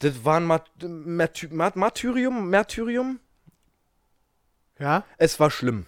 Das 0.00 0.24
war 0.24 0.40
ein 0.40 0.46
Marty 0.46 1.48
Martyrium, 1.48 2.50
Martyrium. 2.50 3.20
Ja. 4.78 5.04
Es 5.18 5.38
war 5.38 5.50
schlimm. 5.50 5.86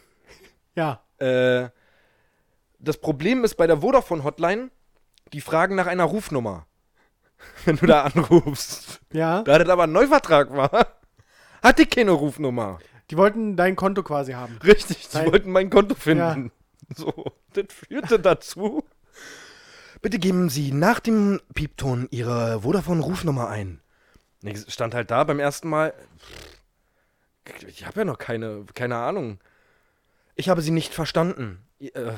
Ja. 0.74 1.02
Äh, 1.18 1.70
das 2.78 2.98
Problem 2.98 3.42
ist 3.42 3.56
bei 3.56 3.66
der 3.66 3.78
Vodafone 3.78 4.22
Hotline, 4.22 4.70
die 5.32 5.40
fragen 5.40 5.74
nach 5.74 5.86
einer 5.86 6.04
Rufnummer. 6.04 6.66
Wenn 7.64 7.76
du 7.76 7.86
da 7.86 8.04
anrufst. 8.04 9.00
Ja. 9.12 9.42
Da 9.42 9.58
das 9.58 9.68
aber 9.68 9.84
ein 9.84 9.92
Neuvertrag 9.92 10.54
war, 10.54 10.70
hatte 11.62 11.82
ich 11.82 11.90
keine 11.90 12.12
Rufnummer. 12.12 12.78
Die 13.10 13.16
wollten 13.16 13.56
dein 13.56 13.76
Konto 13.76 14.02
quasi 14.02 14.32
haben. 14.32 14.58
Richtig, 14.62 15.08
die 15.08 15.16
Nein. 15.16 15.32
wollten 15.32 15.50
mein 15.50 15.70
Konto 15.70 15.94
finden. 15.94 16.52
So, 16.94 17.32
das 17.54 17.66
führte 17.70 18.20
dazu. 18.20 18.84
Bitte 20.07 20.21
geben 20.21 20.51
Sie 20.51 20.71
nach 20.71 21.01
dem 21.01 21.40
Piepton 21.53 22.07
Ihre 22.12 22.61
Vodafone-Rufnummer 22.61 23.49
ein. 23.49 23.81
Ich 24.40 24.73
stand 24.73 24.95
halt 24.95 25.11
da 25.11 25.25
beim 25.25 25.40
ersten 25.40 25.69
Mal. 25.69 25.95
Ich 27.66 27.85
habe 27.85 27.99
ja 27.99 28.05
noch 28.05 28.19
keine, 28.19 28.66
keine 28.73 28.99
Ahnung. 28.99 29.40
Ich 30.37 30.49
habe 30.49 30.62
Sie 30.62 30.71
nicht 30.71 30.95
verstanden. 30.95 31.59
Äh, 31.81 32.12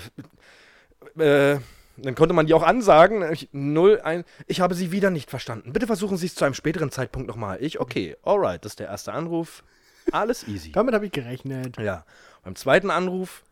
äh, 1.18 1.61
dann 1.96 2.14
konnte 2.14 2.35
man 2.35 2.46
die 2.46 2.53
auch 2.53 2.62
ansagen. 2.62 3.22
Ich, 3.33 3.48
null, 3.53 4.03
ein, 4.05 4.24
ich 4.46 4.61
habe 4.61 4.74
Sie 4.74 4.92
wieder 4.92 5.09
nicht 5.09 5.31
verstanden. 5.31 5.72
Bitte 5.72 5.87
versuchen 5.87 6.18
Sie 6.18 6.27
es 6.27 6.35
zu 6.35 6.44
einem 6.44 6.53
späteren 6.53 6.90
Zeitpunkt 6.90 7.27
nochmal. 7.27 7.57
Ich, 7.62 7.81
okay, 7.81 8.18
alright, 8.22 8.62
das 8.66 8.72
ist 8.72 8.81
der 8.81 8.88
erste 8.88 9.14
Anruf. 9.14 9.64
Alles 10.12 10.46
easy. 10.46 10.72
Damit 10.72 10.94
habe 10.94 11.07
ich 11.07 11.12
gerechnet. 11.12 11.79
Ja. 11.79 12.05
Beim 12.44 12.55
zweiten 12.55 12.90
Anruf 12.90 13.44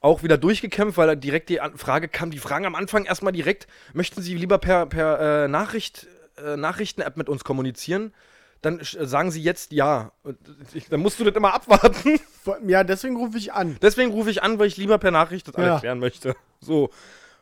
auch 0.00 0.22
wieder 0.22 0.38
durchgekämpft, 0.38 0.96
weil 0.96 1.16
direkt 1.16 1.48
die 1.48 1.60
Frage 1.76 2.08
kam. 2.08 2.30
Die 2.30 2.38
fragen 2.38 2.66
am 2.66 2.74
Anfang 2.74 3.04
erstmal 3.04 3.32
direkt: 3.32 3.66
Möchten 3.94 4.22
Sie 4.22 4.34
lieber 4.34 4.58
per, 4.58 4.86
per 4.86 5.44
äh, 5.44 5.48
Nachricht, 5.48 6.06
äh, 6.44 6.56
Nachrichten-App 6.56 7.16
mit 7.16 7.28
uns 7.28 7.44
kommunizieren? 7.44 8.12
Dann 8.62 8.80
sch- 8.80 9.04
sagen 9.06 9.30
Sie 9.30 9.42
jetzt 9.42 9.72
ja. 9.72 10.10
Ich, 10.74 10.88
dann 10.88 11.00
musst 11.00 11.20
du 11.20 11.24
das 11.24 11.34
immer 11.36 11.54
abwarten. 11.54 12.18
Ja, 12.66 12.82
deswegen 12.84 13.16
rufe 13.16 13.38
ich 13.38 13.52
an. 13.52 13.76
Deswegen 13.82 14.10
rufe 14.10 14.30
ich 14.30 14.42
an, 14.42 14.58
weil 14.58 14.66
ich 14.66 14.76
lieber 14.76 14.98
per 14.98 15.10
Nachricht 15.10 15.46
das 15.48 15.54
alles 15.54 15.68
Ja. 15.68 15.78
klären 15.80 15.98
möchte. 16.00 16.34
So. 16.60 16.90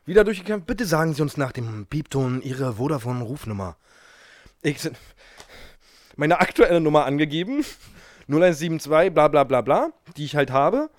Wieder 0.04 0.24
durchgekämpft. 0.24 0.66
Bitte 0.66 0.84
sagen 0.84 1.14
Sie 1.14 1.22
uns 1.22 1.36
nach 1.36 1.52
dem 1.52 1.86
Piepton 1.86 2.40
Ihre 2.42 2.74
Vodafone-Rufnummer. 2.74 3.76
Ich 4.62 4.78
meine 6.16 6.38
aktuelle 6.40 6.80
Nummer 6.80 7.04
angegeben. 7.06 7.64
0172, 8.28 9.12
bla 9.14 9.28
bla 9.28 9.44
bla 9.44 9.60
bla, 9.62 9.90
die 10.16 10.24
ich 10.24 10.36
halt 10.36 10.50
habe. 10.50 10.90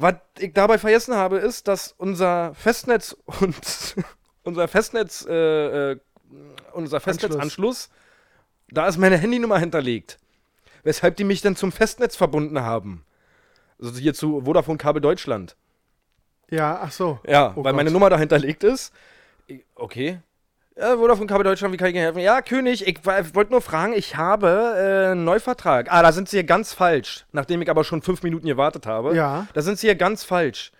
Was 0.00 0.14
ich 0.38 0.54
dabei 0.54 0.78
vergessen 0.78 1.14
habe, 1.14 1.36
ist, 1.36 1.68
dass 1.68 1.94
unser 1.98 2.54
Festnetz 2.54 3.14
und 3.40 3.54
unser 4.44 4.66
Festnetz, 4.66 5.26
äh, 5.28 5.92
äh, 5.92 6.00
unser 6.72 7.00
Festnetzanschluss, 7.00 7.90
da 8.70 8.88
ist 8.88 8.96
meine 8.96 9.18
Handynummer 9.18 9.58
hinterlegt. 9.58 10.16
Weshalb 10.84 11.16
die 11.16 11.24
mich 11.24 11.42
dann 11.42 11.54
zum 11.54 11.70
Festnetz 11.70 12.16
verbunden 12.16 12.60
haben. 12.62 13.04
Also 13.78 13.98
hier 13.98 14.14
zu 14.14 14.40
Vodafone 14.46 14.78
Kabel 14.78 15.02
Deutschland. 15.02 15.54
Ja, 16.48 16.80
ach 16.82 16.92
so. 16.92 17.20
Ja, 17.26 17.52
Oh 17.54 17.62
weil 17.62 17.74
meine 17.74 17.90
Gott. 17.90 17.92
Nummer 17.92 18.08
da 18.08 18.18
hinterlegt 18.18 18.64
ist. 18.64 18.94
Okay. 19.74 20.20
Ja, 20.76 20.96
Vodafone 20.96 21.26
Kabel 21.26 21.44
Deutschland, 21.44 21.74
wie 21.74 21.76
kann 21.76 21.88
ich 21.88 21.94
Ihnen 21.94 22.04
helfen? 22.04 22.20
Ja, 22.20 22.40
König, 22.42 22.86
ich 22.86 23.04
wollte 23.04 23.50
nur 23.50 23.60
fragen, 23.60 23.92
ich 23.92 24.16
habe 24.16 24.48
äh, 24.48 25.10
einen 25.12 25.24
Neuvertrag. 25.24 25.88
Ah, 25.90 26.02
da 26.02 26.12
sind 26.12 26.28
Sie 26.28 26.38
hier 26.38 26.44
ganz 26.44 26.72
falsch. 26.72 27.26
Nachdem 27.32 27.60
ich 27.60 27.68
aber 27.68 27.84
schon 27.84 28.02
fünf 28.02 28.22
Minuten 28.22 28.46
gewartet 28.46 28.86
habe. 28.86 29.14
Ja. 29.14 29.46
Da 29.52 29.62
sind 29.62 29.78
Sie 29.78 29.88
hier 29.88 29.96
ganz 29.96 30.24
falsch. 30.24 30.72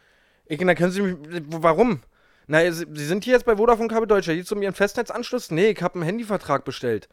Ich, 0.47 0.59
dann 0.59 0.75
können 0.75 0.93
Sie 0.93 1.03
mich. 1.03 1.17
Warum? 1.49 2.01
Na, 2.47 2.71
Sie, 2.71 2.87
sind 2.95 3.25
hier 3.25 3.35
jetzt 3.35 3.45
bei 3.45 3.57
Vodafone 3.57 3.89
Kabel 3.89 4.07
Deutschland. 4.07 4.37
Hier 4.37 4.45
zum 4.45 4.63
Ihren 4.63 4.75
Festnetzanschluss? 4.75 5.51
Nee, 5.51 5.71
ich 5.71 5.83
habe 5.83 5.95
einen 5.97 6.05
Handyvertrag 6.05 6.65
bestellt. 6.65 7.09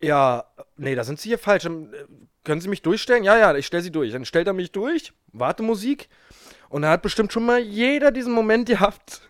Ja, 0.00 0.44
nee, 0.76 0.94
da 0.94 1.04
sind 1.04 1.20
Sie 1.20 1.28
hier 1.28 1.38
falsch. 1.38 1.64
Ähm, 1.66 1.92
äh, 1.92 2.04
Können 2.44 2.60
Sie 2.60 2.68
mich 2.68 2.82
durchstellen? 2.82 3.24
Ja, 3.24 3.36
ja, 3.36 3.54
ich 3.54 3.66
stelle 3.66 3.82
Sie 3.82 3.92
durch. 3.92 4.12
Dann 4.12 4.24
stellt 4.24 4.46
er 4.46 4.52
mich 4.52 4.72
durch, 4.72 5.12
Wartemusik. 5.32 6.08
Und 6.68 6.82
da 6.82 6.90
hat 6.90 7.02
bestimmt 7.02 7.32
schon 7.32 7.44
mal 7.44 7.60
jeder 7.60 8.10
diesen 8.12 8.32
Moment 8.32 8.68
gehabt. 8.68 9.20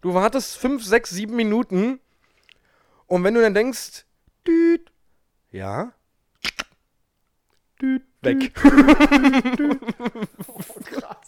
Du 0.00 0.14
wartest 0.14 0.56
fünf, 0.56 0.84
sechs, 0.84 1.10
sieben 1.10 1.36
Minuten. 1.36 2.00
Und 3.06 3.24
wenn 3.24 3.34
du 3.34 3.40
dann 3.40 3.54
denkst, 3.54 4.04
düt, 4.46 4.90
ja, 5.50 5.92
Düt, 7.80 8.02
weg. 8.22 8.52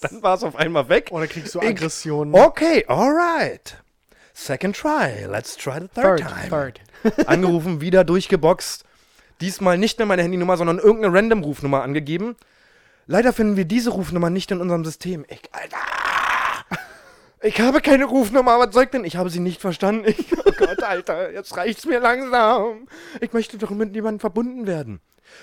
dann 0.00 0.22
war 0.22 0.34
es 0.34 0.42
auf 0.42 0.56
einmal 0.56 0.88
weg. 0.88 1.08
Oder 1.10 1.26
kriegst 1.26 1.54
du 1.54 1.60
Aggressionen? 1.60 2.34
Okay, 2.34 2.86
alright. 2.88 3.76
Second 4.32 4.74
try. 4.74 5.26
Let's 5.28 5.56
try 5.56 5.80
the 5.80 5.88
third, 5.88 6.20
Third, 6.20 6.28
time. 6.28 6.48
third. 6.48 6.80
Angerufen, 7.28 7.80
wieder 7.82 8.04
durchgeboxt. 8.04 8.84
Diesmal 9.40 9.76
nicht 9.78 9.98
mehr 9.98 10.06
meine 10.06 10.22
Handynummer, 10.22 10.56
sondern 10.56 10.78
irgendeine 10.78 11.14
Random-Rufnummer 11.14 11.82
angegeben. 11.82 12.36
Leider 13.06 13.32
finden 13.32 13.56
wir 13.56 13.64
diese 13.66 13.90
Rufnummer 13.90 14.30
nicht 14.30 14.50
in 14.50 14.60
unserem 14.60 14.84
System. 14.84 15.24
Ich, 15.28 15.42
Alter! 15.52 15.76
Ich 17.42 17.60
habe 17.60 17.80
keine 17.80 18.04
Rufnummer, 18.04 18.58
was 18.58 18.74
soll 18.74 18.84
ich 18.84 18.90
denn? 18.90 19.04
Ich 19.04 19.16
habe 19.16 19.30
sie 19.30 19.40
nicht 19.40 19.60
verstanden. 19.60 20.04
Ich, 20.08 20.36
oh 20.38 20.50
Gott, 20.56 20.82
Alter, 20.82 21.32
jetzt 21.32 21.56
reicht's 21.56 21.86
mir 21.86 22.00
langsam. 22.00 22.88
Ich 23.20 23.32
möchte 23.32 23.58
doch 23.58 23.70
mit 23.70 23.94
jemandem 23.94 24.20
verbunden 24.20 24.66
werden. 24.66 25.00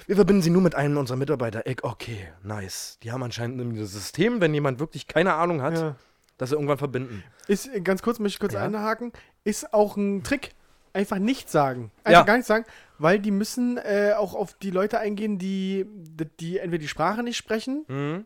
Wir 0.07 0.15
verbinden 0.15 0.41
sie 0.41 0.49
nur 0.49 0.61
mit 0.61 0.75
einem 0.75 0.97
unserer 0.97 1.17
Mitarbeiter. 1.17 1.65
Ich, 1.67 1.83
okay, 1.83 2.27
nice. 2.43 2.97
Die 3.03 3.11
haben 3.11 3.23
anscheinend 3.23 3.61
ein 3.61 3.85
System, 3.85 4.41
wenn 4.41 4.53
jemand 4.53 4.79
wirklich 4.79 5.07
keine 5.07 5.33
Ahnung 5.35 5.61
hat, 5.61 5.77
Ja. 5.77 5.95
dass 6.37 6.49
sie 6.49 6.55
irgendwann 6.55 6.77
verbinden. 6.79 7.23
Ist, 7.47 7.69
ganz 7.83 8.01
kurz, 8.01 8.19
möchte 8.19 8.35
ich 8.35 8.39
kurz 8.39 8.53
Ja. 8.53 8.63
einhaken, 8.63 9.13
ist 9.43 9.73
auch 9.73 9.95
ein 9.95 10.23
Trick. 10.23 10.51
Einfach 10.93 11.17
nichts 11.19 11.51
sagen. 11.51 11.91
Einfach 12.03 12.21
Ja. 12.21 12.25
gar 12.25 12.33
nichts 12.35 12.47
sagen, 12.47 12.65
weil 12.97 13.19
die 13.19 13.31
müssen 13.31 13.77
äh, 13.77 14.13
auch 14.17 14.33
auf 14.33 14.53
die 14.53 14.71
Leute 14.71 14.99
eingehen, 14.99 15.37
die, 15.37 15.85
die, 15.87 16.25
die 16.39 16.57
entweder 16.57 16.81
die 16.81 16.87
Sprache 16.87 17.21
nicht 17.21 17.37
sprechen 17.37 17.85
Mhm. 17.87 18.25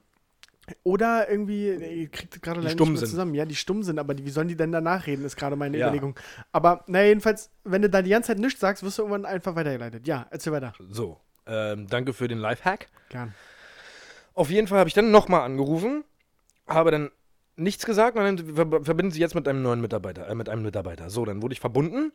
Oder 0.84 1.30
irgendwie, 1.30 1.70
ihr 1.70 2.10
kriegt 2.10 2.42
gerade 2.42 2.62
leider 2.62 2.84
nicht 2.86 2.98
zusammen. 3.00 3.34
Ja, 3.34 3.46
die 3.46 3.56
stumm 3.56 3.84
sind, 3.84 4.00
aber 4.00 4.14
die, 4.14 4.26
wie 4.26 4.30
sollen 4.30 4.48
die 4.48 4.56
denn 4.56 4.72
danach 4.72 5.08
reden, 5.08 5.26
ist 5.26 5.36
gerade 5.38 5.56
meine 5.56 5.78
Ja. 5.78 5.88
Überlegung. 5.88 6.16
Aber 6.52 6.84
naja, 6.88 7.08
jedenfalls, 7.08 7.50
wenn 7.64 7.82
du 7.82 7.90
da 7.90 8.02
die 8.02 8.10
ganze 8.12 8.28
Zeit 8.28 8.40
nichts 8.40 8.60
sagst, 8.60 8.84
wirst 8.84 8.98
du 8.98 9.04
irgendwann 9.04 9.26
einfach 9.26 9.56
weitergeleitet. 9.56 10.08
Ja, 10.08 10.28
erzähl 10.32 10.54
weiter. 10.54 10.74
So, 10.90 11.20
ähm, 11.48 11.88
danke 11.88 12.14
für 12.14 12.28
den 12.28 12.38
Lifehack. 12.40 12.88
Gern. 13.10 13.34
Auf 14.34 14.50
jeden 14.50 14.68
Fall 14.68 14.80
habe 14.80 14.88
ich 14.88 14.94
dann 14.94 15.12
nochmal 15.12 15.42
angerufen, 15.42 16.04
habe 16.68 16.92
dann 16.92 17.12
nichts 17.56 17.86
gesagt 17.86 18.18
und 18.18 18.24
dann 18.24 18.56
ver 18.56 18.84
verbinden 18.84 19.12
Sie 19.12 19.20
jetzt 19.20 19.36
mit 19.36 19.48
einem 19.48 19.62
neuen 19.62 19.82
Mitarbeiter, 19.82 20.28
äh, 20.30 20.36
mit 20.36 20.48
einem 20.50 20.64
Mitarbeiter. 20.64 21.10
So, 21.10 21.26
dann 21.26 21.42
wurde 21.42 21.54
ich 21.54 21.60
verbunden. 21.60 22.12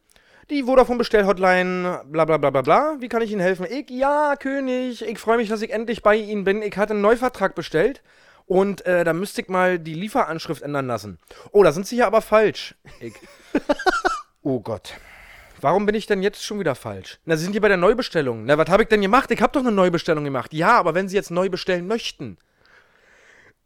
Die 0.50 0.64
Vodafone 0.64 0.98
Bestellhotline, 0.98 2.02
bla 2.06 2.24
bla 2.26 2.36
bla 2.36 2.50
bla 2.50 2.62
bla. 2.62 2.96
Wie 3.00 3.08
kann 3.08 3.22
ich 3.22 3.32
Ihnen 3.32 3.40
helfen? 3.40 3.66
Ich, 3.68 3.88
ja, 3.88 4.36
König, 4.38 5.02
ich 5.02 5.18
freue 5.18 5.38
mich, 5.38 5.48
dass 5.48 5.62
ich 5.62 5.70
endlich 5.70 6.02
bei 6.02 6.16
Ihnen 6.16 6.44
bin. 6.44 6.60
Ich 6.60 6.76
hatte 6.76 6.92
einen 6.92 7.00
Neuvertrag 7.02 7.54
bestellt 7.54 8.02
und 8.46 8.84
äh, 8.86 9.04
da 9.04 9.12
müsste 9.12 9.40
ich 9.42 9.48
mal 9.48 9.78
die 9.78 9.94
Lieferanschrift 9.94 10.62
ändern 10.62 10.86
lassen. 10.86 11.18
Oh, 11.52 11.62
da 11.62 11.72
sind 11.72 11.86
Sie 11.86 11.96
hier 11.96 12.06
aber 12.06 12.20
falsch. 12.22 12.74
Ich, 13.00 13.14
oh 14.42 14.60
Gott. 14.60 14.94
Warum 15.60 15.86
bin 15.86 15.94
ich 15.94 16.06
denn 16.06 16.22
jetzt 16.22 16.44
schon 16.44 16.60
wieder 16.60 16.74
falsch? 16.74 17.18
Na, 17.24 17.36
Sie 17.36 17.44
sind 17.44 17.52
hier 17.52 17.60
bei 17.62 17.68
der 17.68 17.76
Neubestellung. 17.78 18.44
Na, 18.44 18.58
was 18.58 18.68
habe 18.68 18.82
ich 18.82 18.88
denn 18.90 19.00
gemacht? 19.00 19.30
Ich 19.30 19.40
habe 19.40 19.52
doch 19.52 19.60
eine 19.60 19.72
Neubestellung 19.72 20.24
gemacht. 20.24 20.52
Ja, 20.52 20.78
aber 20.78 20.94
wenn 20.94 21.08
Sie 21.08 21.16
jetzt 21.16 21.30
neu 21.30 21.48
bestellen 21.48 21.86
möchten. 21.86 22.36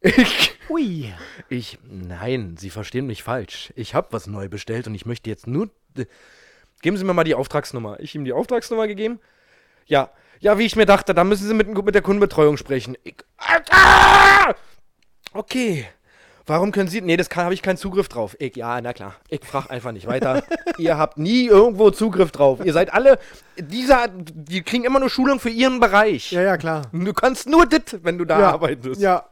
Ich, 0.01 0.55
Ui. 0.69 1.13
ich, 1.49 1.79
nein, 1.83 2.57
Sie 2.57 2.71
verstehen 2.71 3.07
mich 3.09 3.25
falsch. 3.25 3.73
Ich 3.75 3.95
habe 3.97 4.09
was 4.13 4.29
neu 4.29 4.49
bestellt 4.49 4.87
und 4.87 4.95
ich 4.95 5.07
möchte 5.07 5.29
jetzt 5.29 5.49
nur. 5.49 5.71
äh, 5.97 6.05
Geben 6.83 6.97
Sie 6.97 7.03
mir 7.03 7.15
mal 7.15 7.25
die 7.25 7.35
Auftragsnummer. 7.35 7.99
Ich 7.99 8.15
ihm 8.15 8.25
die 8.25 8.33
Auftragsnummer 8.33 8.87
gegeben. 8.87 9.19
Ja, 9.87 10.11
ja, 10.41 10.59
wie 10.59 10.67
ich 10.67 10.77
mir 10.77 10.87
dachte, 10.87 11.15
da 11.15 11.25
müssen 11.25 11.47
Sie 11.47 11.55
mit, 11.55 11.69
mit 11.69 11.95
der 11.95 12.03
Kundenbetreuung 12.03 12.57
sprechen. 12.57 12.97
Ich, 13.05 13.17
Alter! 13.37 14.55
Okay. 15.33 15.87
Warum 16.49 16.73
können 16.73 16.89
Sie. 16.89 17.03
Nee, 17.03 17.19
das 17.19 17.29
habe 17.37 17.53
ich 17.53 17.61
keinen 17.61 17.77
Zugriff 17.77 18.09
drauf. 18.09 18.35
Ich, 18.39 18.57
ja, 18.57 18.81
na 18.81 18.95
klar. 18.95 19.15
Ich 19.29 19.45
frage 19.45 19.69
einfach 19.69 19.93
nicht 19.93 20.07
weiter. 20.07 20.43
ihr 20.79 20.97
habt 20.97 21.19
nie 21.19 21.47
irgendwo 21.47 21.91
Zugriff 21.91 22.33
drauf. 22.33 22.61
Ihr 22.65 22.73
seid 22.73 22.93
alle. 22.93 23.19
Dieser. 23.59 24.09
Die 24.09 24.63
kriegen 24.63 24.85
immer 24.85 24.99
nur 24.99 25.11
Schulung 25.11 25.41
für 25.41 25.51
ihren 25.51 25.79
Bereich. 25.79 26.33
Ja, 26.33 26.41
ja, 26.41 26.57
klar. 26.57 26.83
Du 26.91 27.13
kannst 27.13 27.49
nur 27.49 27.67
dit, 27.67 27.99
wenn 28.03 28.17
du 28.17 28.25
da 28.25 28.41
ja. 28.41 28.53
arbeitest. 28.53 28.99
Ja. 29.01 29.29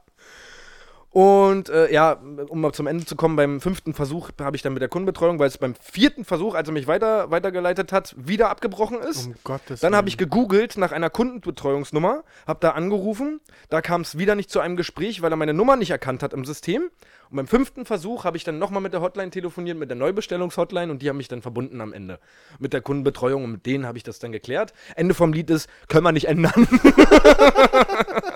Und 1.17 1.71
äh, 1.71 1.91
ja, 1.91 2.21
um 2.49 2.61
mal 2.61 2.75
zum 2.75 2.87
Ende 2.87 3.07
zu 3.07 3.17
kommen, 3.17 3.37
beim 3.37 3.63
fünften 3.63 3.95
Versuch 3.95 4.29
habe 4.39 4.55
ich 4.55 4.61
dann 4.61 4.75
mit 4.75 4.83
der 4.83 4.91
Kundenbetreuung, 4.91 5.39
weil 5.39 5.49
es 5.49 5.57
beim 5.57 5.75
vierten 5.75 6.27
Versuch, 6.27 6.55
als 6.55 6.69
er 6.69 6.75
mich 6.75 6.89
weiter, 6.89 7.31
weitergeleitet 7.31 7.91
hat, 7.91 8.15
wieder 8.19 8.51
abgebrochen 8.51 9.01
ist. 9.01 9.29
Um 9.29 9.35
Gottes 9.43 9.81
Dann 9.81 9.97
habe 9.97 10.11
ich 10.11 10.19
gegoogelt 10.19 10.77
nach 10.77 10.93
einer 10.93 11.09
Kundenbetreuungsnummer, 11.09 12.23
habe 12.47 12.59
da 12.61 12.73
angerufen, 12.73 13.41
da 13.71 13.81
kam 13.81 14.03
es 14.03 14.19
wieder 14.19 14.35
nicht 14.35 14.51
zu 14.51 14.61
einem 14.61 14.77
Gespräch, 14.77 15.23
weil 15.23 15.33
er 15.33 15.37
meine 15.37 15.55
Nummer 15.55 15.77
nicht 15.77 15.89
erkannt 15.89 16.23
hat 16.23 16.35
im 16.35 16.45
System. 16.45 16.91
Und 17.31 17.37
beim 17.37 17.47
fünften 17.47 17.87
Versuch 17.87 18.25
habe 18.25 18.37
ich 18.37 18.45
dann 18.45 18.59
nochmal 18.59 18.83
mit 18.83 18.93
der 18.93 19.01
Hotline 19.01 19.31
telefoniert, 19.31 19.79
mit 19.79 19.89
der 19.89 19.97
Neubestellungshotline 19.97 20.93
und 20.93 21.01
die 21.01 21.09
haben 21.09 21.17
mich 21.17 21.29
dann 21.29 21.41
verbunden 21.41 21.81
am 21.81 21.95
Ende 21.95 22.19
mit 22.59 22.75
der 22.75 22.83
Kundenbetreuung 22.83 23.43
und 23.43 23.53
mit 23.53 23.65
denen 23.65 23.87
habe 23.87 23.97
ich 23.97 24.05
das 24.05 24.19
dann 24.19 24.33
geklärt. 24.33 24.75
Ende 24.97 25.15
vom 25.15 25.33
Lied 25.33 25.49
ist, 25.49 25.71
können 25.89 26.05
wir 26.05 26.13
nicht 26.13 26.29
ändern. 26.29 26.69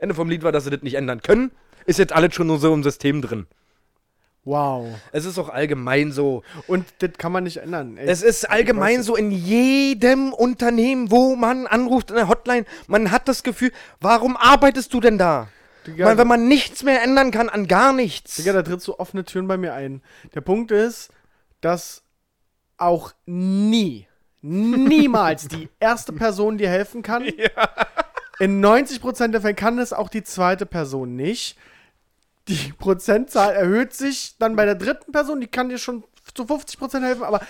Ende 0.00 0.14
vom 0.14 0.28
Lied 0.28 0.42
war, 0.42 0.52
dass 0.52 0.64
sie 0.64 0.70
das 0.70 0.82
nicht 0.82 0.94
ändern 0.94 1.22
können. 1.22 1.50
Ist 1.86 1.98
jetzt 1.98 2.12
alles 2.12 2.34
schon 2.34 2.46
nur 2.46 2.58
so 2.58 2.72
im 2.72 2.82
System 2.82 3.22
drin. 3.22 3.46
Wow. 4.44 4.86
Es 5.12 5.24
ist 5.26 5.38
auch 5.38 5.50
allgemein 5.50 6.10
so. 6.10 6.42
Und 6.66 6.86
das 7.00 7.10
kann 7.18 7.32
man 7.32 7.44
nicht 7.44 7.58
ändern. 7.58 7.98
Ey. 7.98 8.08
Es 8.08 8.22
ist 8.22 8.48
allgemein 8.48 9.02
so 9.02 9.14
in 9.14 9.30
jedem 9.30 10.32
Unternehmen, 10.32 11.10
wo 11.10 11.36
man 11.36 11.66
anruft 11.66 12.10
in 12.10 12.16
der 12.16 12.28
Hotline, 12.28 12.64
man 12.86 13.10
hat 13.10 13.28
das 13.28 13.42
Gefühl, 13.42 13.72
warum 14.00 14.36
arbeitest 14.36 14.94
du 14.94 15.00
denn 15.00 15.18
da? 15.18 15.48
Digga, 15.86 16.06
Weil, 16.06 16.18
wenn 16.18 16.28
man 16.28 16.48
nichts 16.48 16.82
mehr 16.82 17.02
ändern 17.02 17.30
kann 17.30 17.48
an 17.48 17.66
gar 17.68 17.92
nichts. 17.92 18.36
Digga, 18.36 18.52
da 18.54 18.62
trittst 18.62 18.88
du 18.88 18.98
offene 18.98 19.24
Türen 19.24 19.48
bei 19.48 19.56
mir 19.58 19.74
ein. 19.74 20.02
Der 20.34 20.40
Punkt 20.40 20.70
ist, 20.70 21.10
dass 21.60 22.02
auch 22.78 23.12
nie, 23.26 24.06
niemals 24.40 25.48
die 25.48 25.68
erste 25.80 26.12
Person 26.12 26.56
dir 26.56 26.70
helfen 26.70 27.02
kann. 27.02 27.24
In 28.38 28.64
90% 28.64 29.28
der 29.28 29.40
Fälle 29.40 29.54
kann 29.54 29.78
es 29.78 29.92
auch 29.92 30.08
die 30.08 30.22
zweite 30.22 30.66
Person 30.66 31.16
nicht. 31.16 31.56
Die 32.46 32.72
Prozentzahl 32.78 33.54
erhöht 33.54 33.92
sich 33.92 34.36
dann 34.38 34.56
bei 34.56 34.64
der 34.64 34.74
dritten 34.74 35.12
Person, 35.12 35.40
die 35.40 35.48
kann 35.48 35.68
dir 35.68 35.78
schon 35.78 36.04
zu 36.34 36.44
50% 36.44 37.02
helfen, 37.02 37.24
aber 37.24 37.40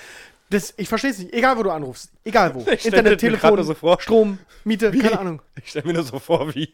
das, 0.51 0.73
ich 0.77 0.89
verstehe 0.89 1.11
es 1.11 1.19
nicht. 1.19 1.33
Egal, 1.35 1.57
wo 1.59 1.63
du 1.63 1.71
anrufst. 1.71 2.11
Egal 2.25 2.55
wo. 2.55 2.65
Ich 2.73 2.87
Internet, 2.87 3.21
Telefon, 3.21 3.63
so 3.63 3.75
vor. 3.75 4.01
Strom, 4.01 4.39
Miete, 4.65 4.91
keine 4.91 5.19
Ahnung. 5.19 5.43
Ich 5.63 5.71
stelle 5.71 5.87
mir 5.87 5.93
nur 5.93 6.05
so 6.05 6.19
vor, 6.19 6.55
wie 6.55 6.73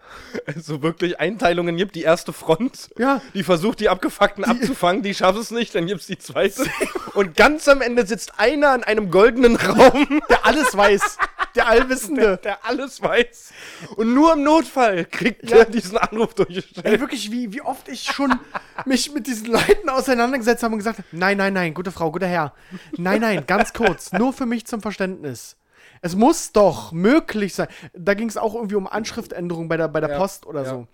es 0.46 0.64
so 0.64 0.80
wirklich 0.82 1.18
Einteilungen 1.18 1.76
gibt. 1.76 1.96
Die 1.96 2.02
erste 2.02 2.32
Front, 2.32 2.90
Ja. 2.96 3.20
die 3.34 3.42
versucht, 3.42 3.80
die 3.80 3.88
Abgefuckten 3.88 4.44
abzufangen, 4.44 5.02
die 5.02 5.12
schafft 5.14 5.38
es 5.40 5.50
nicht, 5.50 5.74
dann 5.74 5.86
gibt 5.86 6.02
es 6.02 6.06
die 6.06 6.18
zweite. 6.18 6.64
Und 7.14 7.36
ganz 7.36 7.66
am 7.68 7.82
Ende 7.82 8.06
sitzt 8.06 8.38
einer 8.38 8.74
in 8.74 8.84
einem 8.84 9.10
goldenen 9.10 9.56
Raum, 9.56 10.22
Der 10.30 10.46
alles 10.46 10.76
weiß. 10.76 11.18
Der 11.56 11.68
Allwissende. 11.68 12.38
der 12.44 12.64
alles 12.64 13.02
weiß. 13.02 13.52
Und 13.96 14.14
nur 14.14 14.34
im 14.34 14.42
Notfall 14.44 15.04
kriegt 15.06 15.50
Ja. 15.50 15.58
er 15.58 15.64
diesen 15.64 15.96
Anruf 15.98 16.34
durchgestellt. 16.34 16.86
Ey, 16.86 17.00
wirklich, 17.00 17.30
wie, 17.32 17.52
wie 17.52 17.62
oft 17.62 17.88
ich 17.88 18.02
schon 18.04 18.38
mich 18.84 19.12
mit 19.12 19.26
diesen 19.26 19.46
Leuten 19.46 19.88
auseinandergesetzt 19.88 20.62
habe 20.62 20.72
und 20.74 20.78
gesagt 20.78 20.98
habe, 20.98 21.08
nein, 21.12 21.36
nein, 21.38 21.52
nein, 21.54 21.74
gute 21.74 21.90
Frau, 21.90 22.12
guter 22.12 22.26
Herr. 22.26 22.52
Nein, 22.96 23.20
nein, 23.20 23.44
ganz 23.46 23.72
kurz, 23.72 24.12
nur 24.12 24.32
für 24.32 24.46
mich 24.46 24.66
zum 24.66 24.80
Verständnis. 24.82 25.56
Es 26.02 26.14
muss 26.14 26.52
doch 26.52 26.92
möglich 26.92 27.54
sein. 27.54 27.68
Da 27.94 28.14
ging 28.14 28.28
es 28.28 28.36
auch 28.36 28.54
irgendwie 28.54 28.74
um 28.76 28.86
Anschriftänderungen 28.86 29.68
bei 29.68 29.76
der, 29.78 29.88
bei 29.88 30.00
der 30.00 30.10
Ja, 30.10 30.18
Post 30.18 30.46
oder 30.46 30.62
ja. 30.62 30.68
so. 30.70 30.86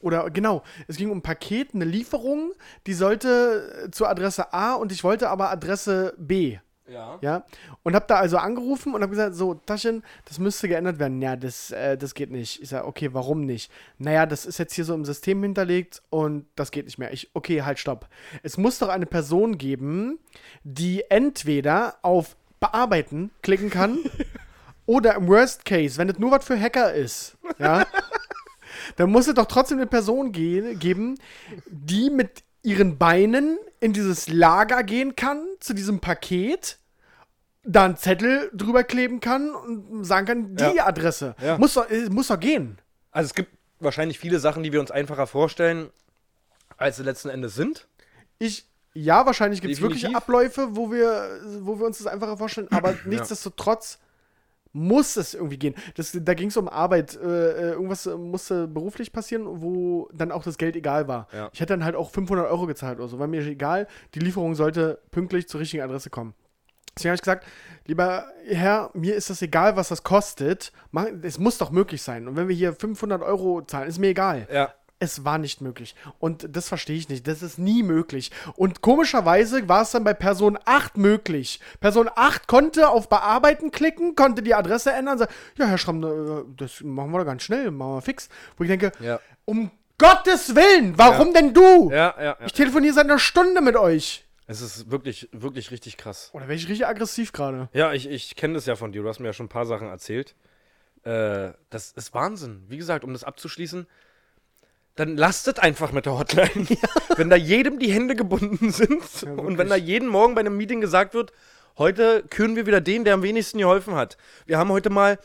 Oder 0.00 0.28
genau, 0.30 0.62
es 0.88 0.96
ging 0.98 1.10
um 1.10 1.18
ein 1.18 1.22
Paket, 1.22 1.74
eine 1.74 1.84
Lieferung, 1.84 2.52
die 2.86 2.92
sollte 2.92 3.88
zur 3.92 4.08
Adresse 4.10 4.52
A 4.52 4.74
und 4.74 4.92
ich 4.92 5.02
wollte 5.04 5.30
aber 5.30 5.50
Adresse 5.50 6.14
B. 6.18 6.58
Ja. 6.88 7.18
Ja, 7.20 7.44
und 7.82 7.94
habe 7.94 8.04
da 8.06 8.16
also 8.16 8.36
angerufen 8.36 8.94
und 8.94 9.02
habe 9.02 9.10
gesagt, 9.10 9.34
so, 9.34 9.54
Taschen, 9.54 10.04
das 10.24 10.38
müsste 10.38 10.68
geändert 10.68 10.98
werden. 10.98 11.20
Ja, 11.20 11.34
das, 11.34 11.72
äh, 11.72 11.98
das 11.98 12.14
geht 12.14 12.30
nicht. 12.30 12.62
Ich 12.62 12.68
sage, 12.68 12.86
okay, 12.86 13.12
warum 13.12 13.44
nicht? 13.44 13.72
Naja, 13.98 14.24
das 14.24 14.46
ist 14.46 14.58
jetzt 14.58 14.74
hier 14.74 14.84
so 14.84 14.94
im 14.94 15.04
System 15.04 15.42
hinterlegt 15.42 16.02
und 16.10 16.46
das 16.54 16.70
geht 16.70 16.84
nicht 16.84 16.98
mehr. 16.98 17.12
Ich, 17.12 17.30
okay, 17.34 17.62
halt, 17.62 17.78
stopp. 17.78 18.08
Es 18.42 18.56
muss 18.56 18.78
doch 18.78 18.88
eine 18.88 19.06
Person 19.06 19.58
geben, 19.58 20.18
die 20.62 21.02
entweder 21.10 21.96
auf 22.02 22.36
Bearbeiten 22.60 23.30
klicken 23.42 23.70
kann 23.70 23.98
oder 24.86 25.16
im 25.16 25.26
Worst 25.26 25.64
Case, 25.64 25.98
wenn 25.98 26.08
es 26.08 26.18
nur 26.18 26.30
was 26.30 26.44
für 26.44 26.58
Hacker 26.58 26.94
ist, 26.94 27.36
ja, 27.58 27.84
dann 28.96 29.10
muss 29.10 29.26
es 29.26 29.34
doch 29.34 29.46
trotzdem 29.46 29.78
eine 29.78 29.86
Person 29.86 30.32
ge 30.32 30.74
geben, 30.76 31.16
die 31.66 32.10
mit 32.10 32.44
ihren 32.62 32.96
Beinen 32.98 33.58
in 33.86 33.92
dieses 33.92 34.28
Lager 34.28 34.82
gehen 34.82 35.14
kann, 35.14 35.46
zu 35.60 35.72
diesem 35.72 36.00
Paket, 36.00 36.78
da 37.62 37.84
einen 37.84 37.96
Zettel 37.96 38.50
drüber 38.52 38.82
kleben 38.82 39.20
kann 39.20 39.54
und 39.54 40.04
sagen 40.04 40.26
kann, 40.26 40.56
die 40.56 40.76
Ja. 40.76 40.86
Adresse. 40.86 41.36
Ja. 41.40 41.56
Muss, 41.56 41.74
doch, 41.74 41.88
äh, 41.88 42.08
muss 42.10 42.26
doch 42.28 42.38
gehen. 42.40 42.78
Also 43.12 43.28
es 43.28 43.34
gibt 43.34 43.50
wahrscheinlich 43.78 44.18
viele 44.18 44.40
Sachen, 44.40 44.62
die 44.64 44.72
wir 44.72 44.80
uns 44.80 44.90
einfacher 44.90 45.26
vorstellen, 45.28 45.90
als 46.76 46.96
sie 46.96 47.04
letzten 47.04 47.28
Endes 47.28 47.54
sind. 47.54 47.86
Ich, 48.38 48.66
ja, 48.92 49.24
wahrscheinlich 49.24 49.60
gibt 49.62 49.72
es 49.74 49.80
wirklich. 49.80 50.14
Abläufe, 50.14 50.74
wo 50.74 50.90
wir, 50.90 51.40
wo 51.60 51.78
wir 51.78 51.86
uns 51.86 51.98
das 51.98 52.08
einfacher 52.08 52.36
vorstellen, 52.36 52.68
aber 52.72 52.94
nichtsdestotrotz 53.04 53.98
muss 54.76 55.16
es 55.16 55.34
irgendwie 55.34 55.58
gehen. 55.58 55.74
Das, 55.94 56.16
da 56.20 56.34
ging 56.34 56.48
es 56.48 56.56
um 56.56 56.68
Arbeit. 56.68 57.16
Äh, 57.16 57.26
äh, 57.26 57.72
irgendwas 57.72 58.06
äh, 58.06 58.16
musste 58.16 58.68
beruflich 58.68 59.12
passieren, 59.12 59.62
wo 59.62 60.08
dann 60.12 60.30
auch 60.30 60.42
das 60.42 60.58
Geld 60.58 60.76
egal 60.76 61.08
war. 61.08 61.28
Ja. 61.32 61.50
Ich 61.52 61.60
hätte 61.60 61.72
dann 61.72 61.84
halt 61.84 61.96
auch 61.96 62.10
500 62.10 62.48
Euro 62.50 62.66
gezahlt 62.66 62.98
oder 62.98 63.08
so. 63.08 63.18
War 63.18 63.26
mir 63.26 63.44
egal. 63.44 63.88
Die 64.14 64.20
Lieferung 64.20 64.54
sollte 64.54 65.00
pünktlich 65.10 65.48
zur 65.48 65.60
richtigen 65.60 65.82
Adresse 65.82 66.10
kommen. 66.10 66.34
Deswegen 66.96 67.10
habe 67.10 67.16
ich 67.16 67.22
gesagt, 67.22 67.46
lieber 67.86 68.26
Herr, 68.46 68.90
mir 68.94 69.16
ist 69.16 69.28
das 69.28 69.42
egal, 69.42 69.76
was 69.76 69.88
das 69.88 70.02
kostet. 70.02 70.72
Es 71.22 71.38
muss 71.38 71.58
doch 71.58 71.70
möglich 71.70 72.02
sein. 72.02 72.28
Und 72.28 72.36
wenn 72.36 72.48
wir 72.48 72.56
hier 72.56 72.72
500 72.72 73.22
Euro 73.22 73.62
zahlen, 73.62 73.88
ist 73.88 73.98
mir 73.98 74.08
egal. 74.08 74.46
Ja. 74.52 74.72
Es 74.98 75.24
war 75.26 75.36
nicht 75.36 75.60
möglich. 75.60 75.94
Und 76.18 76.56
das 76.56 76.68
verstehe 76.68 76.96
ich 76.96 77.10
nicht. 77.10 77.26
Das 77.28 77.42
ist 77.42 77.58
nie 77.58 77.82
möglich. 77.82 78.30
Und 78.54 78.80
komischerweise 78.80 79.68
war 79.68 79.82
es 79.82 79.90
dann 79.90 80.04
bei 80.04 80.14
Person 80.14 80.58
8 80.64 80.96
möglich. 80.96 81.60
Person 81.80 82.08
8 82.14 82.46
konnte 82.48 82.88
auf 82.88 83.08
Bearbeiten 83.10 83.70
klicken, 83.70 84.14
konnte 84.16 84.42
die 84.42 84.54
Adresse 84.54 84.92
ändern, 84.92 85.18
sagt, 85.18 85.34
ja, 85.58 85.66
Herr 85.66 85.76
Schramm, 85.76 86.02
äh, 86.02 86.44
das 86.56 86.80
machen 86.80 87.10
wir 87.10 87.18
doch 87.18 87.26
ganz 87.26 87.42
schnell, 87.42 87.70
machen 87.70 87.96
wir 87.96 88.02
fix. 88.02 88.30
Wo 88.56 88.64
ich 88.64 88.68
denke, 88.70 88.90
Ja. 89.00 89.20
um 89.44 89.70
Gottes 89.98 90.54
Willen, 90.54 90.96
warum 90.96 91.32
denn 91.34 91.52
du? 91.52 91.90
Ja, 91.90 92.14
ja, 92.18 92.22
ja. 92.24 92.36
Ich 92.46 92.52
telefoniere 92.52 92.94
seit 92.94 93.04
einer 93.04 93.18
Stunde 93.18 93.60
mit 93.60 93.76
euch. 93.76 94.24
Es 94.46 94.60
ist 94.62 94.90
wirklich, 94.90 95.28
wirklich 95.32 95.70
richtig 95.72 95.96
krass. 95.98 96.30
Oder 96.32 96.44
werde 96.48 96.54
ich 96.54 96.68
richtig 96.68 96.86
aggressiv 96.86 97.32
gerade? 97.32 97.68
Ja, 97.72 97.92
ich, 97.92 98.08
ich 98.08 98.34
kenne 98.36 98.54
das 98.54 98.64
ja 98.66 98.76
von 98.76 98.92
dir. 98.92 99.02
Du 99.02 99.08
hast 99.08 99.18
mir 99.20 99.26
ja 99.26 99.32
schon 99.32 99.46
ein 99.46 99.50
paar 99.50 99.66
Sachen 99.66 99.88
erzählt. 99.88 100.34
Äh, 101.02 101.52
das 101.70 101.92
ist 101.92 102.14
Wahnsinn. 102.14 102.64
Wie 102.68 102.76
gesagt, 102.76 103.04
um 103.04 103.12
das 103.12 103.24
abzuschließen, 103.24 103.86
dann 104.96 105.16
lastet 105.16 105.60
einfach 105.60 105.92
mit 105.92 106.06
der 106.06 106.18
Hotline. 106.18 106.66
Wenn 107.16 107.30
da 107.30 107.36
jedem 107.36 107.78
die 107.78 107.92
Hände 107.92 108.16
gebunden 108.16 108.70
sind 108.70 108.90
und 108.92 109.36
wirklich. 109.36 109.58
wenn 109.58 109.68
da 109.68 109.76
jeden 109.76 110.08
Morgen 110.08 110.34
bei 110.34 110.40
einem 110.40 110.56
Meeting 110.56 110.80
gesagt 110.80 111.14
wird, 111.14 111.32
heute 111.78 112.24
küren 112.28 112.56
wir 112.56 112.66
wieder 112.66 112.80
den, 112.80 113.04
der 113.04 113.14
am 113.14 113.22
wenigsten 113.22 113.58
geholfen 113.58 113.94
hat. 113.94 114.16
Wir 114.46 114.58
haben 114.58 114.70
heute 114.70 114.90
mal 114.90 115.18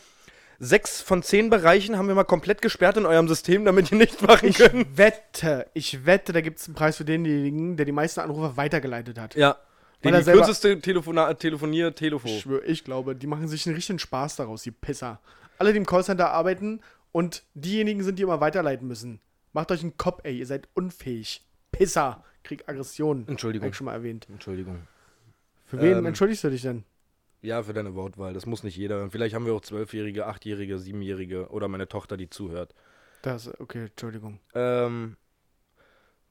sechs 0.59 1.01
von 1.01 1.23
zehn 1.23 1.49
Bereichen 1.49 1.97
haben 1.97 2.07
wir 2.07 2.15
mal 2.15 2.23
komplett 2.23 2.61
gesperrt 2.61 2.97
in 2.97 3.05
eurem 3.05 3.27
System, 3.27 3.65
damit 3.65 3.91
ihr 3.91 3.97
nichts 3.97 4.21
machen 4.21 4.47
Ich 4.49 4.57
könnt. 4.57 4.97
wette, 4.97 5.65
ich 5.73 6.05
wette, 6.05 6.33
da 6.33 6.41
gibt 6.41 6.59
es 6.59 6.67
einen 6.67 6.75
Preis 6.75 6.97
für 6.97 7.05
denjenigen, 7.05 7.77
der 7.77 7.85
die 7.85 7.91
meisten 7.91 8.19
Anrufe 8.19 8.57
weitergeleitet 8.57 9.17
hat. 9.17 9.35
Ja. 9.35 9.57
Weil 10.03 10.23
Die, 10.23 10.31
kürzeste 10.31 10.79
Telefona 10.79 11.33
Telefonier, 11.33 11.93
Telefon. 11.95 12.31
Ich 12.31 12.41
schwöre, 12.41 12.63
ich 12.65 12.83
glaube, 12.83 13.15
die 13.15 13.27
machen 13.27 13.47
sich 13.47 13.65
einen 13.65 13.75
richtigen 13.75 13.99
Spaß 13.99 14.35
daraus, 14.35 14.63
die 14.63 14.71
Pisser. 14.71 15.19
Alle, 15.57 15.73
die 15.73 15.77
im 15.77 15.85
Callcenter 15.85 16.31
arbeiten 16.31 16.81
und 17.11 17.43
diejenigen 17.53 18.03
sind, 18.03 18.17
die 18.17 18.23
immer 18.23 18.41
weiterleiten 18.41 18.87
müssen. 18.87 19.19
Macht 19.53 19.71
euch 19.71 19.81
einen 19.81 19.97
Kopf, 19.97 20.21
ey, 20.23 20.37
ihr 20.37 20.45
seid 20.45 20.67
unfähig. 20.73 21.45
Pisser. 21.71 22.23
Krieg 22.43 22.67
Aggression. 22.67 23.27
Entschuldigung. 23.27 23.65
Hab 23.65 23.71
ich 23.71 23.77
schon 23.77 23.85
mal 23.85 23.93
erwähnt. 23.93 24.27
Entschuldigung. 24.29 24.87
Für 25.65 25.79
wen 25.81 25.97
Ähm, 25.99 26.05
entschuldigst 26.05 26.43
du 26.43 26.49
dich 26.49 26.63
denn? 26.63 26.83
Ja, 27.41 27.63
für 27.63 27.73
deine 27.73 27.95
Wortwahl. 27.95 28.33
Das 28.33 28.45
muss 28.45 28.63
nicht 28.63 28.77
jeder. 28.77 29.09
Vielleicht 29.09 29.35
haben 29.35 29.45
wir 29.45 29.53
auch 29.53 29.61
Zwölfjährige, 29.61 30.27
Achtjährige, 30.27 30.77
Siebenjährige 30.77 31.49
oder 31.49 31.67
meine 31.67 31.87
Tochter, 31.87 32.17
die 32.17 32.29
zuhört. 32.29 32.73
Das, 33.21 33.47
okay, 33.59 33.85
Entschuldigung. 33.85 34.39
Ähm, 34.53 35.15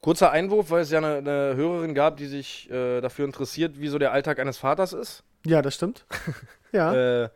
kurzer 0.00 0.30
Einwurf, 0.30 0.70
weil 0.70 0.83
es 0.83 0.90
ja 0.90 0.98
eine, 0.98 1.16
eine 1.16 1.56
Hörerin 1.56 1.94
gab, 1.94 2.16
die 2.16 2.26
sich 2.26 2.70
äh, 2.70 3.00
dafür 3.00 3.24
interessiert, 3.24 3.80
wie 3.80 3.88
so 3.88 3.98
der 3.98 4.12
Alltag 4.12 4.38
eines 4.38 4.59
Vaters 4.59 4.92
ist. 4.92 5.24
Ja, 5.46 5.62
das 5.62 5.74
stimmt. 5.74 6.04
ja. 6.72 7.24
Äh, 7.24 7.30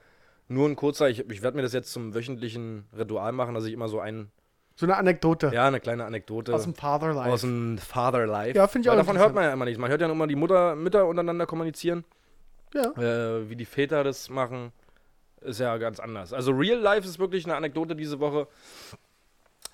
nur 0.48 0.68
ein 0.68 0.76
kurzer, 0.76 1.08
ich, 1.08 1.28
ich 1.30 1.42
werde 1.42 1.56
mir 1.56 1.62
das 1.62 1.72
jetzt 1.72 1.92
zum 1.92 2.14
wöchentlichen 2.14 2.84
Ritual 2.96 3.32
machen, 3.32 3.54
dass 3.54 3.64
ich 3.64 3.72
immer 3.72 3.88
so 3.88 3.98
ein, 4.00 4.30
so 4.76 4.86
eine 4.86 4.96
Anekdote 4.96 5.50
ja, 5.54 5.68
eine 5.68 5.80
kleine 5.80 6.04
Anekdote 6.04 6.52
aus 6.54 6.64
dem 6.64 6.74
Fatherlife. 6.74 7.30
aus 7.30 7.42
dem 7.42 7.78
Father 7.78 8.26
Life. 8.26 8.56
Ja, 8.56 8.66
finde 8.66 8.86
ich 8.86 8.90
Weil 8.90 8.98
auch 8.98 9.04
Davon 9.04 9.18
hört 9.18 9.34
man 9.34 9.44
ja 9.44 9.52
immer 9.52 9.64
nicht. 9.64 9.78
Man 9.78 9.90
hört 9.90 10.00
ja 10.00 10.10
immer 10.10 10.26
die 10.26 10.34
Mutter, 10.36 10.74
Mütter 10.74 11.06
untereinander 11.06 11.46
kommunizieren. 11.46 12.04
ja. 12.74 12.90
äh, 12.96 13.48
wie 13.48 13.56
die 13.56 13.66
Väter 13.66 14.02
das 14.02 14.28
machen, 14.30 14.72
ist 15.40 15.60
ja 15.60 15.76
ganz 15.76 16.00
anders. 16.00 16.32
Also 16.32 16.50
Real 16.52 16.78
Life 16.78 17.06
ist 17.06 17.18
wirklich 17.18 17.44
eine 17.44 17.54
Anekdote 17.54 17.94
diese 17.94 18.18
Woche. 18.18 18.48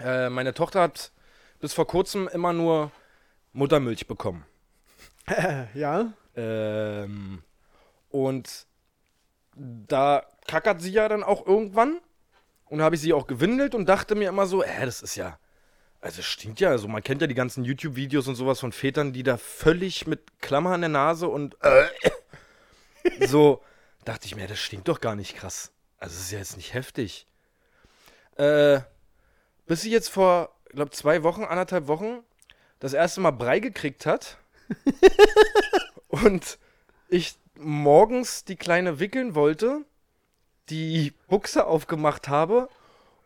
Äh, 0.00 0.28
meine 0.28 0.52
Tochter 0.52 0.82
hat 0.82 1.12
bis 1.60 1.72
vor 1.72 1.86
kurzem 1.86 2.28
immer 2.28 2.52
nur 2.52 2.90
Muttermilch 3.52 4.06
bekommen. 4.06 4.44
Ja. 5.74 6.12
Ähm, 6.36 7.42
und 8.10 8.66
da 9.54 10.24
kackert 10.46 10.80
sie 10.80 10.90
ja 10.90 11.08
dann 11.08 11.22
auch 11.22 11.46
irgendwann. 11.46 11.98
Und 12.70 12.80
habe 12.80 12.94
ich 12.94 13.00
sie 13.00 13.12
auch 13.12 13.26
gewindelt 13.26 13.74
und 13.74 13.86
dachte 13.86 14.14
mir 14.14 14.28
immer 14.28 14.46
so, 14.46 14.62
äh, 14.62 14.86
das 14.86 15.02
ist 15.02 15.16
ja. 15.16 15.38
Also 16.00 16.20
es 16.20 16.26
stinkt 16.26 16.60
ja, 16.60 16.70
also 16.70 16.88
man 16.88 17.02
kennt 17.02 17.20
ja 17.20 17.26
die 17.26 17.34
ganzen 17.34 17.64
YouTube-Videos 17.64 18.26
und 18.26 18.36
sowas 18.36 18.58
von 18.58 18.72
Vätern, 18.72 19.12
die 19.12 19.22
da 19.22 19.36
völlig 19.36 20.06
mit 20.06 20.40
Klammer 20.40 20.70
an 20.70 20.80
der 20.80 20.88
Nase 20.88 21.28
und 21.28 21.58
äh, 21.60 21.88
so 23.26 23.60
dachte 24.06 24.24
ich 24.26 24.34
mir, 24.34 24.46
das 24.46 24.58
stinkt 24.58 24.88
doch 24.88 25.00
gar 25.00 25.14
nicht 25.14 25.36
krass. 25.36 25.72
Also 25.98 26.14
es 26.14 26.22
ist 26.22 26.30
ja 26.30 26.38
jetzt 26.38 26.56
nicht 26.56 26.72
heftig. 26.72 27.26
Äh, 28.36 28.80
bis 29.66 29.82
sie 29.82 29.90
jetzt 29.90 30.08
vor, 30.08 30.56
ich 30.68 30.76
glaube, 30.76 30.92
zwei 30.92 31.22
Wochen, 31.22 31.44
anderthalb 31.44 31.86
Wochen 31.86 32.20
das 32.78 32.94
erste 32.94 33.20
Mal 33.20 33.32
Brei 33.32 33.58
gekriegt 33.58 34.06
hat 34.06 34.38
und 36.08 36.58
ich 37.08 37.34
morgens 37.56 38.44
die 38.44 38.56
Kleine 38.56 39.00
wickeln 39.00 39.34
wollte, 39.34 39.84
die 40.70 41.12
Buchse 41.28 41.66
aufgemacht 41.66 42.28
habe 42.28 42.68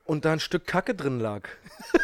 und 0.04 0.24
da 0.24 0.32
ein 0.32 0.40
Stück 0.40 0.66
Kacke 0.66 0.94
drin 0.94 1.20
lag. 1.20 1.42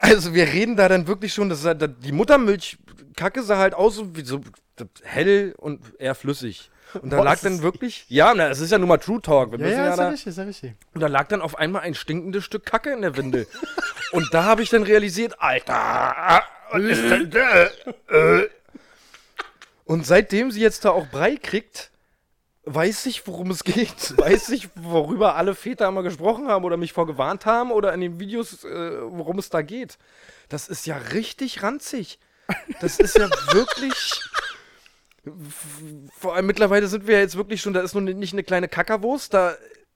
Also 0.00 0.32
wir 0.32 0.44
reden 0.46 0.76
da 0.76 0.88
dann 0.88 1.08
wirklich 1.08 1.34
schon, 1.34 1.48
dass 1.48 1.66
die 2.00 2.12
Muttermilchkacke 2.12 3.42
sah 3.42 3.58
halt 3.58 3.74
aus 3.74 4.00
wie 4.14 4.24
so 4.24 4.40
hell 5.02 5.54
und 5.58 5.80
eher 5.98 6.14
flüssig. 6.14 6.70
Und 7.02 7.10
da 7.12 7.16
Boah, 7.16 7.24
lag 7.24 7.32
das 7.32 7.40
dann 7.42 7.54
ist- 7.54 7.62
wirklich, 7.62 8.06
ja, 8.08 8.32
na, 8.32 8.48
es 8.48 8.60
ist 8.60 8.70
ja 8.70 8.78
nun 8.78 8.88
mal 8.88 8.98
True 8.98 9.20
Talk. 9.20 9.50
Wir 9.52 9.58
Ja, 9.58 9.66
ja, 9.66 9.84
ja, 9.86 9.90
ist 9.92 9.98
ja 9.98 10.08
richtig, 10.08 10.26
ist 10.28 10.38
ja 10.38 10.44
richtig. 10.44 10.72
und 10.94 11.00
da 11.00 11.08
lag 11.08 11.26
dann 11.26 11.42
auf 11.42 11.58
einmal 11.58 11.82
ein 11.82 11.94
stinkendes 11.96 12.44
Stück 12.44 12.64
Kacke 12.64 12.92
in 12.92 13.02
der 13.02 13.16
Windel. 13.16 13.48
und 14.12 14.32
da 14.32 14.44
habe 14.44 14.62
ich 14.62 14.70
dann 14.70 14.84
realisiert, 14.84 15.34
Alter, 15.40 16.44
was 16.70 16.82
ist 16.84 17.02
denn 17.02 17.30
da? 17.30 17.68
Und 19.84 20.06
seitdem 20.06 20.50
sie 20.52 20.60
jetzt 20.60 20.84
da 20.84 20.90
auch 20.90 21.06
Brei 21.08 21.36
kriegt, 21.36 21.90
weiß 22.74 23.06
ich, 23.06 23.26
worum 23.26 23.50
es 23.50 23.64
geht. 23.64 24.14
Weiß 24.18 24.50
ich, 24.50 24.68
worüber 24.74 25.34
alle 25.36 25.54
Väter 25.54 25.88
immer 25.88 26.02
gesprochen 26.02 26.48
haben 26.48 26.64
oder 26.64 26.76
mich 26.76 26.92
vorgewarnt 26.92 27.46
haben 27.46 27.70
oder 27.70 27.92
in 27.92 28.00
den 28.00 28.20
Videos, 28.20 28.64
äh, 28.64 29.00
worum 29.02 29.38
es 29.38 29.48
da 29.50 29.62
geht. 29.62 29.98
Das 30.48 30.68
ist 30.68 30.86
ja 30.86 30.96
richtig 30.96 31.62
ranzig. 31.62 32.18
Das 32.80 32.98
ist 32.98 33.16
ja 33.16 33.28
wirklich. 33.52 34.20
Vor 36.18 36.34
allem 36.34 36.46
mittlerweile 36.46 36.86
sind 36.88 37.06
wir 37.06 37.16
ja 37.16 37.20
jetzt 37.20 37.36
wirklich 37.36 37.60
schon, 37.60 37.74
da 37.74 37.80
ist 37.80 37.94
nun 37.94 38.04
nicht 38.04 38.32
eine 38.32 38.44
kleine 38.44 38.68
Kackerwurst, 38.68 39.34
da 39.34 39.54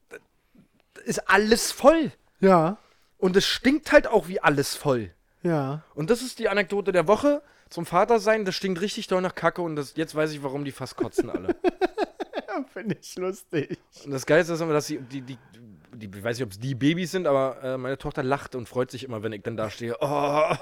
da 0.09 1.01
ist 1.05 1.29
alles 1.29 1.71
voll. 1.71 2.11
Ja, 2.39 2.77
Und 3.17 3.35
es 3.35 3.45
stinkt 3.45 3.91
halt 3.91 4.05
auch 4.07 4.27
wie 4.27 4.39
alles 4.41 4.75
voll. 4.75 5.11
ja. 5.41 5.83
Und 5.95 6.09
das 6.09 6.21
ist 6.21 6.39
die 6.39 6.49
Anekdote 6.49 6.91
der 6.91 7.07
Woche 7.07 7.41
zum 7.69 7.85
Vater 7.85 8.19
sein. 8.19 8.45
Das 8.45 8.55
stinkt 8.55 8.79
richtig 8.81 9.07
doll 9.07 9.21
nach 9.21 9.33
Kacke 9.33 9.61
und 9.61 9.75
das, 9.75 9.93
jetzt 9.95 10.13
weiß 10.13 10.31
ich, 10.33 10.43
warum 10.43 10.65
die 10.65 10.71
fast 10.71 10.95
kotzen 10.95 11.29
alle. 11.29 11.55
Finde 12.73 12.97
ich 12.99 13.15
lustig. 13.15 13.77
und 14.05 14.11
das 14.11 14.25
Geilste 14.25 14.53
ist 14.53 14.61
immer, 14.61 14.73
dass 14.73 14.87
sie, 14.87 14.99
die, 14.99 15.21
die, 15.21 15.37
die, 15.93 16.05
ich 16.05 16.23
weiß 16.23 16.37
nicht, 16.37 16.45
ob 16.45 16.51
es 16.51 16.59
die 16.59 16.75
Babys 16.75 17.11
sind, 17.11 17.27
aber 17.27 17.61
äh, 17.63 17.77
meine 17.77 17.97
Tochter 17.97 18.23
lacht 18.23 18.55
und 18.55 18.67
freut 18.67 18.91
sich 18.91 19.03
immer, 19.03 19.23
wenn 19.23 19.33
ich 19.33 19.43
dann 19.43 19.57
da 19.57 19.69
stehe. 19.69 19.95
Oh, 20.01 20.55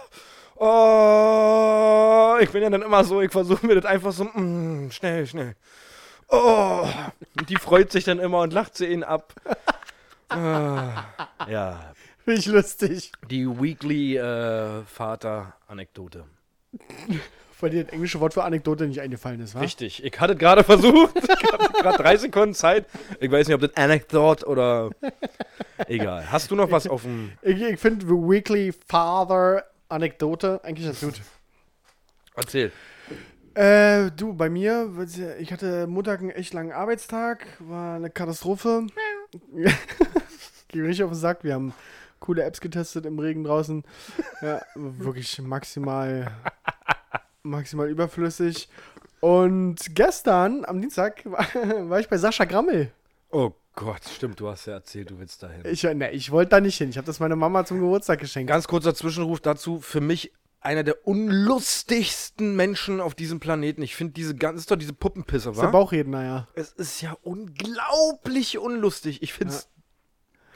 oh, 0.56 2.38
ich 2.40 2.50
bin 2.50 2.64
ja 2.64 2.70
dann 2.70 2.82
immer 2.82 3.04
so, 3.04 3.22
ich 3.22 3.32
versuche 3.32 3.66
mir 3.66 3.76
das 3.76 3.86
einfach 3.86 4.12
so, 4.12 4.26
mm, 4.26 4.92
schnell, 4.92 5.26
schnell. 5.28 5.56
Oh, 6.30 6.88
und 7.38 7.50
die 7.50 7.58
freut 7.58 7.92
sich 7.92 8.06
dann 8.06 8.20
immer 8.20 8.42
und 8.42 8.54
lacht 8.54 8.78
sie 8.78 8.88
ihn 8.88 9.04
ab. 9.04 9.34
Ah, 10.34 11.04
ja, 11.50 11.94
Finde 12.24 12.40
ich 12.40 12.46
lustig. 12.46 13.12
die 13.30 13.46
Weekly 13.46 14.16
äh, 14.16 14.82
Vater-Anekdote. 14.86 16.24
Weil 17.62 17.70
dir 17.70 17.84
das 17.84 17.94
englische 17.94 18.20
Wort 18.20 18.34
für 18.34 18.44
Anekdote 18.44 18.88
nicht 18.88 19.00
eingefallen 19.00 19.40
ist, 19.40 19.56
wa? 19.56 19.60
Richtig, 19.60 20.04
ich 20.04 20.20
hatte 20.20 20.36
gerade 20.36 20.64
versucht, 20.64 21.16
ich 21.24 21.52
hatte 21.52 21.72
gerade 21.74 21.98
drei 21.98 22.18
Sekunden 22.18 22.56
Zeit. 22.56 22.86
Ich 23.20 23.32
weiß 23.32 23.48
nicht, 23.48 23.56
ob 23.56 23.62
das 23.62 23.76
Anekdote 23.78 24.46
oder. 24.48 24.90
Egal. 25.88 26.32
Hast 26.32 26.52
du 26.52 26.56
noch 26.56 26.72
was 26.72 26.88
auf 26.88 27.04
dem. 27.04 27.32
Ich, 27.42 27.62
ich 27.62 27.80
finde 27.80 28.06
The 28.06 28.14
Weekly 28.14 28.74
Father 28.88 29.66
Anekdote 29.90 30.60
eigentlich 30.64 30.88
ganz 30.88 31.02
gut. 31.02 31.22
Erzähl. 32.36 32.72
Äh, 33.54 34.12
du, 34.12 34.34
bei 34.34 34.50
mir, 34.50 34.90
ich 35.40 35.52
hatte 35.52 35.86
Montag 35.86 36.22
einen 36.22 36.30
echt 36.30 36.54
langen 36.54 36.72
Arbeitstag, 36.72 37.46
war 37.60 37.98
eine 37.98 38.10
Katastrophe. 38.10 38.88
Ging 40.70 40.86
richtig 40.86 41.04
auf 41.04 41.12
den 41.12 41.20
Sack. 41.20 41.44
Wir 41.44 41.56
haben 41.56 41.74
coole 42.22 42.44
Apps 42.44 42.62
getestet 42.62 43.06
im 43.06 43.20
Regen 43.20 43.44
draußen. 43.44 43.84
Ja, 44.42 44.62
wirklich 44.76 45.42
maximal, 45.42 46.32
maximal 47.44 47.90
überflüssig. 47.90 48.70
Und 49.20 49.96
gestern, 49.96 50.66
am 50.66 50.82
Dienstag, 50.82 51.24
war, 51.26 52.00
ich 52.00 52.10
bei 52.10 52.18
Sascha 52.18 52.46
Grammel. 52.46 52.92
Oh 53.30 53.52
Gott, 53.76 54.04
stimmt, 54.04 54.40
du 54.40 54.50
hast 54.50 54.66
ja 54.66 54.74
erzählt, 54.74 55.12
du 55.12 55.20
willst 55.20 55.42
dahin. 55.44 55.62
Ich, 55.66 55.84
ne, 55.84 56.12
ich 56.12 56.32
wollte 56.32 56.50
da 56.50 56.62
nicht 56.62 56.78
hin. 56.78 56.90
Ich 56.90 56.98
habe 56.98 57.06
das 57.06 57.20
meiner 57.20 57.36
Mama 57.36 57.64
zum 57.66 57.80
Geburtstag 57.80 58.20
geschenkt. 58.20 58.50
Ganz 58.50 58.68
kurzer 58.68 58.94
Zwischenruf 58.94 59.40
dazu. 59.40 59.80
Für 59.80 60.02
mich 60.02 60.34
einer 60.60 60.84
der 60.84 61.08
unlustigsten 61.08 62.56
Menschen 62.56 63.00
auf 63.02 63.16
diesem 63.16 63.40
Planeten. 63.40 63.82
Ich 63.82 63.96
finde 63.96 64.14
diese 64.14 64.36
ganze, 64.36 64.60
ist 64.60 64.72
doch 64.72 64.76
diese 64.76 64.94
Puppenpisse, 64.94 65.50
ist 65.50 65.58
der 65.58 65.68
wa? 65.68 65.72
Bauchredner, 65.72 66.24
ja. 66.24 66.48
Es 66.54 66.72
ist 66.72 67.02
ja 67.02 67.18
unglaublich 67.24 68.60
unlustig. 68.60 69.24
Ich 69.24 69.34
finde 69.34 69.56
es 69.56 69.70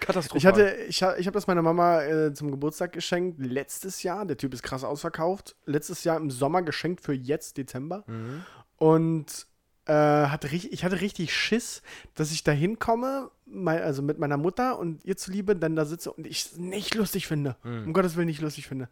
katastrophal. 0.05 0.37
Ich 0.37 0.45
hatte, 0.45 0.75
ich, 0.87 1.01
ich 1.01 1.27
habe 1.27 1.31
das 1.31 1.47
meiner 1.47 1.61
Mama 1.61 2.01
äh, 2.03 2.33
zum 2.33 2.51
Geburtstag 2.51 2.93
geschenkt 2.93 3.39
letztes 3.39 4.03
Jahr. 4.03 4.25
Der 4.25 4.37
Typ 4.37 4.53
ist 4.53 4.63
krass 4.63 4.83
ausverkauft. 4.83 5.55
Letztes 5.65 6.03
Jahr 6.03 6.17
im 6.17 6.31
Sommer 6.31 6.61
geschenkt 6.61 7.01
für 7.01 7.13
jetzt 7.13 7.57
Dezember. 7.57 8.03
Mhm. 8.07 8.43
Und 8.77 9.47
äh, 9.85 9.93
hatte 9.93 10.47
ich 10.47 10.83
hatte 10.83 11.01
richtig 11.01 11.33
Schiss, 11.33 11.81
dass 12.15 12.31
ich 12.31 12.43
da 12.43 12.51
hinkomme, 12.51 13.29
also 13.63 14.01
mit 14.01 14.17
meiner 14.17 14.37
Mutter 14.37 14.79
und 14.79 15.05
ihr 15.05 15.17
zuliebe 15.17 15.55
dann 15.55 15.75
da 15.75 15.85
sitze 15.85 16.11
und 16.11 16.25
ich 16.25 16.45
es 16.45 16.57
nicht 16.57 16.95
lustig 16.95 17.27
finde. 17.27 17.55
Mhm. 17.63 17.87
Um 17.87 17.93
Gottes 17.93 18.15
Willen 18.15 18.27
nicht 18.27 18.41
lustig 18.41 18.67
finde. 18.67 18.89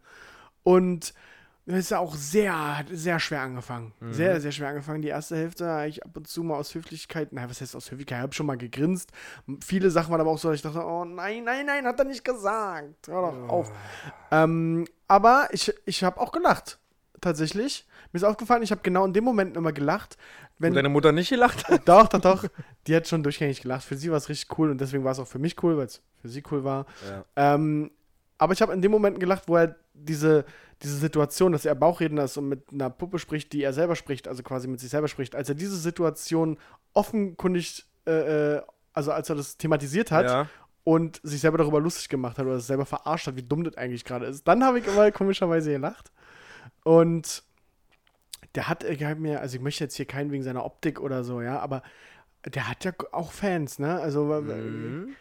Und 0.62 1.14
es 1.66 1.74
ist 1.76 1.90
ja 1.90 1.98
auch 1.98 2.14
sehr, 2.14 2.84
sehr 2.90 3.18
schwer 3.18 3.40
angefangen. 3.40 3.92
Mhm. 4.00 4.12
Sehr, 4.12 4.40
sehr 4.40 4.52
schwer 4.52 4.68
angefangen. 4.68 5.00
Die 5.00 5.08
erste 5.08 5.36
Hälfte 5.36 5.66
habe 5.66 5.88
ich 5.88 6.04
ab 6.04 6.14
und 6.14 6.28
zu 6.28 6.42
mal 6.42 6.56
aus 6.56 6.74
Höflichkeit, 6.74 7.32
nein, 7.32 7.48
was 7.48 7.60
heißt 7.60 7.74
aus 7.74 7.90
Höflichkeit? 7.90 8.18
Ich 8.18 8.22
habe 8.22 8.34
schon 8.34 8.46
mal 8.46 8.58
gegrinst. 8.58 9.10
Viele 9.64 9.90
Sachen 9.90 10.10
waren 10.10 10.20
aber 10.20 10.30
auch 10.30 10.38
so, 10.38 10.48
dass 10.48 10.56
ich 10.56 10.62
dachte, 10.62 10.84
oh 10.84 11.04
nein, 11.04 11.44
nein, 11.44 11.64
nein, 11.64 11.86
hat 11.86 11.98
er 11.98 12.04
nicht 12.04 12.24
gesagt. 12.24 13.08
Hör 13.08 13.22
doch 13.22 13.48
auf. 13.48 13.72
Ähm, 14.30 14.86
aber 15.08 15.48
ich, 15.52 15.72
ich 15.86 16.04
habe 16.04 16.20
auch 16.20 16.32
gelacht. 16.32 16.78
Tatsächlich. 17.20 17.86
Mir 18.12 18.18
ist 18.18 18.24
aufgefallen, 18.24 18.62
ich 18.62 18.70
habe 18.70 18.82
genau 18.82 19.06
in 19.06 19.14
dem 19.14 19.24
Moment 19.24 19.56
immer 19.56 19.72
gelacht. 19.72 20.18
Wenn, 20.58 20.74
deine 20.74 20.90
Mutter 20.90 21.12
nicht 21.12 21.30
gelacht 21.30 21.66
hat? 21.66 21.82
doch, 21.88 22.08
doch, 22.08 22.20
doch. 22.20 22.44
Die 22.86 22.94
hat 22.94 23.08
schon 23.08 23.22
durchgängig 23.22 23.62
gelacht. 23.62 23.84
Für 23.84 23.96
sie 23.96 24.10
war 24.10 24.18
es 24.18 24.28
richtig 24.28 24.58
cool 24.58 24.70
und 24.70 24.80
deswegen 24.80 25.02
war 25.02 25.12
es 25.12 25.18
auch 25.18 25.26
für 25.26 25.38
mich 25.38 25.62
cool, 25.62 25.78
weil 25.78 25.86
es 25.86 26.02
für 26.20 26.28
sie 26.28 26.42
cool 26.50 26.62
war. 26.62 26.84
Ja. 27.08 27.54
Ähm, 27.54 27.90
aber 28.38 28.52
ich 28.52 28.62
habe 28.62 28.72
in 28.72 28.82
dem 28.82 28.90
Moment 28.90 29.20
gelacht, 29.20 29.44
wo 29.48 29.56
er 29.56 29.76
diese, 29.92 30.44
diese 30.82 30.96
Situation, 30.96 31.52
dass 31.52 31.64
er 31.64 31.74
Bauchredner 31.74 32.24
ist 32.24 32.36
und 32.36 32.48
mit 32.48 32.64
einer 32.72 32.90
Puppe 32.90 33.18
spricht, 33.18 33.52
die 33.52 33.62
er 33.62 33.72
selber 33.72 33.94
spricht, 33.96 34.26
also 34.28 34.42
quasi 34.42 34.66
mit 34.68 34.80
sich 34.80 34.90
selber 34.90 35.08
spricht, 35.08 35.34
als 35.36 35.48
er 35.48 35.54
diese 35.54 35.76
Situation 35.76 36.58
offenkundig, 36.92 37.84
äh, 38.06 38.56
äh, 38.56 38.62
also 38.92 39.12
als 39.12 39.28
er 39.30 39.36
das 39.36 39.56
thematisiert 39.56 40.10
hat 40.10 40.26
Ja. 40.26 40.48
und 40.84 41.20
sich 41.22 41.40
selber 41.40 41.58
darüber 41.58 41.80
lustig 41.80 42.08
gemacht 42.08 42.38
hat 42.38 42.46
oder 42.46 42.56
es 42.56 42.66
selber 42.66 42.86
verarscht 42.86 43.26
hat, 43.26 43.36
wie 43.36 43.42
dumm 43.42 43.64
das 43.64 43.76
eigentlich 43.76 44.04
gerade 44.04 44.26
ist, 44.26 44.46
dann 44.48 44.64
habe 44.64 44.78
ich 44.80 44.86
immer 44.86 45.10
komischerweise 45.12 45.70
gelacht. 45.72 46.10
Und 46.82 47.42
der 48.54 48.68
hat, 48.68 48.84
er 48.84 49.08
hat 49.08 49.18
mir, 49.18 49.40
also 49.40 49.56
ich 49.56 49.62
möchte 49.62 49.84
jetzt 49.84 49.96
hier 49.96 50.06
keinen 50.06 50.30
wegen 50.30 50.42
seiner 50.42 50.64
Optik 50.64 51.00
oder 51.00 51.24
so, 51.24 51.40
ja, 51.40 51.58
aber 51.60 51.82
der 52.44 52.68
hat 52.68 52.84
ja 52.84 52.92
auch 53.12 53.32
Fans, 53.32 53.78
ne? 53.78 54.00
Also 54.00 54.24
Mhm. 54.24 55.16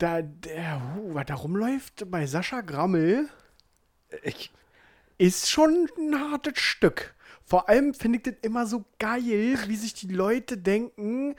Da, 0.00 0.22
der, 0.22 0.80
huh, 0.96 1.14
was 1.14 1.26
da 1.26 1.34
rumläuft 1.34 2.10
bei 2.10 2.26
Sascha 2.26 2.60
Grammel, 2.62 3.28
Ich, 4.22 4.50
ist 5.18 5.50
schon 5.50 5.88
ein 5.98 6.18
hartes 6.30 6.58
Stück. 6.58 7.14
Vor 7.44 7.68
allem 7.68 7.94
finde 7.94 8.18
ich 8.18 8.24
das 8.24 8.34
immer 8.42 8.66
so 8.66 8.84
geil, 8.98 9.58
wie 9.66 9.76
sich 9.76 9.94
die 9.94 10.08
Leute 10.08 10.56
denken. 10.56 11.34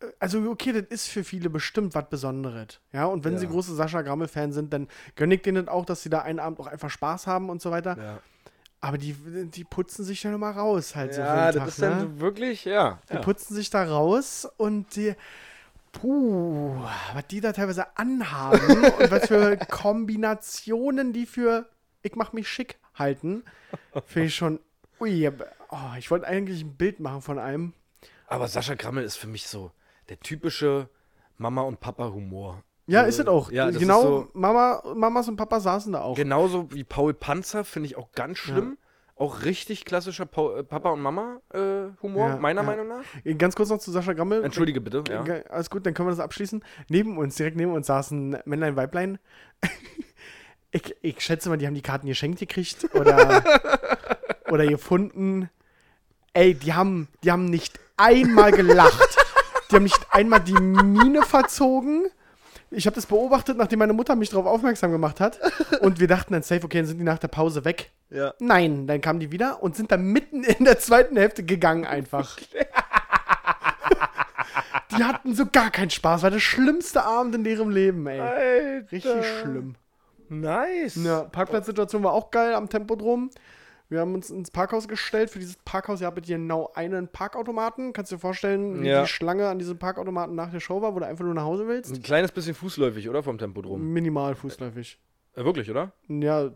äh, 0.00 0.06
Also, 0.18 0.48
okay, 0.50 0.72
das 0.72 0.84
ist 0.90 1.08
für 1.08 1.22
viele 1.24 1.50
bestimmt 1.50 1.94
was 1.94 2.08
Besonderes. 2.08 2.80
Ja, 2.92 3.06
und 3.06 3.24
wenn 3.24 3.34
Ja. 3.34 3.38
sie 3.40 3.46
große 3.48 3.74
Sascha 3.74 4.02
Grammel-Fan 4.02 4.52
sind, 4.52 4.72
dann 4.72 4.88
gönne 5.16 5.34
ich 5.36 5.42
denen 5.42 5.68
auch, 5.68 5.84
dass 5.84 6.02
sie 6.02 6.10
da 6.10 6.22
einen 6.22 6.38
Abend 6.40 6.58
auch 6.60 6.66
einfach 6.66 6.90
Spaß 6.90 7.26
haben 7.26 7.50
und 7.50 7.60
so 7.62 7.70
weiter. 7.70 7.96
ja. 7.98 8.18
Aber 8.84 8.98
die, 8.98 9.14
die 9.14 9.62
putzen 9.62 10.04
sich 10.04 10.22
dann 10.22 10.34
immer 10.34 10.50
raus, 10.50 10.96
halt 10.96 11.14
so 11.14 11.20
für 11.20 11.26
ja, 11.28 11.52
das 11.52 11.56
Tag, 11.56 11.68
ist 11.68 11.78
ne? 11.78 11.88
dann 11.90 12.00
so 12.00 12.20
wirklich, 12.20 12.64
ja. 12.64 12.98
Die 13.10 13.14
ja. 13.14 13.20
putzen 13.20 13.54
sich 13.54 13.70
da 13.70 13.84
raus 13.84 14.44
und 14.56 14.96
die. 14.96 15.14
Puh, 15.92 16.74
was 17.14 17.26
die 17.28 17.40
da 17.40 17.52
teilweise 17.52 17.96
anhaben 17.96 18.84
und 18.98 19.10
was 19.10 19.26
für 19.28 19.56
Kombinationen 19.56 21.12
die 21.12 21.26
für 21.26 21.68
ich 22.02 22.16
mach 22.16 22.32
mich 22.32 22.48
schick 22.48 22.78
halten, 22.94 23.44
finde 24.06 24.26
ich 24.26 24.34
schon. 24.34 24.60
Ui, 25.00 25.28
oh, 25.70 25.76
ich 25.98 26.10
wollte 26.10 26.26
eigentlich 26.26 26.62
ein 26.62 26.76
Bild 26.76 27.00
machen 27.00 27.22
von 27.22 27.38
einem. 27.38 27.72
Aber 28.26 28.48
Sascha 28.48 28.74
Grammel 28.74 29.04
ist 29.04 29.16
für 29.16 29.26
mich 29.26 29.46
so 29.46 29.72
der 30.08 30.18
typische 30.20 30.88
Mama- 31.38 31.62
und 31.62 31.80
Papa-Humor. 31.80 32.62
Ja, 32.86 33.02
ist 33.02 33.20
es 33.20 33.26
auch. 33.26 33.50
Ja, 33.50 33.70
genau, 33.70 34.02
so, 34.02 34.28
Mama, 34.32 34.82
Mamas 34.94 35.28
und 35.28 35.36
Papa 35.36 35.60
saßen 35.60 35.92
da 35.92 36.02
auch. 36.02 36.16
genauso 36.16 36.72
wie 36.72 36.84
Paul 36.84 37.14
Panzer, 37.14 37.64
finde 37.64 37.86
ich 37.86 37.96
auch 37.96 38.12
ganz 38.12 38.38
schlimm. 38.38 38.76
Auch 39.22 39.44
richtig 39.44 39.84
klassischer 39.84 40.26
Paul, 40.26 40.58
äh, 40.58 40.64
Papa- 40.64 40.90
und 40.90 41.00
Mama-Humor, 41.00 42.28
Ja, 42.28 42.36
meiner 42.38 42.62
ja. 42.62 42.66
Meinung 42.66 42.88
nach. 42.88 43.04
Ganz 43.38 43.54
kurz 43.54 43.68
noch 43.70 43.78
zu 43.78 43.92
Sascha 43.92 44.14
Grammel. 44.14 44.42
Entschuldige 44.42 44.80
bitte, 44.80 45.04
ja. 45.08 45.22
Ge- 45.22 45.44
Alles 45.48 45.70
gut, 45.70 45.86
dann 45.86 45.94
können 45.94 46.08
wir 46.08 46.10
das 46.12 46.18
abschließen. 46.18 46.64
Neben 46.88 47.16
uns, 47.18 47.36
direkt 47.36 47.56
neben 47.56 47.72
uns 47.72 47.86
saßen 47.86 48.38
Männlein, 48.44 48.74
Weiblein. 48.76 49.18
Ich, 50.74 50.96
ich 51.02 51.20
schätze 51.20 51.50
mal, 51.50 51.58
die 51.58 51.66
haben 51.66 51.74
die 51.74 51.82
Karten 51.82 52.06
geschenkt 52.06 52.38
gekriegt 52.38 52.86
oder, 52.94 53.44
oder 54.50 54.66
gefunden. 54.66 55.50
Ey, 56.32 56.54
die 56.54 56.72
haben, 56.72 57.08
die 57.22 57.30
haben 57.30 57.44
nicht 57.44 57.78
einmal 57.98 58.52
gelacht. 58.52 59.18
Die 59.70 59.76
haben 59.76 59.82
nicht 59.82 60.00
einmal 60.10 60.40
die 60.40 60.54
Miene 60.54 61.20
verzogen. 61.24 62.06
Ich 62.74 62.86
habe 62.86 62.94
das 62.94 63.06
beobachtet, 63.06 63.56
nachdem 63.58 63.78
meine 63.80 63.92
Mutter 63.92 64.16
mich 64.16 64.30
darauf 64.30 64.46
aufmerksam 64.46 64.90
gemacht 64.92 65.20
hat. 65.20 65.38
Und 65.80 66.00
wir 66.00 66.08
dachten 66.08 66.32
dann 66.32 66.42
safe, 66.42 66.64
okay, 66.64 66.78
dann 66.78 66.86
sind 66.86 66.98
die 66.98 67.04
nach 67.04 67.18
der 67.18 67.28
Pause 67.28 67.64
weg. 67.64 67.90
Ja. 68.10 68.34
Nein, 68.40 68.86
dann 68.86 69.00
kamen 69.00 69.20
die 69.20 69.32
wieder 69.32 69.62
und 69.62 69.74
sind 69.74 69.90
dann 69.90 70.02
mitten 70.04 70.44
in 70.44 70.66
der 70.66 70.78
zweiten 70.78 71.16
Hälfte 71.16 71.44
gegangen 71.44 71.86
einfach. 71.86 72.36
die 74.90 75.02
hatten 75.02 75.34
so 75.34 75.46
gar 75.46 75.70
keinen 75.70 75.88
Spaß. 75.88 76.22
War 76.22 76.30
der 76.30 76.38
schlimmste 76.38 77.04
Abend 77.04 77.34
in 77.34 77.44
ihrem 77.46 77.70
Leben, 77.70 78.06
ey. 78.06 78.20
Alter. 78.20 78.92
Richtig 78.92 79.24
schlimm. 79.40 79.76
Nice. 80.28 80.96
Ja, 80.96 81.22
Parkplatzsituation 81.22 82.02
war 82.02 82.12
auch 82.12 82.30
geil 82.30 82.54
am 82.54 82.68
Tempodrom. 82.68 83.30
Wir 83.92 84.00
haben 84.00 84.14
uns 84.14 84.30
ins 84.30 84.50
Parkhaus 84.50 84.88
gestellt. 84.88 85.28
Für 85.28 85.38
dieses 85.38 85.56
Parkhaus, 85.56 86.00
ihr 86.00 86.06
habt 86.06 86.26
genau 86.26 86.72
einen 86.74 87.08
Parkautomaten. 87.08 87.92
Kannst 87.92 88.10
du 88.10 88.16
dir 88.16 88.20
vorstellen, 88.20 88.82
wie 88.82 88.88
Ja. 88.88 89.02
die 89.02 89.08
Schlange 89.08 89.46
an 89.48 89.58
diesem 89.58 89.78
Parkautomaten 89.78 90.34
nach 90.34 90.50
der 90.50 90.60
Show 90.60 90.80
war, 90.80 90.94
wo 90.94 90.98
du 90.98 91.06
einfach 91.06 91.24
nur 91.26 91.34
nach 91.34 91.42
Hause 91.42 91.68
willst? 91.68 91.92
Ein 91.92 92.02
kleines 92.02 92.32
bisschen 92.32 92.54
fußläufig, 92.54 93.06
oder? 93.10 93.22
Vom 93.22 93.36
Tempodrom. 93.36 93.82
Minimal 93.92 94.34
fußläufig. 94.34 94.98
Äh, 95.36 95.44
wirklich, 95.44 95.70
oder? 95.70 95.92
Ja, 96.08 96.50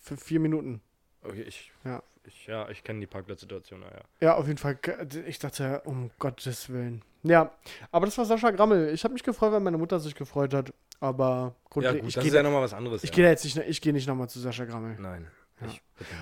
für 0.00 0.16
vier 0.16 0.38
Minuten. 0.38 0.80
Okay, 1.24 1.42
ich. 1.42 1.72
Ja. 1.84 2.00
Ich, 2.24 2.46
ja, 2.46 2.68
ich 2.68 2.84
kenne 2.84 3.00
die 3.00 3.06
Parkplatzsituation, 3.06 3.80
naja. 3.80 4.02
Ja, 4.20 4.34
auf 4.36 4.46
jeden 4.46 4.58
Fall. 4.58 4.78
Ich 5.26 5.40
dachte, 5.40 5.82
um 5.84 6.10
Gottes 6.20 6.68
Willen. 6.68 7.02
Ja, 7.24 7.50
aber 7.90 8.06
das 8.06 8.16
war 8.18 8.24
Sascha 8.24 8.50
Grammel. 8.52 8.90
Ich 8.90 9.02
habe 9.02 9.14
mich 9.14 9.24
gefreut, 9.24 9.50
weil 9.50 9.60
meine 9.60 9.78
Mutter 9.78 9.98
sich 9.98 10.14
gefreut 10.14 10.54
hat. 10.54 10.72
Aber 11.00 11.26
Ja, 11.26 11.70
grundlegend, 11.70 12.00
gut, 12.02 12.08
ich 12.10 12.14
das 12.14 12.22
gehe 12.22 12.30
ist 12.30 12.36
ja 12.36 12.42
nochmal 12.44 12.62
was 12.62 12.74
anderes. 12.74 13.02
ich 13.02 13.10
ja. 13.10 13.16
gehe 13.16 13.24
da 13.24 13.30
jetzt 13.30 13.44
nicht, 13.44 13.56
ich 13.56 13.80
gehe 13.80 13.92
nicht 13.92 14.06
nochmal 14.06 14.28
zu 14.28 14.38
Sascha 14.38 14.64
Grammel. 14.64 14.96
Nein. 15.00 15.26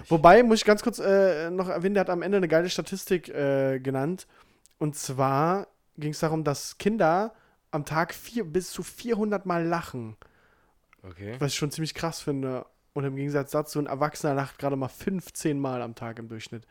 Wobei, 0.09 0.43
muss 0.43 0.59
ich 0.61 0.65
ganz 0.65 0.83
kurz 0.83 0.99
äh, 0.99 1.51
noch 1.51 1.69
erwähnen, 1.69 1.95
der 1.95 2.03
hat 2.03 2.11
am 2.11 2.23
Ende 2.23 2.39
eine 2.39 2.49
geile 2.49 2.71
Statistik 2.71 3.29
äh, 3.29 3.79
genannt. 3.81 4.27
Und 4.79 4.97
zwar 4.97 5.67
ging 5.99 6.13
es 6.13 6.21
darum, 6.21 6.45
dass 6.45 6.79
Kinder 6.79 7.35
am 7.71 7.85
Tag 7.85 8.15
vier, 8.15 8.45
bis 8.45 8.71
zu 8.71 8.83
400 8.83 9.45
Mal 9.47 9.65
lachen. 9.67 10.17
Okay. 11.03 11.37
Was 11.39 11.53
ich 11.53 11.59
schon 11.59 11.71
ziemlich 11.71 11.95
krass 11.95 12.21
finde. 12.21 12.67
Und 12.95 13.05
im 13.05 13.17
Gegensatz 13.17 13.51
dazu, 13.51 13.79
ein 13.79 13.87
Erwachsener 13.87 14.35
lacht 14.35 14.59
gerade 14.59 14.77
mal 14.77 14.89
15 14.89 15.59
Mal 15.61 15.83
am 15.83 15.95
Tag 15.95 16.19
im 16.19 16.29
Durchschnitt. 16.29 16.67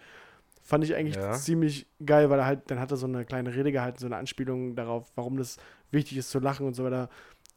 Fand 0.63 0.83
ich 0.83 0.95
eigentlich 0.95 1.15
Ja. 1.15 1.33
ziemlich 1.33 1.85
geil, 2.03 2.31
weil 2.31 2.39
er 2.39 2.45
halt, 2.47 2.71
dann 2.71 2.79
hat 2.79 2.89
er 2.89 2.97
so 2.97 3.05
eine 3.05 3.23
kleine 3.25 3.53
Rede 3.53 3.71
gehalten, 3.71 3.99
so 3.99 4.07
eine 4.07 4.17
Anspielung 4.17 4.75
darauf, 4.75 5.11
warum 5.13 5.37
das 5.37 5.57
wichtig 5.91 6.17
ist 6.17 6.31
zu 6.31 6.39
lachen 6.39 6.65
und 6.65 6.73
so 6.73 6.83
weiter. 6.83 7.09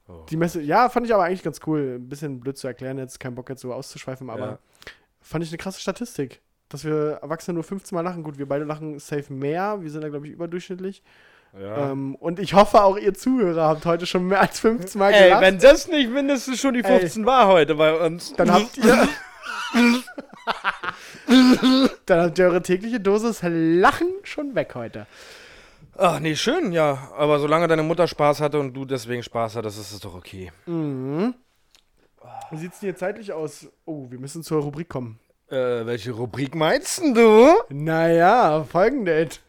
Oh. 0.06 0.26
Die 0.28 0.36
Messe, 0.36 0.60
ja, 0.60 0.90
fand 0.90 1.06
ich 1.06 1.14
aber 1.14 1.24
eigentlich 1.24 1.42
ganz 1.42 1.60
cool. 1.66 1.96
Ein 1.98 2.08
bisschen 2.08 2.40
blöd 2.40 2.58
zu 2.58 2.66
erklären 2.66 2.98
jetzt, 2.98 3.18
kein 3.18 3.34
Bock 3.34 3.48
jetzt 3.48 3.62
so 3.62 3.72
auszuschweifen, 3.72 4.28
aber 4.28 4.46
Ja. 4.46 4.58
Fand 5.28 5.44
ich 5.44 5.50
eine 5.50 5.58
krasse 5.58 5.80
Statistik. 5.80 6.40
Dass 6.70 6.84
wir 6.84 7.18
Erwachsene 7.22 7.54
nur 7.54 7.64
15 7.64 7.94
Mal 7.96 8.02
lachen. 8.02 8.22
Gut, 8.22 8.38
wir 8.38 8.46
beide 8.46 8.64
lachen 8.64 8.98
safe 8.98 9.32
mehr. 9.32 9.78
Wir 9.80 9.90
sind 9.90 10.02
da, 10.02 10.08
glaube 10.08 10.26
ich, 10.26 10.32
überdurchschnittlich. 10.32 11.02
Ja. 11.58 11.92
Ähm, 11.92 12.14
und 12.16 12.38
ich 12.38 12.52
hoffe, 12.54 12.82
auch 12.82 12.98
ihr 12.98 13.14
Zuhörer 13.14 13.68
habt 13.68 13.86
heute 13.86 14.04
schon 14.04 14.26
mehr 14.26 14.40
als 14.40 14.60
15 14.60 14.98
Mal 14.98 15.12
Ey, 15.12 15.24
gelacht. 15.24 15.42
wenn 15.42 15.58
das 15.58 15.88
nicht 15.88 16.10
mindestens 16.10 16.60
schon 16.60 16.74
die 16.74 16.84
Ey. 16.84 17.00
15 17.00 17.24
war 17.24 17.48
heute 17.48 17.74
bei 17.74 17.94
uns. 17.94 18.34
dann 18.34 18.52
habt 18.52 18.76
ihr. 18.76 19.08
dann 22.06 22.20
habt 22.20 22.38
ihr 22.38 22.44
eure 22.46 22.62
tägliche 22.62 23.00
Dosis 23.00 23.40
Lachen 23.42 24.08
schon 24.24 24.54
weg 24.54 24.74
heute. 24.74 25.06
Ach 25.96 26.20
nee, 26.20 26.36
schön, 26.36 26.72
ja. 26.72 27.10
Aber 27.16 27.38
solange 27.38 27.66
deine 27.66 27.82
Mutter 27.82 28.06
Spaß 28.06 28.40
hatte 28.40 28.60
und 28.60 28.74
du 28.74 28.84
deswegen 28.84 29.22
Spaß 29.22 29.56
hattest, 29.56 29.80
ist 29.80 29.92
es 29.92 30.00
doch 30.00 30.14
okay. 30.14 30.52
Mhm. 30.66 31.34
Wie 32.50 32.56
sieht's 32.56 32.80
denn 32.80 32.88
hier 32.88 32.96
zeitlich 32.96 33.32
aus? 33.32 33.66
Oh, 33.84 34.10
wir 34.10 34.18
müssen 34.18 34.42
zur 34.42 34.62
Rubrik 34.62 34.88
kommen. 34.88 35.18
Äh, 35.50 35.84
welche 35.84 36.12
Rubrik 36.12 36.54
meinst 36.54 36.98
denn 36.98 37.12
du? 37.12 37.52
Naja, 37.68 38.64
folgendes. 38.64 39.40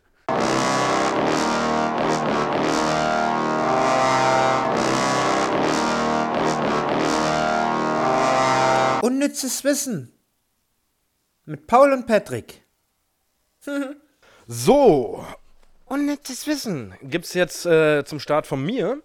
Unnützes 9.02 9.64
Wissen. 9.64 10.12
Mit 11.46 11.68
Paul 11.68 11.94
und 11.94 12.06
Patrick. 12.06 12.66
So, 14.46 15.26
unnützes 15.86 16.48
Wissen 16.48 16.96
gibt's 17.02 17.34
jetzt 17.34 17.66
äh, 17.66 18.04
zum 18.04 18.20
Start 18.20 18.46
von 18.46 18.62
mir. 18.62 19.02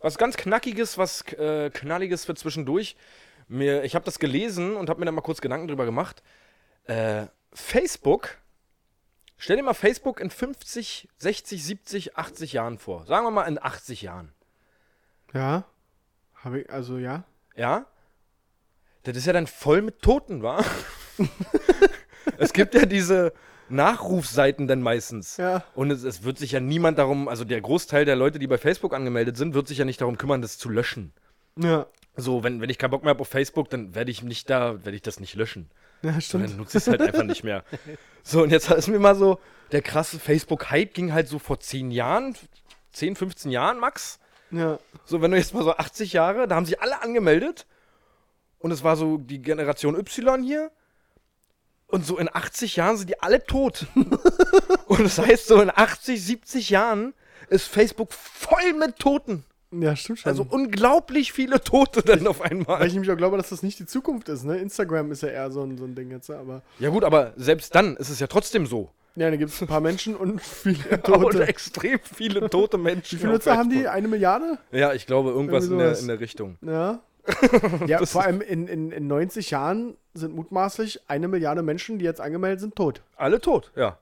Was 0.00 0.16
ganz 0.16 0.36
Knackiges, 0.36 0.96
was 0.98 1.22
äh, 1.34 1.70
Knalliges 1.70 2.24
für 2.24 2.34
zwischendurch. 2.34 2.96
Mir, 3.48 3.84
ich 3.84 3.94
habe 3.94 4.04
das 4.04 4.18
gelesen 4.18 4.76
und 4.76 4.88
habe 4.88 5.00
mir 5.00 5.06
da 5.06 5.12
mal 5.12 5.20
kurz 5.20 5.40
Gedanken 5.40 5.68
drüber 5.68 5.84
gemacht. 5.84 6.22
Äh, 6.84 7.26
Facebook, 7.52 8.38
stell 9.36 9.56
dir 9.56 9.62
mal 9.62 9.74
Facebook 9.74 10.20
in 10.20 10.30
50, 10.30 11.08
60, 11.18 11.64
70, 11.64 12.16
80 12.16 12.52
Jahren 12.54 12.78
vor. 12.78 13.04
Sagen 13.06 13.26
wir 13.26 13.30
mal 13.30 13.44
in 13.44 13.62
80 13.62 14.02
Jahren. 14.02 14.32
Ja. 15.34 15.64
Habe 16.34 16.60
ich, 16.60 16.70
also 16.70 16.96
ja. 16.96 17.24
Ja? 17.54 17.86
Das 19.02 19.16
ist 19.16 19.26
ja 19.26 19.32
dann 19.32 19.46
voll 19.46 19.82
mit 19.82 20.00
Toten, 20.00 20.42
wa? 20.42 20.64
es 22.38 22.52
gibt 22.52 22.74
ja 22.74 22.86
diese 22.86 23.32
Nachrufseiten 23.70 24.66
dann 24.66 24.82
meistens. 24.82 25.36
Ja. 25.36 25.64
Und 25.74 25.90
es, 25.90 26.02
es 26.02 26.22
wird 26.22 26.38
sich 26.38 26.52
ja 26.52 26.60
niemand 26.60 26.98
darum, 26.98 27.28
also 27.28 27.44
der 27.44 27.60
Großteil 27.60 28.04
der 28.04 28.16
Leute, 28.16 28.38
die 28.38 28.46
bei 28.46 28.58
Facebook 28.58 28.94
angemeldet 28.94 29.36
sind, 29.36 29.54
wird 29.54 29.68
sich 29.68 29.78
ja 29.78 29.84
nicht 29.84 30.00
darum 30.00 30.18
kümmern, 30.18 30.42
das 30.42 30.58
zu 30.58 30.68
löschen. 30.68 31.12
Ja. 31.56 31.86
So, 32.16 32.42
wenn, 32.42 32.60
wenn 32.60 32.70
ich 32.70 32.78
keinen 32.78 32.90
Bock 32.90 33.02
mehr 33.02 33.10
habe 33.10 33.20
auf 33.20 33.28
Facebook, 33.28 33.70
dann 33.70 33.94
werde 33.94 34.10
ich 34.10 34.22
nicht 34.22 34.50
da, 34.50 34.84
werde 34.84 34.96
ich 34.96 35.02
das 35.02 35.20
nicht 35.20 35.34
löschen. 35.34 35.70
Ja, 36.02 36.20
stimmt. 36.20 36.50
dann 36.50 36.56
nutze 36.56 36.78
ich 36.78 36.86
es 36.86 36.88
halt 36.88 37.02
einfach 37.02 37.24
nicht 37.24 37.44
mehr. 37.44 37.64
So, 38.22 38.42
und 38.42 38.50
jetzt 38.50 38.70
ist 38.70 38.88
mir 38.88 38.98
mal 38.98 39.14
so, 39.14 39.38
der 39.72 39.80
krasse 39.80 40.18
Facebook-Hype 40.18 40.92
ging 40.92 41.14
halt 41.14 41.26
so 41.26 41.38
vor 41.38 41.58
10 41.58 41.90
Jahren, 41.90 42.36
10, 42.92 43.16
15 43.16 43.50
Jahren 43.50 43.78
max. 43.78 44.18
Ja. 44.50 44.78
So, 45.06 45.22
wenn 45.22 45.30
du 45.30 45.38
jetzt 45.38 45.54
mal 45.54 45.64
so 45.64 45.74
80 45.74 46.12
Jahre, 46.12 46.46
da 46.46 46.54
haben 46.54 46.66
sich 46.66 46.82
alle 46.82 47.02
angemeldet. 47.02 47.66
Und 48.58 48.72
es 48.72 48.84
war 48.84 48.96
so 48.96 49.16
die 49.16 49.40
Generation 49.40 49.96
Y 49.96 50.42
hier. 50.42 50.70
Und 51.90 52.06
so 52.06 52.18
in 52.18 52.28
80 52.32 52.76
Jahren 52.76 52.96
sind 52.96 53.10
die 53.10 53.20
alle 53.20 53.44
tot. 53.44 53.86
und 54.86 55.00
das 55.00 55.18
heißt, 55.18 55.48
so 55.48 55.60
in 55.60 55.70
80, 55.74 56.24
70 56.24 56.70
Jahren 56.70 57.14
ist 57.48 57.66
Facebook 57.66 58.12
voll 58.12 58.74
mit 58.78 58.96
Toten. 58.98 59.44
Ja, 59.72 59.94
stimmt 59.94 60.20
schon. 60.20 60.30
Also 60.30 60.46
unglaublich 60.48 61.32
viele 61.32 61.60
Tote 61.62 62.02
dann 62.02 62.26
auf 62.26 62.40
Weil 62.40 62.50
einmal. 62.52 62.86
ich 62.86 62.92
nämlich 62.92 63.10
auch 63.10 63.16
glaube, 63.16 63.36
dass 63.36 63.50
das 63.50 63.62
nicht 63.62 63.78
die 63.78 63.86
Zukunft 63.86 64.28
ist, 64.28 64.44
ne? 64.44 64.58
Instagram 64.58 65.12
ist 65.12 65.22
ja 65.22 65.28
eher 65.28 65.50
so 65.50 65.62
ein, 65.62 65.78
so 65.78 65.84
ein 65.84 65.94
Ding 65.94 66.10
jetzt, 66.10 66.30
aber. 66.30 66.62
Ja 66.80 66.90
gut, 66.90 67.04
aber 67.04 67.32
selbst 67.36 67.74
dann 67.74 67.96
ist 67.96 68.08
es 68.08 68.18
ja 68.18 68.26
trotzdem 68.26 68.66
so. 68.66 68.90
Ja, 69.16 69.28
da 69.30 69.36
gibt 69.36 69.50
es 69.50 69.60
ein 69.60 69.66
paar 69.68 69.80
Menschen 69.80 70.16
und 70.16 70.40
viele 70.40 70.78
Und 70.90 71.04
Tote. 71.04 71.46
extrem 71.46 71.98
viele 72.02 72.48
tote 72.48 72.78
Menschen. 72.78 73.18
Wie 73.18 73.20
viele 73.20 73.30
auf 73.32 73.38
Nutzer 73.38 73.56
haben 73.56 73.70
die? 73.70 73.86
Eine 73.88 74.08
Milliarde? 74.08 74.58
Ja, 74.72 74.92
ich 74.92 75.06
glaube, 75.06 75.30
irgendwas 75.30 75.66
in 75.66 75.78
der, 75.78 75.98
in 75.98 76.06
der 76.08 76.20
Richtung. 76.20 76.56
Ja. 76.62 77.00
ja, 77.86 78.04
vor 78.06 78.24
allem 78.24 78.40
in, 78.40 78.66
in, 78.68 78.92
in 78.92 79.06
90 79.06 79.50
Jahren 79.50 79.96
sind 80.14 80.34
mutmaßlich 80.34 81.00
eine 81.08 81.28
Milliarde 81.28 81.62
Menschen, 81.62 81.98
die 81.98 82.04
jetzt 82.04 82.20
angemeldet 82.20 82.60
sind, 82.60 82.76
tot. 82.76 83.02
Alle 83.16 83.40
tot, 83.40 83.70
ja. 83.76 83.98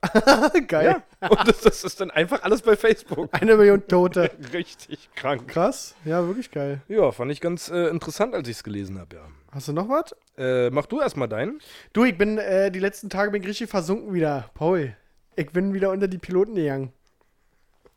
Geil. 0.67 1.03
ja. 1.21 1.29
Und 1.29 1.49
das, 1.49 1.61
das 1.61 1.85
ist 1.85 2.01
dann 2.01 2.11
einfach 2.11 2.43
alles 2.45 2.63
bei 2.63 2.77
Facebook. 2.77 3.29
Eine 3.33 3.57
Million 3.57 3.87
Tote. 3.87 4.31
Richtig 4.53 5.11
krank. 5.17 5.49
Krass. 5.49 5.95
Ja, 6.05 6.27
wirklich 6.27 6.51
geil. 6.51 6.81
Ja, 6.89 7.11
fand 7.11 7.33
ich 7.33 7.41
ganz 7.41 7.69
äh, 7.69 7.89
interessant, 7.89 8.35
als 8.35 8.49
ich 8.49 8.57
es 8.57 8.65
gelesen 8.65 8.99
habe, 8.99 9.17
ja. 9.17 9.23
Hast 9.51 9.67
du 9.69 9.73
noch 9.73 9.89
was? 9.89 10.15
Äh, 10.37 10.71
mach 10.71 10.87
du 10.87 11.01
erstmal 11.01 11.29
deinen. 11.29 11.59
Du, 11.93 12.05
ich 12.05 12.17
bin 12.17 12.39
äh, 12.39 12.71
die 12.71 12.79
letzten 12.79 13.11
Tage 13.11 13.33
bin 13.33 13.43
ich 13.43 13.49
richtig 13.49 13.69
versunken 13.69 14.15
wieder. 14.15 14.51
Paul, 14.55 14.95
ich 15.35 15.51
bin 15.51 15.75
wieder 15.75 15.91
unter 15.91 16.07
die 16.07 16.19
Piloten 16.19 16.55
gegangen. 16.55 16.93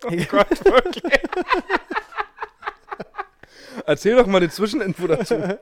Oh 0.04 0.10
Gott, 0.30 0.66
wirklich. 0.66 1.20
Erzähl 3.86 4.16
doch 4.16 4.28
mal 4.28 4.40
die 4.40 4.50
Zwischeninfo 4.50 5.08
dazu. 5.08 5.36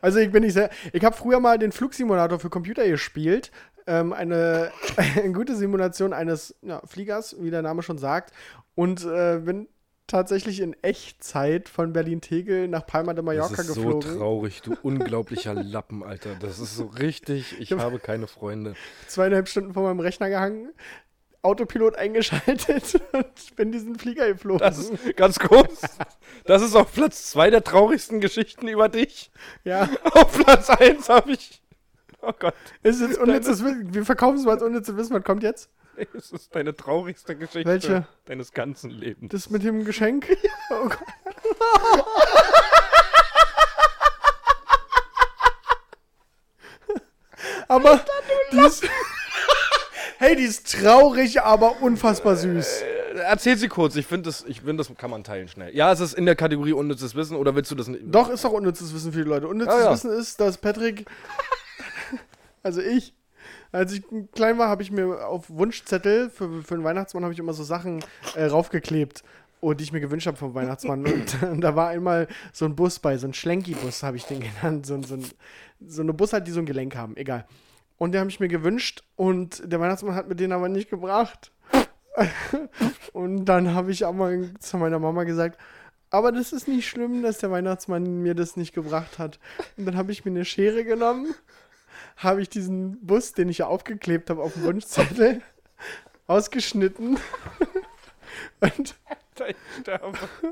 Also 0.00 0.20
ich 0.20 0.30
bin 0.30 0.44
nicht 0.44 0.52
sehr. 0.52 0.70
Ich 0.92 1.04
habe 1.04 1.16
früher 1.16 1.40
mal 1.40 1.58
den 1.58 1.72
Flugsimulator 1.72 2.38
für 2.38 2.50
Computer 2.50 2.86
gespielt. 2.86 3.50
Ähm, 3.88 4.12
eine, 4.12 4.70
eine 4.96 5.32
gute 5.32 5.56
Simulation 5.56 6.12
eines 6.12 6.54
ja, 6.62 6.80
Fliegers, 6.86 7.34
wie 7.40 7.50
der 7.50 7.62
Name 7.62 7.82
schon 7.82 7.98
sagt. 7.98 8.32
Und 8.76 9.04
äh, 9.04 9.40
bin 9.44 9.66
tatsächlich 10.06 10.60
in 10.60 10.74
Echtzeit 10.82 11.68
von 11.68 11.92
Berlin-Tegel 11.92 12.68
nach 12.68 12.86
Palma 12.86 13.12
de 13.12 13.16
Das 13.16 13.24
Mallorca 13.24 13.62
ist 13.62 13.68
so 13.68 13.74
geflogen. 13.74 14.18
traurig, 14.18 14.62
du 14.62 14.76
unglaublicher 14.82 15.54
Lappen, 15.54 16.02
Alter. 16.02 16.36
Das 16.38 16.58
ist 16.58 16.76
so 16.76 16.86
richtig, 16.86 17.58
ich 17.58 17.72
habe 17.72 17.98
keine 17.98 18.26
Freunde. 18.26 18.74
Zweieinhalb 19.08 19.48
Stunden 19.48 19.74
vor 19.74 19.82
meinem 19.82 20.00
Rechner 20.00 20.28
gehangen. 20.28 20.72
Autopilot 21.46 21.96
eingeschaltet 21.96 23.00
und 23.12 23.56
bin 23.56 23.72
diesen 23.72 23.98
Flieger 23.98 24.26
geflogen. 24.28 24.58
Das 24.58 24.78
ist 24.78 25.16
ganz 25.16 25.38
kurz. 25.38 25.80
Das 26.44 26.60
ist 26.62 26.74
auf 26.74 26.92
Platz 26.92 27.30
zwei 27.30 27.50
der 27.50 27.62
traurigsten 27.64 28.20
Geschichten 28.20 28.68
über 28.68 28.88
dich. 28.88 29.30
ja, 29.64 29.88
Auf 30.12 30.32
Platz 30.42 30.68
eins 30.70 31.08
habe 31.08 31.32
ich. 31.32 31.62
Oh 32.20 32.32
Gott, 32.38 32.54
ist 32.82 33.00
jetzt 33.00 33.18
unnützes 33.18 33.62
Wissen. 33.64 33.94
Wir 33.94 34.04
verkaufen 34.04 34.38
es 34.38 34.44
mal 34.44 34.52
als 34.52 34.62
unnützes 34.62 34.96
Wissen. 34.96 35.14
Was 35.14 35.22
kommt 35.24 35.42
jetzt? 35.42 35.70
es 36.14 36.30
ist 36.30 36.54
deine 36.54 36.74
traurigste 36.76 37.36
Geschichte 37.36 37.66
Welche? 37.70 38.06
deines 38.26 38.52
ganzen 38.52 38.90
Lebens. 38.90 39.32
Das 39.32 39.48
mit 39.50 39.62
dem 39.62 39.84
Geschenk? 39.84 40.26
Oh 40.70 40.88
Gott. 40.88 40.98
Aber 47.68 48.04
die 48.52 48.58
ist, 48.58 48.84
hey, 50.18 50.36
die 50.36 50.42
ist 50.44 50.72
traurig, 50.80 51.40
aber 51.42 51.80
unfassbar 51.82 52.36
süß. 52.36 52.82
Äh, 52.82 53.18
Erzähl 53.18 53.56
sie 53.56 53.68
kurz, 53.68 53.96
ich 53.96 54.06
finde, 54.06 54.24
das, 54.28 54.44
ich 54.46 54.60
find, 54.60 54.78
das 54.78 54.94
kann 54.96 55.10
man 55.10 55.24
teilen 55.24 55.48
schnell. 55.48 55.74
Ja, 55.74 55.90
es 55.92 56.00
ist 56.00 56.12
in 56.14 56.26
der 56.26 56.36
Kategorie 56.36 56.72
unnützes 56.72 57.14
Wissen 57.14 57.36
oder 57.36 57.54
willst 57.54 57.70
du 57.70 57.74
das 57.74 57.88
nicht? 57.88 58.02
Doch, 58.06 58.28
ist 58.28 58.44
doch 58.44 58.52
unnützes 58.52 58.92
Wissen 58.94 59.12
für 59.12 59.24
die 59.24 59.28
Leute. 59.28 59.48
Unnützes 59.48 59.74
Ah, 59.74 59.80
ja. 59.84 59.92
Wissen 59.92 60.10
ist, 60.10 60.38
dass 60.40 60.58
Patrick, 60.58 61.06
also 62.62 62.80
ich, 62.80 63.14
als 63.72 63.92
ich 63.92 64.02
klein 64.32 64.58
war, 64.58 64.68
habe 64.68 64.82
ich 64.82 64.90
mir 64.90 65.26
auf 65.26 65.48
Wunschzettel 65.48 66.30
für, 66.30 66.62
für 66.62 66.74
den 66.74 66.84
Weihnachtsmann 66.84 67.22
habe 67.24 67.32
ich 67.32 67.38
immer 67.38 67.52
so 67.54 67.64
Sachen 67.64 68.04
äh, 68.34 68.44
raufgeklebt, 68.44 69.22
oh, 69.60 69.72
die 69.72 69.84
ich 69.84 69.92
mir 69.92 70.00
gewünscht 70.00 70.26
habe 70.26 70.36
vom 70.36 70.54
Weihnachtsmann. 70.54 71.04
Und, 71.06 71.42
und 71.42 71.60
da 71.62 71.74
war 71.74 71.88
einmal 71.88 72.28
so 72.52 72.64
ein 72.66 72.76
Bus 72.76 72.98
bei, 72.98 73.16
so 73.16 73.26
ein 73.26 73.34
Schlenki-Bus 73.34 74.02
habe 74.02 74.16
ich 74.18 74.24
den 74.24 74.40
genannt. 74.40 74.86
So, 74.86 75.00
so, 75.02 75.14
ein, 75.14 75.24
so 75.86 76.02
eine 76.02 76.12
Bus 76.12 76.32
halt, 76.34 76.46
die 76.46 76.52
so 76.52 76.60
ein 76.60 76.66
Gelenk 76.66 76.94
haben, 76.96 77.16
egal. 77.16 77.46
Und 77.98 78.12
den 78.12 78.20
habe 78.20 78.30
ich 78.30 78.40
mir 78.40 78.48
gewünscht 78.48 79.02
und 79.16 79.62
der 79.64 79.80
Weihnachtsmann 79.80 80.14
hat 80.14 80.28
mir 80.28 80.34
den 80.34 80.52
aber 80.52 80.68
nicht 80.68 80.90
gebracht. 80.90 81.50
und 83.12 83.44
dann 83.46 83.74
habe 83.74 83.90
ich 83.90 84.06
aber 84.06 84.32
zu 84.58 84.76
meiner 84.76 84.98
Mama 84.98 85.24
gesagt, 85.24 85.58
aber 86.10 86.32
das 86.32 86.52
ist 86.52 86.68
nicht 86.68 86.88
schlimm, 86.88 87.22
dass 87.22 87.38
der 87.38 87.50
Weihnachtsmann 87.50 88.22
mir 88.22 88.34
das 88.34 88.56
nicht 88.56 88.74
gebracht 88.74 89.18
hat. 89.18 89.38
Und 89.76 89.86
dann 89.86 89.96
habe 89.96 90.12
ich 90.12 90.24
mir 90.24 90.30
eine 90.30 90.44
Schere 90.44 90.84
genommen, 90.84 91.34
habe 92.16 92.42
ich 92.42 92.48
diesen 92.48 93.04
Bus, 93.04 93.32
den 93.32 93.48
ich 93.48 93.58
ja 93.58 93.66
aufgeklebt 93.66 94.30
habe 94.30 94.42
auf 94.42 94.54
dem 94.54 94.64
Wunschzettel, 94.64 95.42
ausgeschnitten 96.26 97.18
und, 98.60 98.94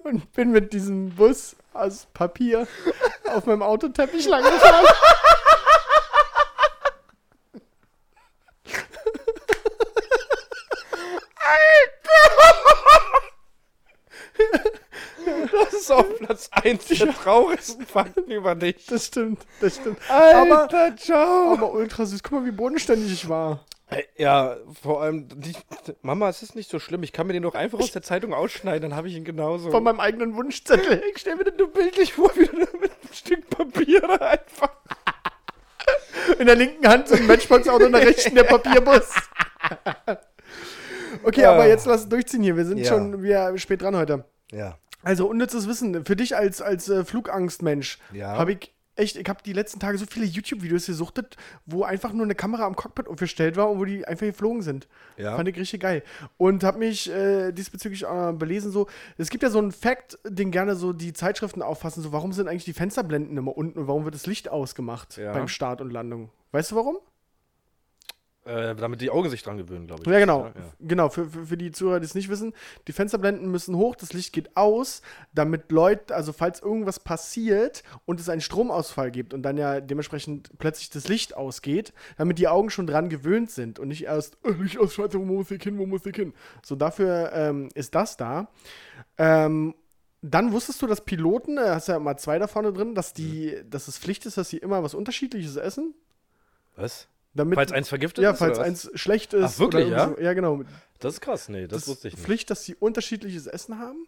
und 0.05 0.33
bin 0.33 0.51
mit 0.51 0.73
diesem 0.73 1.11
Bus 1.11 1.57
aus 1.73 2.07
Papier 2.13 2.67
auf 3.35 3.47
meinem 3.47 3.63
Autoteppich 3.63 4.27
lang 4.29 4.45
gefahren. 12.03 13.25
Das 15.53 15.73
ist 15.73 15.91
auf 15.91 16.19
Platz 16.19 16.49
1 16.53 16.87
der 16.87 17.15
traurigsten 17.15 17.87
Fakten 17.87 18.31
über 18.31 18.55
dich. 18.55 18.87
Das 18.87 19.07
stimmt, 19.07 19.41
das 19.61 19.77
stimmt. 19.77 19.99
Alter, 20.11 20.97
ciao. 20.97 21.53
Aber 21.53 21.73
ultra 21.73 22.05
süß. 22.05 22.23
Guck 22.23 22.33
mal, 22.33 22.45
wie 22.47 22.51
bodenständig 22.51 23.13
ich 23.13 23.29
war. 23.29 23.65
Ja, 24.17 24.57
vor 24.83 25.03
allem, 25.03 25.29
die, 25.29 25.53
Mama, 26.03 26.29
es 26.29 26.43
ist 26.43 26.57
nicht 26.57 26.71
so 26.71 26.79
schlimm. 26.79 27.03
Ich 27.03 27.13
kann 27.13 27.27
mir 27.27 27.33
den 27.33 27.43
doch 27.43 27.55
einfach 27.55 27.79
aus 27.79 27.93
der 27.93 28.03
Zeitung 28.03 28.35
ausschneiden, 28.35 28.91
dann 28.91 28.97
habe 28.97 29.09
ich 29.09 29.15
ihn 29.15 29.25
genauso. 29.25 29.71
Von 29.71 29.85
meinem 29.85 30.01
eigenen 30.01 30.35
Wunschzettel. 30.35 31.03
ich 31.13 31.21
stell 31.21 31.37
mir 31.37 31.45
das 31.45 31.55
nur 31.59 31.69
bildlich 31.73 32.15
vor, 32.15 32.31
wie 32.35 32.47
du 32.47 32.57
mit 32.57 32.91
einem 32.91 33.13
Stück 33.13 33.49
Papier 33.51 34.01
da 34.01 34.15
einfach. 34.17 34.71
In 36.39 36.47
der 36.47 36.57
linken 36.57 36.89
Hand 36.89 37.09
so 37.09 37.15
ein 37.15 37.27
Matchbox-Auto, 37.27 37.85
in 37.87 37.93
der 37.93 38.07
rechten 38.07 38.35
der 38.35 38.45
Papierbus. 38.45 39.11
Okay, 41.25 41.45
aber 41.45 41.67
jetzt 41.67 41.87
lass 41.87 42.03
es 42.03 42.09
durchziehen 42.09 42.43
hier. 42.43 42.57
Wir 42.57 42.65
sind 42.65 42.79
Ja. 42.79 42.87
schon 42.87 43.23
wieder 43.23 43.57
spät 43.59 43.83
dran 43.83 43.97
heute. 43.97 44.25
Ja. 44.53 44.77
Also 45.03 45.29
unnützes 45.29 45.69
Wissen. 45.69 46.05
Für 46.05 46.17
dich 46.17 46.37
als, 46.37 46.63
als 46.63 46.89
äh, 46.89 47.05
Flugangstmensch 47.05 47.99
Ja. 48.13 48.37
habe 48.39 48.53
ich 48.53 48.73
echt, 48.97 49.17
ich 49.17 49.29
habe 49.29 49.41
die 49.45 49.53
letzten 49.53 49.81
Tage 49.81 49.99
so 49.99 50.07
viele 50.09 50.25
YouTube-Videos 50.25 50.87
gesuchtet, 50.87 51.37
wo 51.67 51.83
einfach 51.83 52.13
nur 52.13 52.23
eine 52.25 52.37
Kamera 52.37 52.65
am 52.65 52.77
Cockpit 52.77 53.09
aufgestellt 53.09 53.57
war 53.57 53.69
und 53.71 53.81
wo 53.81 53.85
die 53.85 54.07
einfach 54.07 54.25
geflogen 54.27 54.63
sind. 54.63 54.87
Ja. 55.17 55.35
Fand 55.37 55.49
ich 55.49 55.57
richtig 55.57 55.81
geil. 55.83 56.05
Und 56.37 56.63
habe 56.63 56.79
mich 56.79 57.11
äh, 57.11 57.51
diesbezüglich 57.53 58.05
äh, 58.05 58.33
belesen, 58.33 58.71
so, 58.71 58.87
es 59.19 59.31
gibt 59.31 59.43
ja 59.43 59.51
so 59.51 59.59
einen 59.59 59.73
Fact, 59.73 60.19
den 60.25 60.53
gerne 60.53 60.77
so 60.77 60.93
die 60.93 61.13
Zeitschriften 61.13 61.61
auffassen, 61.61 62.03
so, 62.05 62.13
warum 62.13 62.33
sind 62.33 62.47
eigentlich 62.47 62.65
die 62.65 62.73
Fensterblenden 62.73 63.37
immer 63.37 63.57
unten 63.57 63.81
und 63.81 63.89
warum 63.89 64.05
wird 64.05 64.15
das 64.15 64.27
Licht 64.27 64.49
ausgemacht 64.49 65.17
Ja. 65.17 65.33
beim 65.33 65.49
Start 65.49 65.81
und 65.81 65.91
Landung? 65.91 66.31
Weißt 66.53 66.71
du 66.71 66.77
warum? 66.77 66.99
Äh, 68.47 68.75
damit 68.75 69.01
die 69.01 69.09
Augen 69.09 69.31
sich 69.31 69.43
dran 69.43 69.57
gewöhnen, 69.57 69.87
glaube 69.87 70.03
ich. 70.03 70.09
Ja, 70.09 70.19
genau. 70.19 70.45
Ja. 70.47 70.53
Genau, 70.79 71.09
für, 71.09 71.31
für, 71.31 71.47
für 71.47 71.57
die 71.57 71.73
Zuhörer, 71.73 71.99
die 71.99 72.05
es 72.05 72.15
nicht 72.15 72.29
wissen, 72.29 72.53
die 72.87 72.93
Fensterblenden 72.93 73.51
müssen 73.51 73.75
hoch, 73.75 73.97
das 73.97 74.13
Licht 74.13 74.35
geht 74.35 74.55
aus, 74.55 75.01
damit 75.33 75.73
Leute, 75.73 76.15
also 76.15 76.35
falls 76.35 76.61
irgendwas 76.61 77.01
passiert 77.01 77.83
und 78.05 78.21
es 78.21 78.29
einen 78.29 78.43
Stromausfall 78.43 79.11
gibt 79.11 79.33
und 79.33 79.43
dann 79.45 79.57
ja 79.57 79.81
dementsprechend 79.81 80.51
plötzlich 80.59 80.91
das 80.91 81.09
Licht 81.09 81.35
ausgeht, 81.35 81.95
damit 82.19 82.39
die 82.39 82.47
Augen 82.47 82.69
schon 82.69 82.87
dran 82.87 83.09
gewöhnt 83.09 83.51
sind 83.51 83.79
und 83.79 83.89
nicht 83.89 84.05
erst, 84.05 84.37
äh, 84.45 84.51
Licht 84.51 84.79
aus, 84.79 84.93
scheiße, 84.93 85.19
wo 85.19 85.25
muss 85.25 85.51
ich 85.51 85.63
hin, 85.63 85.79
wo 85.79 85.87
muss 85.87 86.05
ich 86.05 86.15
hin? 86.15 86.35
So, 86.63 86.77
dafür 86.77 87.33
ähm, 87.33 87.71
ist 87.75 87.95
das 87.95 88.19
da. 88.19 88.49
Ähm, 89.17 89.75
dann 90.21 90.53
wusstest 90.53 90.83
du, 90.83 90.87
dass 90.87 91.03
Piloten, 91.03 91.57
äh, 91.57 91.71
hast 91.71 91.89
ja 91.89 91.97
immer 91.97 92.19
zwei 92.19 92.39
da 92.39 92.47
vorne 92.47 92.75
drin, 92.75 92.95
dass 92.95 93.15
die, 93.15 93.57
dass 93.71 93.89
es 93.89 93.97
Pflicht 93.97 94.27
ist, 94.27 94.37
dass 94.37 94.51
sie 94.51 94.59
immer 94.59 94.83
was 94.83 94.93
Unterschiedliches 94.93 95.57
essen? 95.57 95.95
Was? 96.77 97.09
Damit, 97.35 97.57
Falls 97.57 97.73
eins 97.73 97.89
vergiftet 97.89 98.23
ja, 98.23 98.31
ist? 98.31 98.39
falls 98.39 98.59
oder 98.59 98.61
was? 98.61 98.67
eins 98.67 98.91
schlecht 98.95 99.35
ist. 99.35 99.57
Ach, 99.57 99.59
wirklich, 99.59 99.89
ja? 99.89 100.09
So. 100.09 100.21
Ja, 100.21 100.33
genau. 100.35 100.63
Das 101.01 101.15
ist 101.15 101.21
krass, 101.21 101.49
nee, 101.49 101.67
das, 101.67 101.81
Das, 101.81 101.89
wusste 101.89 102.09
ich 102.09 102.15
nicht. 102.15 102.25
Pflicht, 102.25 102.51
dass 102.51 102.65
sie 102.65 102.75
unterschiedliches 102.77 103.47
Essen 103.47 103.79
haben. 103.79 104.07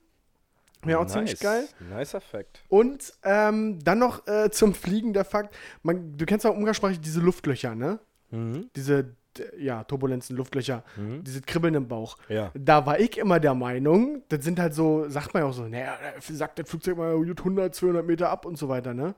Ja, 0.86 0.98
auch 0.98 1.06
ziemlich 1.06 1.32
Nice. 1.32 1.40
geil. 1.40 1.68
Nicer 1.98 2.20
Fact. 2.20 2.62
Und 2.68 3.12
ähm, 3.24 3.82
dann 3.82 3.98
noch 3.98 4.26
äh, 4.28 4.50
zum 4.50 4.72
Fliegen 4.74 5.12
der 5.12 5.24
Fakt, 5.24 5.54
man, 5.82 6.16
du 6.16 6.24
kennst 6.26 6.44
ja 6.44 6.50
umgangssprachlich 6.50 7.00
diese 7.00 7.20
Luftlöcher, 7.20 7.74
ne? 7.74 7.98
Mhm. 8.30 8.70
Diese, 8.76 9.16
ja, 9.58 9.82
Turbulenzen, 9.84 10.36
Luftlöcher, 10.36 10.82
diese 10.96 11.42
Kribbeln 11.42 11.74
im 11.74 11.88
Bauch. 11.88 12.16
Ja. 12.28 12.52
Da 12.54 12.86
war 12.86 13.00
ich 13.00 13.18
immer 13.18 13.40
der 13.40 13.54
Meinung, 13.54 14.22
das 14.28 14.44
sind 14.44 14.58
halt 14.58 14.74
so, 14.74 15.08
sagt 15.08 15.34
man 15.34 15.42
ja 15.42 15.48
auch 15.48 15.52
so, 15.52 15.66
naja, 15.66 15.98
sagt 16.20 16.58
das 16.58 16.68
Flugzeug 16.70 16.96
mal 16.96 17.14
gut 17.16 17.38
100, 17.40 17.74
200 17.74 18.06
Meter 18.06 18.30
ab 18.30 18.46
und 18.46 18.56
so 18.56 18.68
weiter, 18.68 18.94
ne? 18.94 19.14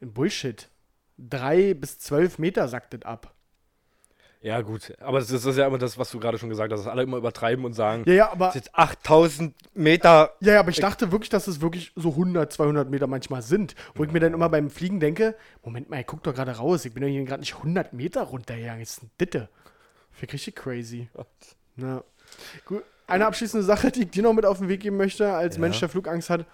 Bullshit. 0.00 0.68
Drei 1.18 1.74
bis 1.74 1.98
zwölf 1.98 2.38
Meter 2.38 2.66
sagt 2.68 2.94
das 2.94 3.02
ab. 3.02 3.34
Ja, 4.42 4.62
gut. 4.62 4.94
Aber 5.00 5.18
das 5.18 5.30
ist, 5.30 5.44
das 5.44 5.52
ist 5.52 5.58
ja 5.58 5.66
immer 5.66 5.76
das, 5.76 5.98
was 5.98 6.10
du 6.10 6.18
gerade 6.18 6.38
schon 6.38 6.48
gesagt 6.48 6.72
hast, 6.72 6.80
dass 6.80 6.86
alle 6.88 7.02
immer 7.02 7.18
übertreiben 7.18 7.64
und 7.66 7.74
sagen, 7.74 8.04
Ja, 8.06 8.12
ja, 8.14 8.32
aber 8.32 8.46
das 8.46 8.56
ist 8.56 8.66
jetzt 8.66 8.74
8000 8.74 9.54
Meter. 9.74 10.32
Ja, 10.40 10.54
ja, 10.54 10.60
aber 10.60 10.70
ich 10.70 10.80
dachte 10.80 11.12
wirklich, 11.12 11.28
dass 11.28 11.46
es 11.46 11.60
wirklich 11.60 11.92
so 11.94 12.10
100, 12.10 12.50
200 12.50 12.88
Meter 12.88 13.06
manchmal 13.06 13.42
sind. 13.42 13.74
Wo 13.94 14.02
ich 14.04 14.12
mir 14.12 14.20
dann 14.20 14.32
immer 14.32 14.48
beim 14.48 14.70
Fliegen 14.70 14.98
denke, 14.98 15.34
Moment 15.62 15.90
mal, 15.90 16.00
ich 16.00 16.06
guck 16.06 16.22
doch 16.22 16.34
gerade 16.34 16.52
raus, 16.52 16.86
ich 16.86 16.94
bin 16.94 17.02
ja 17.02 17.08
hier 17.10 17.22
gerade 17.24 17.40
nicht 17.40 17.56
100 17.56 17.92
Meter 17.92 18.22
runtergegangen, 18.22 18.80
ist 18.80 19.02
ein 19.02 19.10
Ditte. 19.20 19.50
Finde 20.10 20.26
ich 20.28 20.32
richtig 20.32 20.56
crazy. 20.56 21.08
Na. 21.76 22.02
Gut. 22.64 22.82
Eine 23.06 23.26
abschließende 23.26 23.64
Sache, 23.64 23.90
die 23.90 24.04
ich 24.04 24.10
dir 24.10 24.22
noch 24.22 24.32
mit 24.32 24.46
auf 24.46 24.58
den 24.58 24.68
Weg 24.68 24.80
geben 24.80 24.96
möchte, 24.96 25.32
als 25.32 25.56
Ja. 25.56 25.60
Mensch, 25.60 25.80
der 25.80 25.88
Flugangst 25.88 26.30
hat. 26.30 26.46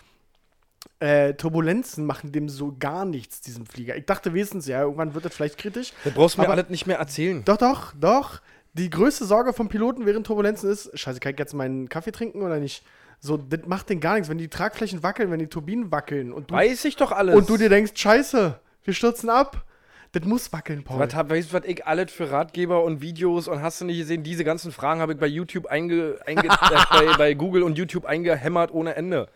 Äh, 0.99 1.34
Turbulenzen 1.34 2.07
machen 2.07 2.32
dem 2.32 2.49
so 2.49 2.74
gar 2.78 3.05
nichts, 3.05 3.42
diesem 3.42 3.66
Flieger. 3.66 3.97
Ich 3.97 4.07
dachte 4.07 4.32
wenigstens, 4.32 4.66
ja, 4.66 4.80
irgendwann 4.80 5.14
wird 5.14 5.26
das 5.26 5.34
vielleicht 5.34 5.59
kritisch. 5.59 5.92
Das 6.05 6.14
brauchst 6.14 6.38
du 6.38 6.42
mir 6.42 6.49
alles 6.49 6.70
nicht 6.70 6.86
mehr 6.86 6.99
erzählen. 6.99 7.44
Doch, 7.44 7.59
doch, 7.59 7.92
doch. 8.01 8.40
Die 8.72 8.88
größte 8.88 9.24
Sorge 9.26 9.53
vom 9.53 9.68
Piloten 9.68 10.07
während 10.07 10.26
Turbulenzen 10.26 10.70
ist, 10.70 10.99
scheiße, 10.99 11.20
kann 11.20 11.32
ich 11.32 11.38
jetzt 11.38 11.55
meinen 11.55 11.88
Kaffee 11.88 12.12
trinken 12.12 12.42
oder 12.42 12.59
nicht? 12.59 12.82
So, 13.20 13.36
das 13.36 13.61
macht 13.66 13.90
den 13.90 14.01
gar 14.01 14.14
nichts. 14.14 14.28
Wenn 14.28 14.38
die 14.38 14.49
Tragflächen 14.49 15.03
wackeln, 15.03 15.30
wenn 15.30 15.38
die 15.38 15.49
Turbinen 15.49 15.90
wackeln 15.90 16.32
und 16.32 16.51
du, 16.51 16.55
Weiß 16.55 16.84
ich 16.84 16.97
doch 16.97 17.12
alles. 17.12 17.34
und 17.34 17.49
du 17.49 17.57
dir 17.57 17.68
denkst, 17.68 17.92
scheiße, 17.94 18.59
wir 18.84 18.94
stürzen 18.94 19.30
ab. 19.30 19.64
Das 20.12 20.24
muss 20.24 20.53
wackeln, 20.53 20.82
Paul. 20.82 20.99
Was 20.99 21.14
hab, 21.14 21.28
weißt 21.28 21.51
du, 21.51 21.59
was 21.59 21.64
ich 21.66 21.86
alles 21.86 22.11
für 22.11 22.30
Ratgeber 22.30 22.84
und 22.84 23.03
Videos 23.03 23.49
und 23.49 23.61
hast 23.61 23.80
du 23.80 23.84
nicht 23.84 23.99
gesehen? 23.99 24.22
Diese 24.22 24.44
ganzen 24.44 24.72
Fragen 24.72 25.01
habe 25.01 25.12
ich 25.12 25.18
bei 25.18 25.26
YouTube 25.26 25.66
einge, 25.66 26.18
einge 26.24 26.47
äh, 26.49 26.76
bei, 26.90 27.16
bei 27.18 27.34
Google 27.34 27.62
und 27.62 27.76
YouTube 27.76 28.07
eingehämmert 28.07 28.72
ohne 28.72 28.94
Ende. 28.94 29.28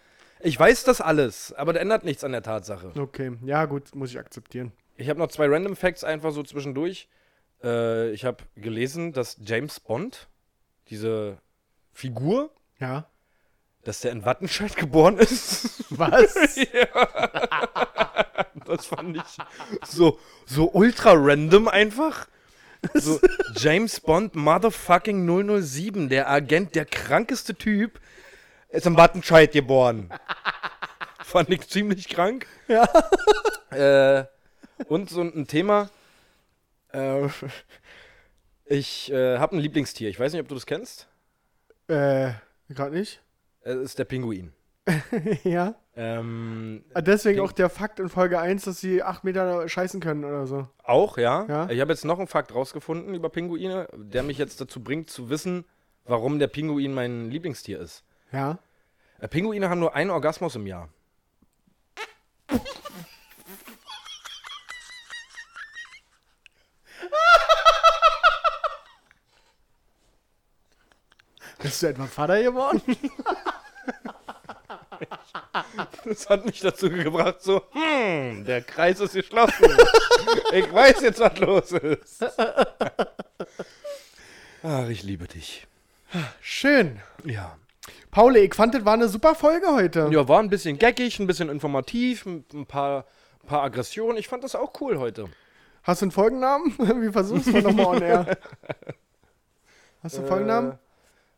Ich 0.42 0.58
weiß 0.58 0.84
das 0.84 1.00
alles, 1.00 1.52
aber 1.52 1.72
das 1.72 1.82
ändert 1.82 2.04
nichts 2.04 2.24
an 2.24 2.32
der 2.32 2.42
Tatsache. 2.42 2.92
Okay, 2.98 3.32
ja 3.44 3.66
gut, 3.66 3.94
muss 3.94 4.10
ich 4.10 4.18
akzeptieren. 4.18 4.72
Ich 4.96 5.08
habe 5.08 5.18
noch 5.18 5.28
zwei 5.28 5.46
Random 5.46 5.76
Facts 5.76 6.04
einfach 6.04 6.32
so 6.32 6.42
zwischendurch. 6.42 7.08
Äh, 7.62 8.10
ich 8.12 8.24
habe 8.24 8.44
gelesen, 8.56 9.12
dass 9.12 9.36
James 9.44 9.80
Bond, 9.80 10.28
diese 10.88 11.38
Figur, 11.92 12.50
Ja. 12.78 13.06
dass 13.84 14.00
der 14.00 14.12
in 14.12 14.24
Wattenscheid 14.24 14.76
geboren 14.76 15.18
ist. 15.18 15.84
Was? 15.90 16.34
Das 18.66 18.86
fand 18.86 19.16
ich 19.16 19.22
so, 19.88 20.18
so 20.46 20.70
ultra 20.72 21.12
random 21.14 21.66
einfach. 21.66 22.28
So, 22.94 23.18
James 23.56 23.98
Bond 24.00 24.36
Motherfucking 24.36 25.26
007, 25.62 26.08
der 26.08 26.30
Agent, 26.30 26.74
der 26.76 26.84
krankeste 26.84 27.54
Typ, 27.56 28.00
ist 28.70 28.86
in 28.86 28.96
Wattenscheid 28.96 29.52
geboren. 29.52 30.10
Fand 31.24 31.50
ich 31.50 31.68
ziemlich 31.68 32.08
krank. 32.08 32.46
Ja. 32.68 32.88
Äh, 33.70 34.24
und 34.88 35.10
so 35.10 35.20
ein 35.22 35.46
Thema. 35.46 35.90
Äh, 36.92 37.28
ich 38.64 39.12
äh, 39.12 39.38
habe 39.38 39.56
ein 39.56 39.60
Lieblingstier. 39.60 40.08
Ich 40.08 40.18
weiß 40.18 40.32
nicht, 40.32 40.42
ob 40.42 40.48
du 40.48 40.54
das 40.56 40.66
kennst. 40.66 41.06
äh, 41.88 42.32
gerade 42.68 42.94
nicht? 42.96 43.22
Es 43.60 43.76
ist 43.76 43.98
der 44.00 44.06
Pinguin. 44.06 44.52
ja. 45.44 45.76
Ähm, 45.94 46.84
Ah, 46.94 47.00
Deswegen 47.00 47.38
Ping- 47.38 47.44
auch 47.46 47.52
der 47.52 47.68
Fakt 47.70 48.00
in 48.00 48.08
Folge 48.08 48.40
1, 48.40 48.64
dass 48.64 48.80
sie 48.80 49.04
8 49.04 49.22
Meter 49.22 49.68
scheißen 49.68 50.00
können 50.00 50.24
oder 50.24 50.46
so. 50.48 50.66
Auch, 50.82 51.16
ja. 51.18 51.44
Ja. 51.48 51.70
Ich 51.70 51.80
habe 51.80 51.92
jetzt 51.92 52.04
noch 52.04 52.18
einen 52.18 52.26
Fakt 52.26 52.52
rausgefunden 52.54 53.14
über 53.14 53.28
Pinguine, 53.28 53.86
der 53.94 54.22
mich 54.22 54.38
jetzt 54.38 54.60
dazu 54.60 54.82
bringt 54.82 55.10
zu 55.10 55.30
wissen, 55.30 55.64
warum 56.06 56.38
der 56.40 56.48
Pinguin 56.48 56.92
mein 56.94 57.30
Lieblingstier 57.30 57.78
ist. 57.80 58.02
Ja. 58.32 58.58
Äh, 59.18 59.28
Pinguine 59.28 59.68
haben 59.68 59.80
nur 59.80 59.94
einen 59.94 60.10
Orgasmus 60.10 60.54
im 60.56 60.66
Jahr. 60.66 60.88
Bist 71.62 71.82
du 71.82 71.88
etwa 71.88 72.06
Vater 72.06 72.42
geworden? 72.42 72.82
Das 76.04 76.28
hat 76.28 76.44
mich 76.46 76.60
dazu 76.60 76.88
gebracht, 76.90 77.42
so, 77.42 77.62
hm, 77.72 78.44
der 78.44 78.62
Kreis 78.62 79.00
ist 79.00 79.12
geschlossen. 79.14 79.68
Ich 80.52 80.72
weiß 80.72 81.00
jetzt, 81.02 81.20
was 81.20 81.38
los 81.38 81.72
ist. 81.72 82.24
Ach, 84.62 84.88
ich 84.88 85.02
liebe 85.02 85.26
dich. 85.28 85.66
Schön. 86.40 87.00
Ja. 87.24 87.56
Paul, 88.10 88.36
ich 88.36 88.54
fand, 88.54 88.74
das 88.74 88.84
war 88.84 88.94
eine 88.94 89.08
super 89.08 89.34
Folge 89.34 89.66
heute. 89.68 90.08
Ja, 90.10 90.26
war 90.26 90.40
ein 90.40 90.50
bisschen 90.50 90.78
gaggig, 90.78 91.18
ein 91.20 91.26
bisschen 91.26 91.48
informativ, 91.48 92.26
ein, 92.26 92.44
paar, 92.66 93.04
ein 93.42 93.46
paar 93.46 93.62
Aggressionen. 93.62 94.16
Ich 94.16 94.26
fand 94.28 94.42
das 94.42 94.56
auch 94.56 94.72
cool 94.80 94.98
heute. 94.98 95.28
Hast 95.84 96.02
du 96.02 96.06
einen 96.06 96.10
Folgennamen? 96.12 96.74
Wie 96.78 97.12
versuchst 97.12 97.46
du 97.48 97.60
nochmal 97.60 97.86
on 97.86 98.02
air? 98.02 98.36
Hast 100.02 100.16
du 100.16 100.20
einen 100.20 100.28
Folgennamen? 100.28 100.72
Äh, 100.72 100.76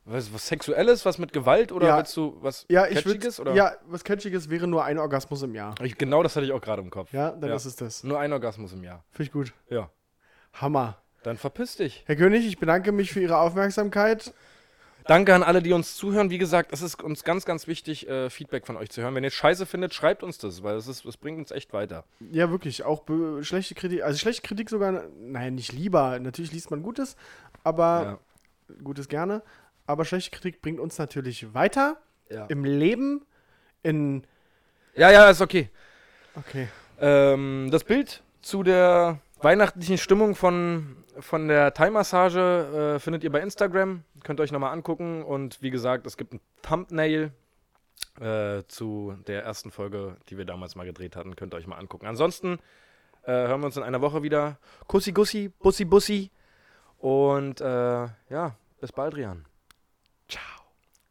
was, 0.05 0.33
was 0.35 0.49
Sexuelles, 0.49 1.05
was 1.05 1.18
mit 1.18 1.33
Gewalt 1.33 1.70
oder 1.70 1.87
Ja. 1.89 1.97
willst 1.99 2.16
du 2.16 2.37
was 2.41 2.64
Ja, 2.68 2.87
ich 2.87 2.95
Catchiges, 2.95 3.39
würde. 3.39 3.51
oder? 3.53 3.57
Ja, 3.59 3.73
was 3.87 4.03
Catchiges 4.03 4.51
wäre 4.51 4.66
nur 4.66 4.83
ein 4.85 4.99
Orgasmus 4.99 5.43
im 5.43 5.55
Jahr. 5.55 5.75
Ich, 5.83 5.97
genau 5.97 6.23
das 6.25 6.35
hatte 6.35 6.45
ich 6.47 6.53
auch 6.53 6.61
gerade 6.61 6.83
im 6.83 6.91
Kopf. 6.91 7.12
Ja, 7.12 7.31
dann 7.31 7.51
Ja. 7.51 7.55
ist 7.57 7.66
es 7.66 7.77
das. 7.77 8.03
Nur 8.03 8.18
ein 8.18 8.33
Orgasmus 8.33 8.73
im 8.73 8.83
Jahr. 8.83 9.05
Finde 9.12 9.23
ich 9.25 9.33
gut. 9.33 9.53
Ja. 9.68 9.91
Hammer. 10.55 10.99
Dann 11.23 11.37
verpiss 11.37 11.77
dich. 11.77 12.03
Herr 12.07 12.16
König, 12.16 12.45
ich 12.47 12.59
bedanke 12.59 12.91
mich 12.91 13.12
für 13.12 13.20
Ihre 13.20 13.39
Aufmerksamkeit. 13.39 14.33
Danke 15.07 15.35
an 15.35 15.43
alle, 15.43 15.63
die 15.63 15.73
uns 15.73 15.97
zuhören. 15.97 16.31
Wie 16.31 16.39
gesagt, 16.39 16.73
es 16.73 16.83
ist 16.83 17.03
uns 17.03 17.25
ganz, 17.25 17.45
ganz 17.45 17.67
wichtig, 17.67 18.09
äh, 18.09 18.31
Feedback 18.31 18.67
von 18.67 18.77
euch 18.77 18.91
zu 18.91 19.03
hören. 19.03 19.15
Wenn 19.15 19.25
ihr 19.25 19.31
Scheiße 19.31 19.67
findet, 19.67 19.95
schreibt 19.95 20.23
uns 20.23 20.39
das, 20.39 20.63
weil 20.63 20.77
es, 20.77 20.87
ist, 20.87 21.05
es 21.05 21.17
bringt 21.17 21.39
uns 21.39 21.51
echt 21.51 21.73
weiter. 21.73 22.05
Ja, 22.31 22.51
wirklich. 22.51 22.85
Auch 22.85 23.05
schlechte 23.43 23.75
Kritik. 23.75 24.03
Also 24.03 24.19
schlechte 24.19 24.43
Kritik 24.43 24.71
sogar. 24.71 25.05
Nein, 25.21 25.55
nicht 25.57 25.73
lieber. 25.73 26.19
Natürlich 26.19 26.53
liest 26.53 26.71
man 26.71 26.83
Gutes, 26.83 27.17
aber 27.65 28.21
Gutes 28.83 29.09
gerne. 29.09 29.43
Aber 29.87 30.05
schlechte 30.05 30.31
Kritik 30.31 30.63
bringt 30.63 30.81
uns 30.81 30.99
natürlich 30.99 31.53
weiter 31.55 31.97
Ja. 32.31 32.47
im 32.47 32.65
Leben. 32.65 33.25
In. 33.83 34.25
ja, 34.95 35.11
ja, 35.11 35.29
ist 35.29 35.41
okay. 35.41 35.69
Okay. 36.37 36.69
Ähm, 37.01 37.69
das 37.73 37.83
Bild 37.85 38.23
zu 38.43 38.63
der 38.63 39.19
weihnachtlichen 39.45 39.99
Stimmung 39.99 40.34
von, 40.34 40.97
von 41.18 41.49
der 41.49 41.74
Thai-Massage 41.74 42.95
äh, 42.97 42.99
findet 42.99 43.24
ihr 43.24 43.32
bei 43.32 43.40
Instagram. 43.40 44.05
Könnt 44.22 44.40
ihr 44.40 44.45
euch 44.45 44.53
nochmal 44.53 44.72
angucken. 44.72 45.22
Und 45.22 45.62
wie 45.62 45.70
gesagt, 45.70 46.07
es 46.07 46.16
gibt 46.16 46.34
ein 46.34 46.40
Thumbnail 46.62 47.32
äh, 48.20 48.62
zu 48.68 49.14
der 49.26 49.45
ersten 49.45 49.70
Folge, 49.70 50.16
die 50.28 50.38
wir 50.38 50.45
damals 50.45 50.74
mal 50.74 50.86
gedreht 50.86 51.16
hatten. 51.16 51.36
Könnt 51.36 51.55
ihr 51.55 51.59
euch 51.59 51.66
mal 51.66 51.76
angucken. 51.76 52.07
Ansonsten 52.07 52.59
äh, 53.24 53.32
hören 53.32 53.61
wir 53.61 53.66
uns 53.66 53.76
in 53.76 53.82
einer 53.82 54.01
Woche 54.01 54.22
wieder. 54.22 54.59
Kussi, 54.86 55.12
Gussi, 55.12 55.49
Bussi, 55.49 55.84
Bussi. 55.84 56.30
Und 56.99 57.61
äh, 57.61 57.64
ja, 57.64 58.57
bis 58.80 58.93
bald, 58.93 59.16
Rian. 59.16 59.45